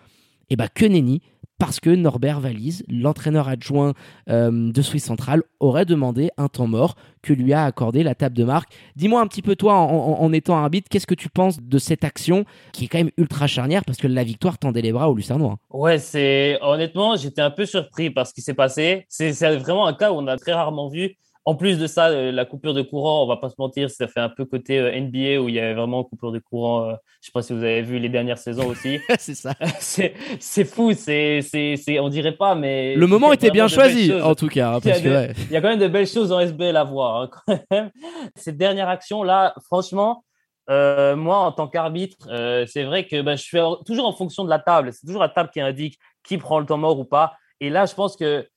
Et 0.49 0.55
bah, 0.55 0.67
que 0.67 0.86
nenni, 0.86 1.21
parce 1.60 1.80
que 1.80 1.89
Norbert 1.89 2.39
Valise, 2.39 2.84
l'entraîneur 2.88 3.50
adjoint 3.50 3.93
euh, 4.30 4.72
de 4.72 4.82
Suisse 4.82 5.04
Central, 5.04 5.43
aurait 5.60 5.86
demandé 5.86 6.32
un 6.38 6.48
temps 6.48 6.67
mort 6.67 6.95
que 7.22 7.34
lui 7.34 7.52
a 7.54 7.65
accordé 7.65 8.02
la 8.02 8.15
table 8.15 8.36
de 8.36 8.45
marque. 8.45 8.72
Dis-moi 8.95 9.22
un 9.22 9.28
petit 9.28 9.41
peu, 9.41 9.58
toi, 9.58 9.76
en, 9.76 10.32
étant 10.32 10.58
arbitre, 10.58 10.88
qu'est-ce 10.89 11.06
que 11.06 11.15
tu 11.15 11.30
penses 11.30 11.62
de 11.62 11.78
cette 11.78 12.06
action 12.06 12.45
qui 12.72 12.86
est 12.86 12.88
quand 12.88 13.00
même 13.00 13.12
ultra 13.17 13.45
charnière 13.45 13.84
parce 13.86 13.98
que 13.98 14.08
la 14.08 14.24
victoire 14.24 14.58
tendait 14.58 14.82
les 14.82 14.93
bras 14.93 15.10
aux 15.10 15.15
Lucernois 15.15 15.58
Ouais, 15.69 16.00
c'est 16.00 16.58
honnêtement, 16.62 17.17
j'étais 17.17 17.41
un 17.41 17.52
peu 17.52 17.65
surpris 17.65 18.10
par 18.10 18.26
ce 18.26 18.34
qui 18.34 18.41
s'est 18.41 18.54
passé. 18.54 19.06
C'est 19.10 19.34
vraiment 19.58 19.86
un 19.86 19.93
cas 19.93 20.12
où 20.12 20.15
on 20.15 20.28
a 20.28 20.38
très 20.38 20.54
rarement 20.54 20.88
vu 20.88 21.17
En 21.45 21.56
plus 21.56 21.80
de 21.80 21.88
ça, 21.88 22.10
euh, 22.10 22.32
la 22.32 22.45
coupure 22.45 22.73
de 22.73 22.82
courant, 22.82 23.23
on 23.23 23.28
va 23.28 23.38
pas 23.38 23.49
se 23.49 23.56
mentir, 23.58 23.89
ça 23.89 24.08
fait 24.08 24.19
un 24.19 24.30
peu 24.30 24.45
côté 24.45 24.78
euh, 24.78 24.91
NBA 24.99 25.41
où 25.41 25.49
il 25.49 25.56
y 25.56 25.60
avait 25.60 25.73
vraiment 25.73 26.04
coupure 26.04 26.32
de 26.32 26.38
courant. 26.39 26.89
Euh, 26.89 26.93
je 27.21 27.28
sais 27.28 27.32
pas 27.34 27.41
si 27.41 27.54
vous 27.54 27.63
avez 27.63 27.82
vu 27.82 27.97
les 27.97 28.10
dernières 28.10 28.38
saisons 28.38 28.67
aussi. 28.67 28.99
c'est 29.19 29.34
ça. 29.36 29.54
c'est 29.80 30.65
fou, 30.65 30.93
c'est 30.93 31.41
c'est 31.41 31.99
on 31.99 32.10
dirait 32.10 32.36
pas, 32.36 32.54
mais 32.56 32.93
le 32.95 33.08
moment 33.08 33.32
était 33.34 33.52
bien 33.52 33.67
choisi 33.67 34.13
en 34.13 34.36
tout 34.36 34.47
cas. 34.49 34.73
hein, 34.75 34.80
Il 34.84 34.88
y, 34.88 34.91
a 34.91 34.93
parce 34.93 35.04
que, 35.04 35.10
de- 35.10 35.13
ouais. 35.13 35.34
il 35.47 35.52
y 35.52 35.58
a 35.58 35.62
quand 35.62 35.69
même 35.69 35.80
de 35.80 35.88
belles 35.88 36.08
choses 36.08 36.32
en 36.32 36.39
SBL 36.39 36.75
à 36.75 36.84
voir. 36.84 37.21
hein, 37.21 37.30
quand 37.47 37.60
même. 37.71 37.89
Cette 38.36 38.58
dernière 38.58 38.89
action 38.89 39.23
là, 39.23 39.56
franchement, 39.65 40.23
euh, 40.69 41.15
moi 41.15 41.38
en 41.38 41.52
tant 41.52 41.67
qu'arbitre, 41.67 42.28
euh, 42.30 42.65
c'est 42.67 42.84
vrai 42.84 43.08
que 43.08 43.21
ben, 43.21 43.36
je 43.38 43.41
suis 43.43 43.58
toujours 43.88 44.06
en 44.06 44.13
fonction 44.13 44.43
de 44.43 44.49
la 44.49 44.60
table. 44.60 44.91
C'est 44.93 45.08
toujours 45.08 45.21
la 45.21 45.30
table 45.30 45.49
qui 45.52 45.62
indique 45.62 45.97
qui 46.23 46.38
prend 46.38 46.60
le 46.60 46.65
temps 46.65 46.78
mort 46.78 46.99
ou 46.99 47.06
pas. 47.06 47.34
Et 47.60 47.69
là, 47.71 47.86
je 47.88 47.95
pense 47.95 48.15
que 48.15 48.47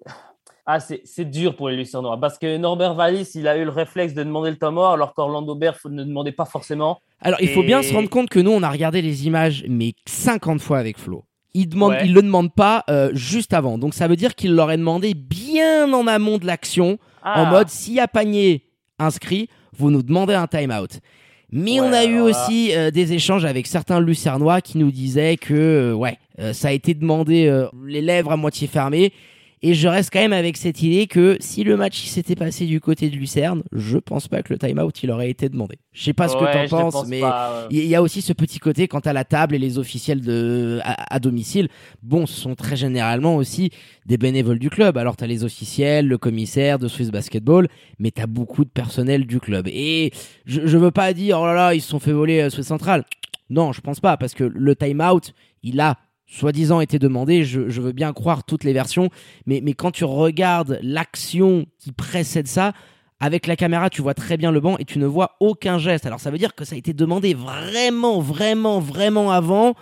ah, 0.67 0.79
c'est 0.81 1.03
c'est 1.05 1.25
dur 1.25 1.57
pour 1.57 1.69
les 1.69 1.77
Lucernois 1.77 2.19
parce 2.21 2.39
que 2.39 2.57
Norbert 2.57 2.97
Wallis, 2.97 3.31
il 3.35 3.49
a 3.49 3.57
eu 3.57 3.65
le 3.65 3.71
réflexe 3.71 4.15
de 4.15 4.23
demander 4.23 4.51
le 4.51 4.57
temps 4.57 4.71
mort 4.73 4.93
alors 4.93 5.13
qu'Orlando 5.15 5.55
Berf 5.55 5.85
ne 5.87 6.05
demandait 6.05 6.33
pas 6.33 6.45
forcément. 6.45 7.01
Alors, 7.21 7.41
il 7.41 7.49
faut 7.49 7.63
bien 7.63 7.83
se 7.83 7.93
rendre 7.93 8.09
compte 8.09 8.29
que 8.29 8.39
nous, 8.41 8.51
on 8.51 8.63
a 8.63 8.71
regardé 8.71 9.03
les 9.03 9.27
images, 9.27 9.65
mais 9.69 9.93
50 10.07 10.61
fois 10.61 10.79
avec 10.79 10.99
Flo. 10.99 11.25
Il 11.55 11.69
Ouais. 11.77 12.03
il 12.05 12.15
le 12.15 12.23
demande 12.23 12.55
pas 12.55 12.83
euh, 12.89 13.11
juste 13.13 13.53
avant. 13.53 13.77
Donc, 13.77 13.93
ça 13.95 14.09
veut 14.09 14.17
dire 14.17 14.35
qu'il 14.35 14.55
l'aurait 14.55 14.79
demandé 14.79 15.15
bien 15.15 15.93
en 15.93 16.07
amont 16.07 16.39
de 16.39 16.47
l'action, 16.47 16.93
en 17.23 17.45
Ah, 17.45 17.51
mode 17.51 17.69
s'il 17.69 17.95
y 17.95 18.01
a 18.01 18.09
panier 18.09 18.65
inscrit, 18.99 19.49
vous 19.77 19.91
nous 19.91 20.03
demandez 20.03 20.35
un 20.35 20.47
time-out. 20.47 20.99
Mais 21.51 21.81
Ouais, 21.81 21.87
on 21.89 21.93
a 21.93 22.05
eu 22.05 22.21
aussi 22.21 22.75
euh, 22.75 22.91
des 22.91 23.13
échanges 23.13 23.45
avec 23.45 23.67
certains 23.67 24.01
Lucernois 24.01 24.61
qui 24.61 24.79
nous 24.79 24.91
disaient 24.91 25.37
que, 25.37 25.53
euh, 25.55 25.93
ouais, 25.93 26.19
ça 26.53 26.69
a 26.69 26.73
été 26.73 26.95
demandé 26.95 27.53
les 27.85 28.01
lèvres 28.01 28.33
à 28.33 28.37
moitié 28.37 28.67
fermées. 28.67 29.13
Et 29.65 29.75
je 29.75 29.87
reste 29.87 30.11
quand 30.13 30.19
même 30.19 30.33
avec 30.33 30.57
cette 30.57 30.83
idée 30.83 31.07
que 31.07 31.37
si 31.39 31.63
le 31.63 31.77
match 31.77 32.05
s'était 32.07 32.35
passé 32.35 32.67
du 32.67 32.81
côté 32.81 33.09
de 33.09 33.17
Lucerne, 33.17 33.63
je 33.71 33.97
pense 33.97 34.27
pas 34.27 34.43
que 34.43 34.53
le 34.53 34.59
time-out 34.59 35.03
il 35.05 35.11
aurait 35.13 35.31
été 35.31 35.49
demandé. 35.49 35.79
Je 35.93 36.03
sais 36.03 36.13
pas 36.13 36.27
ce 36.27 36.35
que 36.35 36.53
t'en 36.53 36.69
penses, 36.69 36.93
pense 36.95 37.07
mais 37.07 37.23
ouais. 37.23 37.31
il 37.71 37.87
y 37.87 37.95
a 37.95 38.03
aussi 38.03 38.23
ce 38.23 38.33
petit 38.33 38.59
côté 38.59 38.89
quant 38.89 38.99
à 38.99 39.13
la 39.13 39.25
table 39.25 39.55
et 39.55 39.59
les 39.59 39.79
officiels 39.79 40.21
de, 40.21 40.81
à, 40.83 41.15
à 41.15 41.21
domicile. 41.21 41.69
Bon, 42.03 42.27
ce 42.27 42.35
sont 42.35 42.57
très 42.57 42.75
généralement 42.75 43.37
aussi 43.37 43.71
des 44.05 44.19
bénévoles 44.19 44.59
du 44.59 44.69
club. 44.69 44.99
Alors, 44.99 45.17
tu 45.17 45.23
as 45.23 45.29
les 45.29 45.45
officiels, 45.45 46.09
le 46.09 46.19
commissaire 46.19 46.81
de 46.81 46.89
Swiss 46.89 47.13
Basketball, 47.13 47.69
mais 48.01 48.11
tu 48.11 48.21
as 48.21 48.27
beaucoup 48.27 48.65
de 48.65 48.71
personnel 48.71 49.27
du 49.27 49.39
club. 49.39 49.69
Et 49.69 50.11
je, 50.45 50.67
je 50.67 50.77
veux 50.77 50.91
pas 50.91 51.13
dire, 51.13 51.39
oh 51.41 51.47
là 51.47 51.55
là, 51.55 51.75
ils 51.75 51.81
se 51.81 51.89
sont 51.89 52.01
fait 52.01 52.13
voler 52.13 52.41
euh, 52.41 52.51
Swiss 52.51 52.67
Central. 52.67 53.05
Non, 53.49 53.73
je 53.73 53.81
pense 53.81 54.01
pas, 54.01 54.17
parce 54.17 54.35
que 54.35 54.45
le 54.45 54.75
time-out, 54.75 55.35
il 55.63 55.79
a 55.79 55.99
soi-disant 56.33 56.81
été 56.81 56.99
demandé. 56.99 57.45
Je, 57.45 57.61
veux 57.61 57.93
bien 57.93 58.13
croire 58.13 58.45
toutes 58.45 58.65
les 58.65 58.73
versions, 58.73 59.11
mais 59.47 59.61
quand 59.75 59.91
tu 59.91 60.05
regardes 60.05 60.79
l'action 60.83 61.67
qui 61.79 61.93
précède 61.93 62.49
ça, 62.49 62.73
avec 63.23 63.47
la 63.47 63.55
caméra, 63.55 63.89
tu 63.89 64.03
vois 64.03 64.15
très 64.15 64.37
bien 64.37 64.51
le 64.51 64.59
banc 64.59 64.77
et 64.79 64.85
tu 64.85 64.99
ne 64.99 65.07
vois 65.07 65.37
aucun 65.39 65.79
geste. 65.79 66.07
Alors 66.07 66.19
ça 66.19 66.33
veut 66.33 66.39
dire 66.39 66.57
que 66.57 66.65
ça 66.65 66.75
a 66.75 66.79
été 66.79 66.93
demandé 66.93 67.35
vraiment, 67.35 68.19
vraiment, 68.19 68.81
vraiment 68.81 69.31
avant. 69.31 69.75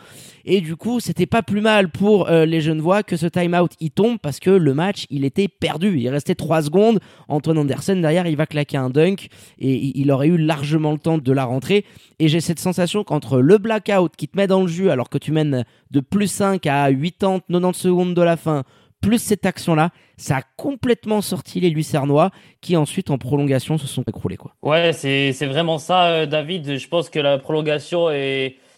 Et 0.44 0.60
du 0.60 0.76
coup, 0.76 1.00
c'était 1.00 1.24
pas 1.24 1.42
plus 1.42 1.62
mal 1.62 1.90
pour 1.90 2.28
euh, 2.28 2.44
les 2.44 2.60
Genevois 2.60 3.02
que 3.02 3.16
ce 3.16 3.26
time-out 3.26 3.72
il 3.80 3.92
tombe 3.92 4.18
parce 4.18 4.40
que 4.40 4.50
le 4.50 4.74
match 4.74 5.06
il 5.08 5.24
était 5.24 5.48
perdu. 5.48 5.98
Il 5.98 6.10
restait 6.10 6.34
3 6.34 6.62
secondes. 6.62 7.00
Antoine 7.28 7.56
Anderson 7.56 7.96
derrière, 7.96 8.26
il 8.26 8.36
va 8.36 8.44
claquer 8.44 8.76
un 8.76 8.90
dunk 8.90 9.28
et 9.58 9.98
il 9.98 10.10
aurait 10.10 10.28
eu 10.28 10.36
largement 10.36 10.92
le 10.92 10.98
temps 10.98 11.16
de 11.16 11.32
la 11.32 11.44
rentrer. 11.46 11.86
Et 12.18 12.28
j'ai 12.28 12.40
cette 12.40 12.58
sensation 12.58 13.04
qu'entre 13.04 13.40
le 13.40 13.56
blackout 13.56 14.14
qui 14.16 14.28
te 14.28 14.36
met 14.36 14.48
dans 14.48 14.60
le 14.60 14.68
jus 14.68 14.90
alors 14.90 15.08
que 15.08 15.16
tu 15.16 15.32
mènes 15.32 15.64
de 15.90 16.00
plus 16.00 16.30
5 16.30 16.66
à 16.66 16.92
80, 16.92 17.40
90 17.48 17.78
secondes 17.78 18.14
de 18.14 18.22
la 18.22 18.36
fin, 18.36 18.64
plus 19.00 19.18
cette 19.22 19.46
action-là, 19.46 19.90
ça 20.16 20.36
a 20.38 20.42
complètement 20.56 21.20
sorti 21.22 21.60
les 21.60 21.70
Lucernois 21.70 22.30
qui 22.60 22.76
ensuite 22.76 23.10
en 23.10 23.18
prolongation 23.18 23.78
se 23.78 23.86
sont 23.86 24.02
écroulés. 24.06 24.36
Quoi. 24.36 24.54
Ouais, 24.62 24.92
c'est 24.92 25.32
c'est 25.32 25.46
vraiment 25.46 25.78
ça, 25.78 26.06
euh, 26.08 26.26
David. 26.26 26.76
Je 26.78 26.88
pense 26.88 27.08
que 27.10 27.18
la 27.18 27.38
prolongation 27.38 28.08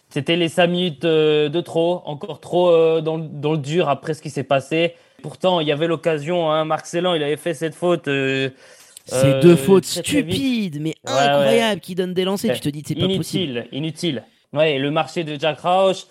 c'était 0.09 0.35
les 0.35 0.47
5 0.49 0.67
minutes 0.67 1.05
euh, 1.05 1.49
de 1.49 1.59
trop, 1.59 2.01
encore 2.05 2.39
trop 2.39 2.69
euh, 2.69 3.01
dans, 3.01 3.17
le- 3.17 3.27
dans 3.27 3.53
le 3.53 3.57
dur 3.57 3.89
après 3.89 4.13
ce 4.13 4.21
qui 4.21 4.29
s'est 4.29 4.43
passé. 4.43 4.93
Pourtant, 5.23 5.59
il 5.59 5.67
y 5.67 5.71
avait 5.71 5.87
l'occasion. 5.87 6.51
Hein, 6.51 6.65
Marc 6.65 6.85
Célan, 6.85 7.15
il 7.15 7.23
avait 7.23 7.37
fait 7.37 7.53
cette 7.55 7.73
faute. 7.75 8.07
Ces 9.05 9.39
deux 9.41 9.55
fautes 9.55 9.85
très, 9.85 10.01
très 10.01 10.21
vite. 10.21 10.35
stupides, 10.35 10.81
mais 10.81 10.95
Ouais, 11.05 11.11
incroyables, 11.19 11.81
qui 11.81 11.95
donnent 11.95 12.13
des 12.13 12.23
lancers. 12.25 12.51
Ouais. 12.51 12.55
Tu 12.55 12.61
te 12.61 12.69
dis, 12.69 12.83
c'est 12.85 12.95
pas 12.95 13.07
possible. 13.07 13.43
inutile, 13.43 13.67
inutile. 13.71 14.23
Ouais, 14.53 14.77
le 14.77 14.91
marché 14.91 15.23
de 15.23 15.37
Jack 15.39 15.59
Rauch. 15.61 16.05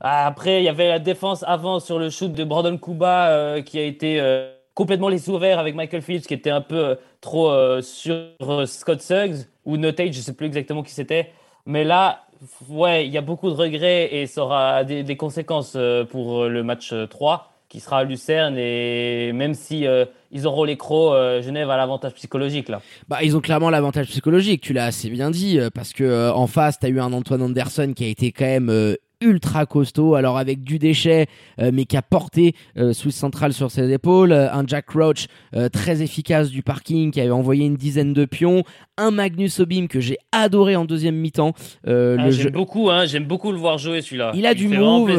Après, 0.00 0.60
il 0.60 0.64
y 0.64 0.68
avait 0.68 0.88
la 0.88 0.98
défense 0.98 1.44
avant 1.46 1.80
sur 1.80 1.98
le 1.98 2.10
shoot 2.10 2.32
de 2.32 2.44
Brandon 2.44 2.76
Kuba 2.76 3.28
euh, 3.28 3.62
qui 3.62 3.78
a 3.78 3.82
été 3.82 4.20
euh, 4.20 4.52
complètement 4.74 5.08
les 5.08 5.30
ouverts 5.30 5.58
avec 5.58 5.74
Michael 5.74 6.02
Phillips 6.02 6.26
qui 6.26 6.34
était 6.34 6.50
un 6.50 6.60
peu 6.60 6.76
euh, 6.76 6.94
trop 7.20 7.50
sur 7.80 8.68
Scott 8.68 9.00
Suggs 9.00 9.46
ou 9.64 9.76
Notate, 9.76 10.12
je 10.12 10.20
sais 10.20 10.34
plus 10.34 10.46
exactement 10.46 10.82
qui 10.82 10.92
c'était. 10.92 11.32
Mais 11.64 11.82
là, 11.82 12.26
ouais, 12.68 13.06
il 13.06 13.12
y 13.12 13.18
a 13.18 13.22
beaucoup 13.22 13.48
de 13.48 13.54
regrets 13.54 14.14
et 14.14 14.26
ça 14.26 14.42
aura 14.42 14.84
des, 14.84 15.16
conséquences 15.16 15.76
pour 16.10 16.44
le 16.44 16.62
match 16.62 16.92
euh, 16.92 17.06
3 17.06 17.52
qui 17.68 17.80
sera 17.80 17.98
à 17.98 18.04
Lucerne. 18.04 18.56
Et 18.56 19.32
même 19.32 19.54
si 19.54 19.86
ils 20.30 20.46
auront 20.46 20.62
les 20.62 20.76
crocs, 20.76 21.42
Genève 21.42 21.68
a 21.68 21.76
l'avantage 21.76 22.12
psychologique 22.12 22.68
là. 22.68 22.80
Bah, 23.08 23.24
ils 23.24 23.36
ont 23.36 23.40
clairement 23.40 23.70
l'avantage 23.70 24.06
psychologique, 24.06 24.60
tu 24.60 24.72
l'as 24.72 24.84
assez 24.84 25.10
bien 25.10 25.32
dit, 25.32 25.58
parce 25.74 25.92
que 25.92 26.30
en 26.30 26.46
face, 26.46 26.78
t'as 26.78 26.88
eu 26.88 27.00
un 27.00 27.12
Antoine 27.12 27.42
Anderson 27.42 27.92
qui 27.96 28.04
a 28.04 28.08
été 28.08 28.30
quand 28.30 28.44
même 28.44 28.96
ultra 29.22 29.64
costaud, 29.64 30.14
alors 30.14 30.36
avec 30.36 30.62
du 30.62 30.78
déchet, 30.78 31.26
euh, 31.60 31.70
mais 31.72 31.86
qui 31.86 31.96
a 31.96 32.02
porté 32.02 32.54
euh, 32.76 32.92
Swiss 32.92 33.16
Central 33.16 33.54
sur 33.54 33.70
ses 33.70 33.90
épaules, 33.90 34.32
euh, 34.32 34.52
un 34.52 34.66
Jack 34.66 34.90
Roach 34.90 35.26
euh, 35.54 35.70
très 35.70 36.02
efficace 36.02 36.50
du 36.50 36.62
parking 36.62 37.10
qui 37.10 37.20
avait 37.22 37.30
envoyé 37.30 37.64
une 37.64 37.76
dizaine 37.76 38.12
de 38.12 38.26
pions, 38.26 38.62
un 38.98 39.10
Magnus 39.10 39.58
Obim 39.60 39.86
que 39.86 40.00
j'ai 40.00 40.18
adoré 40.32 40.76
en 40.76 40.84
deuxième 40.84 41.16
mi-temps. 41.16 41.54
Ah, 41.86 42.30
j'aime 42.30 42.52
beaucoup, 42.52 42.90
hein, 42.90 43.06
j'aime 43.06 43.24
beaucoup 43.24 43.52
le 43.52 43.58
voir 43.58 43.78
jouer 43.78 44.02
celui-là. 44.02 44.32
Il 44.34 44.44
a 44.44 44.52
du 44.52 44.68
move. 44.68 45.10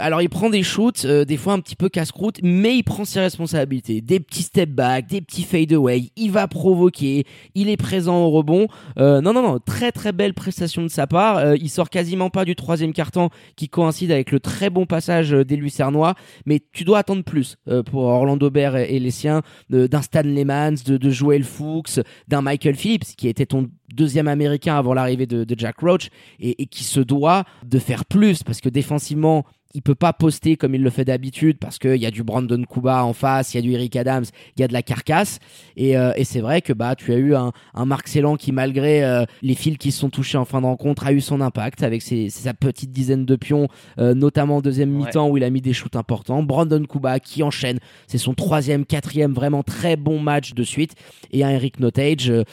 alors 0.00 0.20
il 0.20 0.28
prend 0.28 0.50
des 0.50 0.62
shoots, 0.62 1.06
des 1.06 1.36
fois 1.36 1.54
un 1.54 1.60
petit 1.60 1.76
peu 1.76 1.88
casse-croûte, 1.88 2.40
mais 2.42 2.76
il 2.76 2.82
prend 2.82 3.04
ses 3.04 3.20
responsabilités. 3.20 4.02
Des 4.02 4.20
petits 4.20 4.42
step 4.42 4.70
back, 4.70 5.06
des 5.06 5.20
petits 5.20 5.42
fade 5.42 5.72
away. 5.72 6.10
Il 6.16 6.32
va 6.32 6.48
provoquer. 6.48 7.24
Il 7.54 7.68
est 7.68 7.76
présent 7.76 8.18
au 8.18 8.30
rebond. 8.30 8.66
Non 8.96 9.22
non 9.22 9.42
non, 9.42 9.58
très 9.58 9.92
très 9.92 10.12
belle 10.12 10.34
prestation 10.34 10.82
de 10.82 10.88
sa 10.88 11.06
part. 11.06 11.56
Il 11.56 11.70
sort 11.70 11.88
quasiment 11.90 12.30
pas 12.30 12.44
du 12.44 12.54
troisième 12.54 12.92
carton 12.92 13.30
qui 13.56 13.68
coïncide 13.68 14.12
avec 14.12 14.30
le 14.30 14.40
très 14.40 14.70
bon 14.70 14.86
passage 14.86 15.32
euh, 15.32 15.44
des 15.44 15.56
Lucernois. 15.56 16.14
Mais 16.46 16.60
tu 16.72 16.84
dois 16.84 16.98
attendre 16.98 17.22
plus 17.22 17.56
euh, 17.68 17.82
pour 17.82 18.04
Orlando 18.04 18.50
Bear 18.50 18.76
et, 18.76 18.98
les 18.98 19.10
siens, 19.10 19.42
d'un 19.70 20.02
Stan 20.02 20.22
Lemans, 20.24 20.74
de, 20.84 20.96
de 20.96 21.10
Joel 21.10 21.44
Fuchs, 21.44 22.00
d'un 22.26 22.42
Michael 22.42 22.74
Phillips 22.74 23.16
qui 23.16 23.28
était 23.28 23.46
ton 23.46 23.70
deuxième 23.94 24.28
américain 24.28 24.76
avant 24.76 24.94
l'arrivée 24.94 25.26
de, 25.26 25.46
Jack 25.56 25.80
Roach 25.80 26.10
et 26.38 26.66
qui 26.66 26.84
se 26.84 27.00
doit 27.00 27.44
de 27.64 27.78
faire 27.78 28.04
plus 28.04 28.42
parce 28.42 28.60
que 28.60 28.68
défensivement 28.68 29.44
il 29.74 29.82
peut 29.82 29.94
pas 29.94 30.14
poster 30.14 30.56
comme 30.56 30.74
il 30.74 30.82
le 30.82 30.88
fait 30.90 31.04
d'habitude 31.04 31.58
parce 31.58 31.78
qu'il 31.78 31.96
y 31.96 32.06
a 32.06 32.10
du 32.10 32.22
Brandon 32.22 32.62
Kuba 32.64 33.04
en 33.04 33.12
face, 33.12 33.52
il 33.52 33.58
y 33.58 33.60
a 33.60 33.62
du 33.62 33.72
Eric 33.72 33.96
Adams, 33.96 34.24
il 34.56 34.60
y 34.60 34.64
a 34.64 34.68
de 34.68 34.72
la 34.72 34.82
carcasse. 34.82 35.40
Et, 35.76 35.96
euh, 35.98 36.12
et 36.16 36.24
c'est 36.24 36.40
vrai 36.40 36.62
que 36.62 36.72
bah 36.72 36.96
tu 36.96 37.12
as 37.12 37.16
eu 37.16 37.34
un, 37.34 37.52
un 37.74 37.84
Marc 37.84 38.08
Célan 38.08 38.36
qui 38.36 38.50
malgré 38.50 39.04
euh, 39.04 39.24
les 39.42 39.54
fils 39.54 39.76
qui 39.76 39.92
se 39.92 39.98
sont 40.00 40.08
touchés 40.10 40.38
en 40.38 40.46
fin 40.46 40.62
de 40.62 40.66
rencontre 40.66 41.06
a 41.06 41.12
eu 41.12 41.20
son 41.20 41.40
impact 41.42 41.82
avec 41.82 42.00
ses, 42.00 42.30
sa 42.30 42.54
petite 42.54 42.92
dizaine 42.92 43.26
de 43.26 43.36
pions 43.36 43.68
euh, 43.98 44.14
notamment 44.14 44.56
en 44.56 44.60
deuxième 44.62 44.96
Ouais. 44.98 45.04
mi-temps 45.06 45.28
où 45.28 45.36
il 45.36 45.44
a 45.44 45.50
mis 45.50 45.60
des 45.60 45.74
shoots 45.74 45.96
importants. 45.96 46.42
Brandon 46.42 46.82
Kuba 46.84 47.20
qui 47.20 47.42
enchaîne. 47.42 47.78
C'est 48.06 48.16
son 48.18 48.32
troisième 48.32 48.86
quatrième 48.86 49.34
vraiment 49.34 49.62
très 49.62 49.96
bon 49.96 50.18
match 50.18 50.54
de 50.54 50.62
suite. 50.62 50.94
Et 51.30 51.44
un 51.44 51.50
Eric 51.50 51.78
Notage 51.78 52.30
euh, 52.30 52.44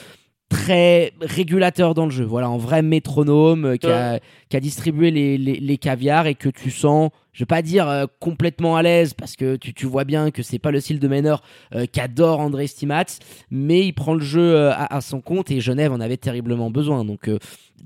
très 0.49 1.13
régulateur 1.21 1.93
dans 1.93 2.05
le 2.05 2.12
jeu. 2.12 2.23
Voilà, 2.23 2.49
en 2.49 2.58
vrai 2.58 2.81
métronome 2.81 3.65
euh, 3.65 3.77
qui, 3.77 3.88
a, 3.88 4.19
qui 4.49 4.58
a 4.58 4.60
distribué 4.60 5.12
les, 5.12 5.38
les, 5.38 5.55
les 5.60 5.77
caviars 5.77 6.27
et 6.27 6.36
que 6.36 6.49
tu 6.49 6.71
sens, 6.71 7.10
je 7.34 7.39
vais 7.39 7.45
pas 7.47 7.62
dire 7.62 7.89
euh, 7.89 8.05
complètement 8.19 8.75
à 8.77 8.81
l'aise 8.81 9.13
parce 9.13 9.36
que 9.36 9.58
tu, 9.58 9.73
tu 9.73 9.86
vois 9.86 10.05
bien 10.05 10.31
que 10.31 10.41
c'est 10.43 10.60
pas 10.60 10.71
le 10.71 10.79
style 10.79 10.99
de 10.99 11.08
Menor 11.08 11.41
euh, 11.73 11.86
qu'adore 11.91 12.39
André 12.39 12.67
Stimats, 12.67 13.19
mais 13.51 13.86
il 13.86 13.93
prend 13.93 14.13
le 14.13 14.21
jeu 14.23 14.55
euh, 14.55 14.71
à, 14.71 14.95
à 14.95 15.01
son 15.01 15.19
compte 15.19 15.51
et 15.51 15.60
Genève 15.60 15.91
en 15.91 15.99
avait 15.99 16.17
terriblement 16.17 16.69
besoin. 16.69 17.03
Donc 17.03 17.29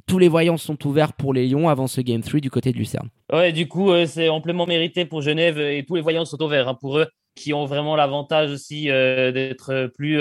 tous 0.06 0.20
les 0.20 0.28
voyants 0.28 0.58
sont 0.58 0.86
ouverts 0.86 1.14
pour 1.14 1.34
les 1.34 1.48
Lions 1.48 1.70
avant 1.70 1.88
ce 1.88 2.02
Game 2.02 2.22
3 2.22 2.40
du 2.42 2.52
côté 2.52 2.72
de 2.72 2.78
Lucerne. 2.78 3.10
Ouais, 3.34 3.52
du 3.52 3.68
coup, 3.68 3.92
c'est 4.06 4.30
amplement 4.30 4.66
mérité 4.66 5.06
pour 5.06 5.22
Genève 5.22 5.60
et 5.60 5.84
tous 5.86 5.96
les 5.96 6.02
voyants 6.02 6.26
sont 6.26 6.42
ouverts 6.42 6.68
hein, 6.68 6.78
pour 6.80 7.00
eux, 7.00 7.08
qui 7.36 7.54
ont 7.54 7.66
vraiment 7.66 7.96
l'avantage 7.96 8.52
aussi 8.52 8.86
d'être 8.86 9.92
plus 9.96 10.20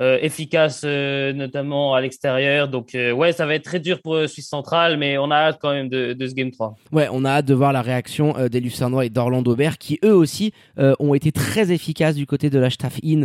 euh, 0.00 0.18
efficaces, 0.20 0.82
euh, 0.84 1.32
notamment 1.32 1.94
à 1.94 2.00
l'extérieur. 2.00 2.68
Donc, 2.68 2.94
euh, 2.94 3.12
ouais, 3.12 3.32
ça 3.32 3.46
va 3.46 3.54
être 3.54 3.64
très 3.64 3.80
dur 3.80 4.00
pour 4.00 4.14
euh, 4.14 4.26
Suisse 4.26 4.48
centrale, 4.48 4.96
mais 4.96 5.18
on 5.18 5.30
a 5.30 5.36
hâte 5.36 5.58
quand 5.60 5.72
même 5.72 5.88
de, 5.88 6.12
de 6.12 6.26
ce 6.26 6.34
Game 6.34 6.50
3. 6.50 6.76
Ouais, 6.92 7.08
on 7.12 7.24
a 7.24 7.30
hâte 7.30 7.46
de 7.46 7.54
voir 7.54 7.72
la 7.72 7.82
réaction 7.82 8.36
euh, 8.36 8.48
des 8.48 8.60
Lucernois 8.60 9.06
et 9.06 9.10
d'Orlando 9.10 9.56
Bear 9.56 9.76
qui 9.78 9.98
eux 10.04 10.14
aussi 10.14 10.52
euh, 10.78 10.94
ont 11.00 11.14
été 11.14 11.32
très 11.32 11.72
efficaces 11.72 12.14
du 12.14 12.26
côté 12.26 12.50
de 12.50 12.58
la 12.58 12.70
Staff 12.70 12.98
In 13.04 13.24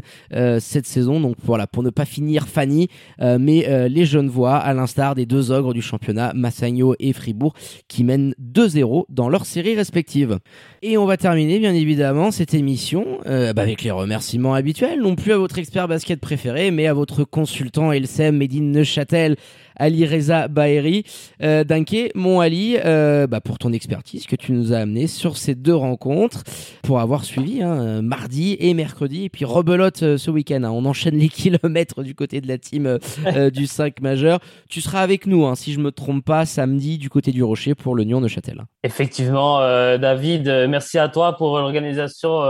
cette 0.59 0.85
saison. 0.85 1.19
Donc 1.19 1.35
voilà, 1.43 1.67
pour 1.67 1.83
ne 1.83 1.89
pas 1.89 2.05
finir 2.05 2.47
Fanny, 2.47 2.87
mais 3.19 3.87
les 3.89 4.05
jeunes 4.05 4.29
voix, 4.29 4.57
à 4.57 4.73
l'instar 4.73 5.15
des 5.15 5.25
deux 5.25 5.51
ogres 5.51 5.73
du 5.73 5.81
championnat, 5.81 6.31
Massagno 6.33 6.95
et 6.99 7.13
Fribourg, 7.13 7.53
qui 7.87 8.03
mènent 8.03 8.33
2-0 8.41 9.05
dans 9.09 9.29
leurs 9.29 9.45
séries 9.45 9.75
respectives. 9.75 10.39
Et 10.85 10.97
on 10.97 11.05
va 11.05 11.15
terminer 11.15 11.59
bien 11.59 11.73
évidemment 11.73 12.29
cette 12.29 12.53
émission 12.53 13.19
euh, 13.25 13.53
bah, 13.53 13.61
avec 13.61 13.83
les 13.83 13.91
remerciements 13.91 14.53
habituels, 14.53 14.99
non 14.99 15.15
plus 15.15 15.31
à 15.31 15.37
votre 15.37 15.57
expert 15.57 15.87
basket 15.87 16.19
préféré, 16.19 16.71
mais 16.71 16.87
à 16.87 16.93
votre 16.93 17.23
consultant 17.23 17.93
LCM 17.93 18.35
Medine 18.35 18.69
Neuchâtel, 18.69 19.37
Ali 19.75 20.05
Reza 20.05 20.47
Baheri. 20.47 21.03
Euh, 21.41 21.63
Danke, 21.63 22.11
mon 22.15 22.39
Ali, 22.39 22.77
euh, 22.83 23.27
bah, 23.27 23.41
pour 23.41 23.57
ton 23.57 23.73
expertise 23.73 24.25
que 24.25 24.35
tu 24.35 24.51
nous 24.51 24.73
as 24.73 24.77
amené 24.77 25.07
sur 25.07 25.37
ces 25.37 25.55
deux 25.55 25.75
rencontres, 25.75 26.43
pour 26.83 26.99
avoir 26.99 27.23
suivi 27.23 27.61
hein, 27.61 28.01
mardi 28.01 28.57
et 28.59 28.73
mercredi, 28.73 29.25
et 29.25 29.29
puis 29.29 29.45
rebelote 29.45 30.03
euh, 30.03 30.17
ce 30.17 30.31
week-end. 30.31 30.63
Hein. 30.63 30.71
on 30.71 30.85
enchaîne 30.85 31.17
les 31.17 31.29
kilomètres 31.29 32.03
du 32.03 32.15
côté 32.15 32.41
de 32.41 32.47
la 32.47 32.57
team 32.57 32.97
euh, 33.25 33.49
du 33.49 33.67
5 33.67 34.01
majeur. 34.01 34.39
Tu 34.69 34.81
seras 34.81 35.01
avec 35.01 35.25
nous, 35.25 35.45
hein, 35.45 35.55
si 35.55 35.73
je 35.73 35.79
me 35.79 35.91
trompe 35.91 36.25
pas, 36.25 36.45
samedi 36.45 36.97
du 36.97 37.09
côté 37.09 37.31
du 37.31 37.43
Rocher 37.43 37.75
pour 37.75 37.95
le 37.95 38.03
Nyon-Neuchâtel. 38.03 38.63
Effectivement, 38.83 39.59
David, 39.97 40.45
merci 40.69 40.97
à 40.99 41.07
toi 41.09 41.35
pour 41.37 41.57
l'organisation 41.57 42.41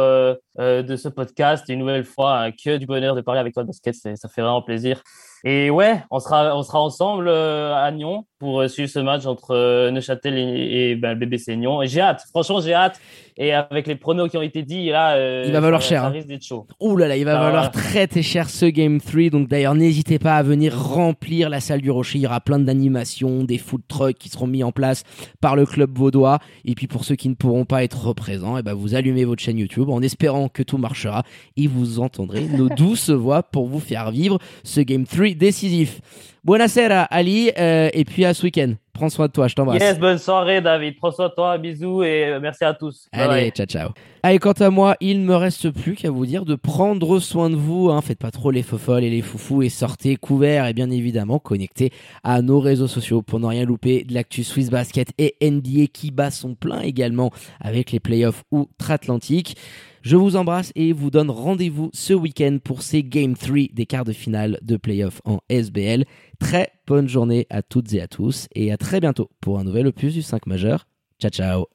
de 0.57 0.95
ce 0.95 1.07
podcast. 1.09 1.65
Une 1.69 1.79
nouvelle 1.79 2.03
fois, 2.03 2.51
que 2.51 2.77
du 2.77 2.85
bonheur 2.85 3.15
de 3.15 3.21
parler 3.21 3.39
avec 3.39 3.53
toi 3.53 3.63
de 3.63 3.67
basket, 3.67 3.95
ça 3.95 4.29
fait 4.29 4.41
vraiment 4.41 4.61
plaisir. 4.61 5.01
Et 5.45 5.69
ouais, 5.69 6.01
on 6.09 6.19
sera, 6.19 6.55
on 6.55 6.63
sera 6.63 6.79
ensemble 6.79 7.27
euh, 7.27 7.75
à 7.75 7.91
Nyon 7.91 8.25
pour 8.39 8.61
euh, 8.61 8.69
suivre 8.69 8.89
ce 8.89 8.99
match 8.99 9.25
entre 9.25 9.51
euh, 9.51 9.91
Neuchâtel 9.91 10.37
et, 10.37 10.91
et 10.91 10.95
ben, 10.95 11.09
le 11.09 11.15
BBC 11.15 11.57
Nyon. 11.57 11.81
Et 11.81 11.87
j'ai 11.87 11.99
hâte, 11.99 12.23
franchement, 12.29 12.61
j'ai 12.61 12.73
hâte. 12.73 13.01
Et 13.37 13.53
avec 13.53 13.87
les 13.87 13.95
pronos 13.95 14.29
qui 14.29 14.37
ont 14.37 14.41
été 14.41 14.61
dits, 14.63 14.89
là, 14.89 15.43
il 15.45 15.51
va 15.51 15.59
valoir 15.59 15.81
ça, 15.81 15.89
cher. 15.89 16.01
Ça 16.01 16.07
hein. 16.07 16.11
risque 16.11 16.27
d'être 16.27 16.45
chaud. 16.45 16.67
Ouh 16.79 16.95
là 16.97 17.07
là, 17.07 17.17
il 17.17 17.25
va 17.25 17.31
Ah, 17.39 17.43
valoir 17.45 17.51
voilà. 17.51 17.69
très 17.69 18.07
très 18.07 18.21
cher 18.21 18.49
ce 18.49 18.65
Game 18.65 18.99
3. 19.01 19.29
Donc 19.29 19.47
d'ailleurs, 19.47 19.75
n'hésitez 19.75 20.19
pas 20.19 20.35
à 20.35 20.43
venir 20.43 20.77
remplir 20.77 21.49
la 21.49 21.59
salle 21.59 21.81
du 21.81 21.91
Rocher. 21.91 22.19
Il 22.19 22.21
y 22.21 22.25
aura 22.27 22.41
plein 22.41 22.59
d'animations, 22.59 23.43
des 23.43 23.57
food 23.57 23.81
trucks 23.87 24.17
qui 24.17 24.29
seront 24.29 24.47
mis 24.47 24.63
en 24.63 24.71
place 24.71 25.03
par 25.41 25.55
le 25.55 25.65
club 25.65 25.97
vaudois. 25.97 26.39
Et 26.65 26.75
puis 26.75 26.87
pour 26.87 27.05
ceux 27.05 27.15
qui 27.15 27.29
ne 27.29 27.35
pourront 27.35 27.65
pas 27.65 27.83
être 27.83 28.13
présents, 28.13 28.57
eh 28.57 28.61
ben 28.61 28.73
vous 28.73 28.95
allumez 28.95 29.25
votre 29.25 29.41
chaîne 29.41 29.57
YouTube 29.57 29.89
en 29.89 30.01
espérant 30.01 30.47
que 30.49 30.63
tout 30.63 30.77
marchera 30.77 31.23
et 31.57 31.67
vous 31.67 31.99
entendrez 31.99 32.41
nos 32.45 32.69
douces 32.69 33.09
voix 33.09 33.43
pour 33.43 33.67
vous 33.67 33.79
faire 33.79 34.11
vivre 34.11 34.37
ce 34.63 34.81
Game 34.81 35.05
3 35.05 35.29
décisif. 35.35 36.01
Buonasera 36.43 37.03
Ali, 37.03 37.51
euh, 37.57 37.89
et 37.93 38.03
puis 38.03 38.25
à 38.25 38.33
ce 38.33 38.43
week-end. 38.43 38.73
Prends 38.91 39.09
soin 39.09 39.27
de 39.27 39.31
toi, 39.31 39.47
je 39.47 39.55
t'embrasse. 39.55 39.81
Yes, 39.81 39.97
bonne 39.97 40.17
soirée, 40.17 40.59
David. 40.59 40.97
Prends 40.97 41.11
soin 41.11 41.29
de 41.29 41.33
toi, 41.33 41.57
bisous 41.57 42.03
et 42.03 42.25
euh, 42.25 42.39
merci 42.41 42.65
à 42.65 42.73
tous. 42.73 43.07
Allez, 43.13 43.27
bye. 43.27 43.51
ciao, 43.51 43.65
ciao. 43.65 43.89
Allez, 44.21 44.39
quant 44.39 44.51
à 44.51 44.69
moi, 44.69 44.97
il 44.99 45.21
ne 45.21 45.25
me 45.25 45.35
reste 45.35 45.71
plus 45.71 45.95
qu'à 45.95 46.11
vous 46.11 46.25
dire 46.25 46.43
de 46.43 46.55
prendre 46.55 47.17
soin 47.19 47.49
de 47.49 47.55
vous. 47.55 47.89
Hein. 47.89 48.01
Faites 48.01 48.19
pas 48.19 48.29
trop 48.29 48.51
les 48.51 48.61
fofolles 48.61 49.05
et 49.05 49.09
les 49.09 49.21
foufous 49.21 49.63
et 49.63 49.69
sortez 49.69 50.17
couverts 50.17 50.67
et 50.67 50.73
bien 50.73 50.91
évidemment 50.91 51.39
connectés 51.39 51.91
à 52.23 52.41
nos 52.41 52.59
réseaux 52.59 52.87
sociaux 52.87 53.21
pour 53.21 53.39
ne 53.39 53.47
rien 53.47 53.63
louper 53.63 54.03
de 54.03 54.13
l'actu 54.13 54.43
Swiss 54.43 54.69
Basket 54.69 55.11
et 55.17 55.35
NBA 55.41 55.87
qui 55.93 56.11
bat 56.11 56.29
son 56.29 56.55
plein 56.55 56.81
également 56.81 57.31
avec 57.61 57.91
les 57.91 58.01
playoffs 58.01 58.43
outre-Atlantique. 58.51 59.55
Je 60.03 60.17
vous 60.17 60.35
embrasse 60.35 60.73
et 60.75 60.91
vous 60.91 61.09
donne 61.09 61.29
rendez-vous 61.29 61.89
ce 61.93 62.13
week-end 62.13 62.57
pour 62.61 62.81
ces 62.81 63.03
Game 63.03 63.37
3 63.37 63.69
des 63.71 63.85
quarts 63.85 64.03
de 64.03 64.11
finale 64.11 64.59
de 64.61 64.75
playoffs 64.75 65.21
en 65.23 65.39
SBL. 65.47 66.03
Très 66.39 66.73
bonne 66.85 67.07
journée 67.07 67.47
à 67.49 67.61
toutes 67.61 67.93
et 67.93 68.01
à 68.01 68.07
tous 68.07 68.47
et 68.53 68.73
à 68.73 68.77
très 68.77 68.99
bientôt 68.99 69.29
pour 69.39 69.59
un 69.59 69.63
nouvel 69.63 69.87
opus 69.87 70.13
du 70.13 70.21
5 70.21 70.45
majeur. 70.45 70.87
Ciao 71.21 71.31
ciao 71.31 71.73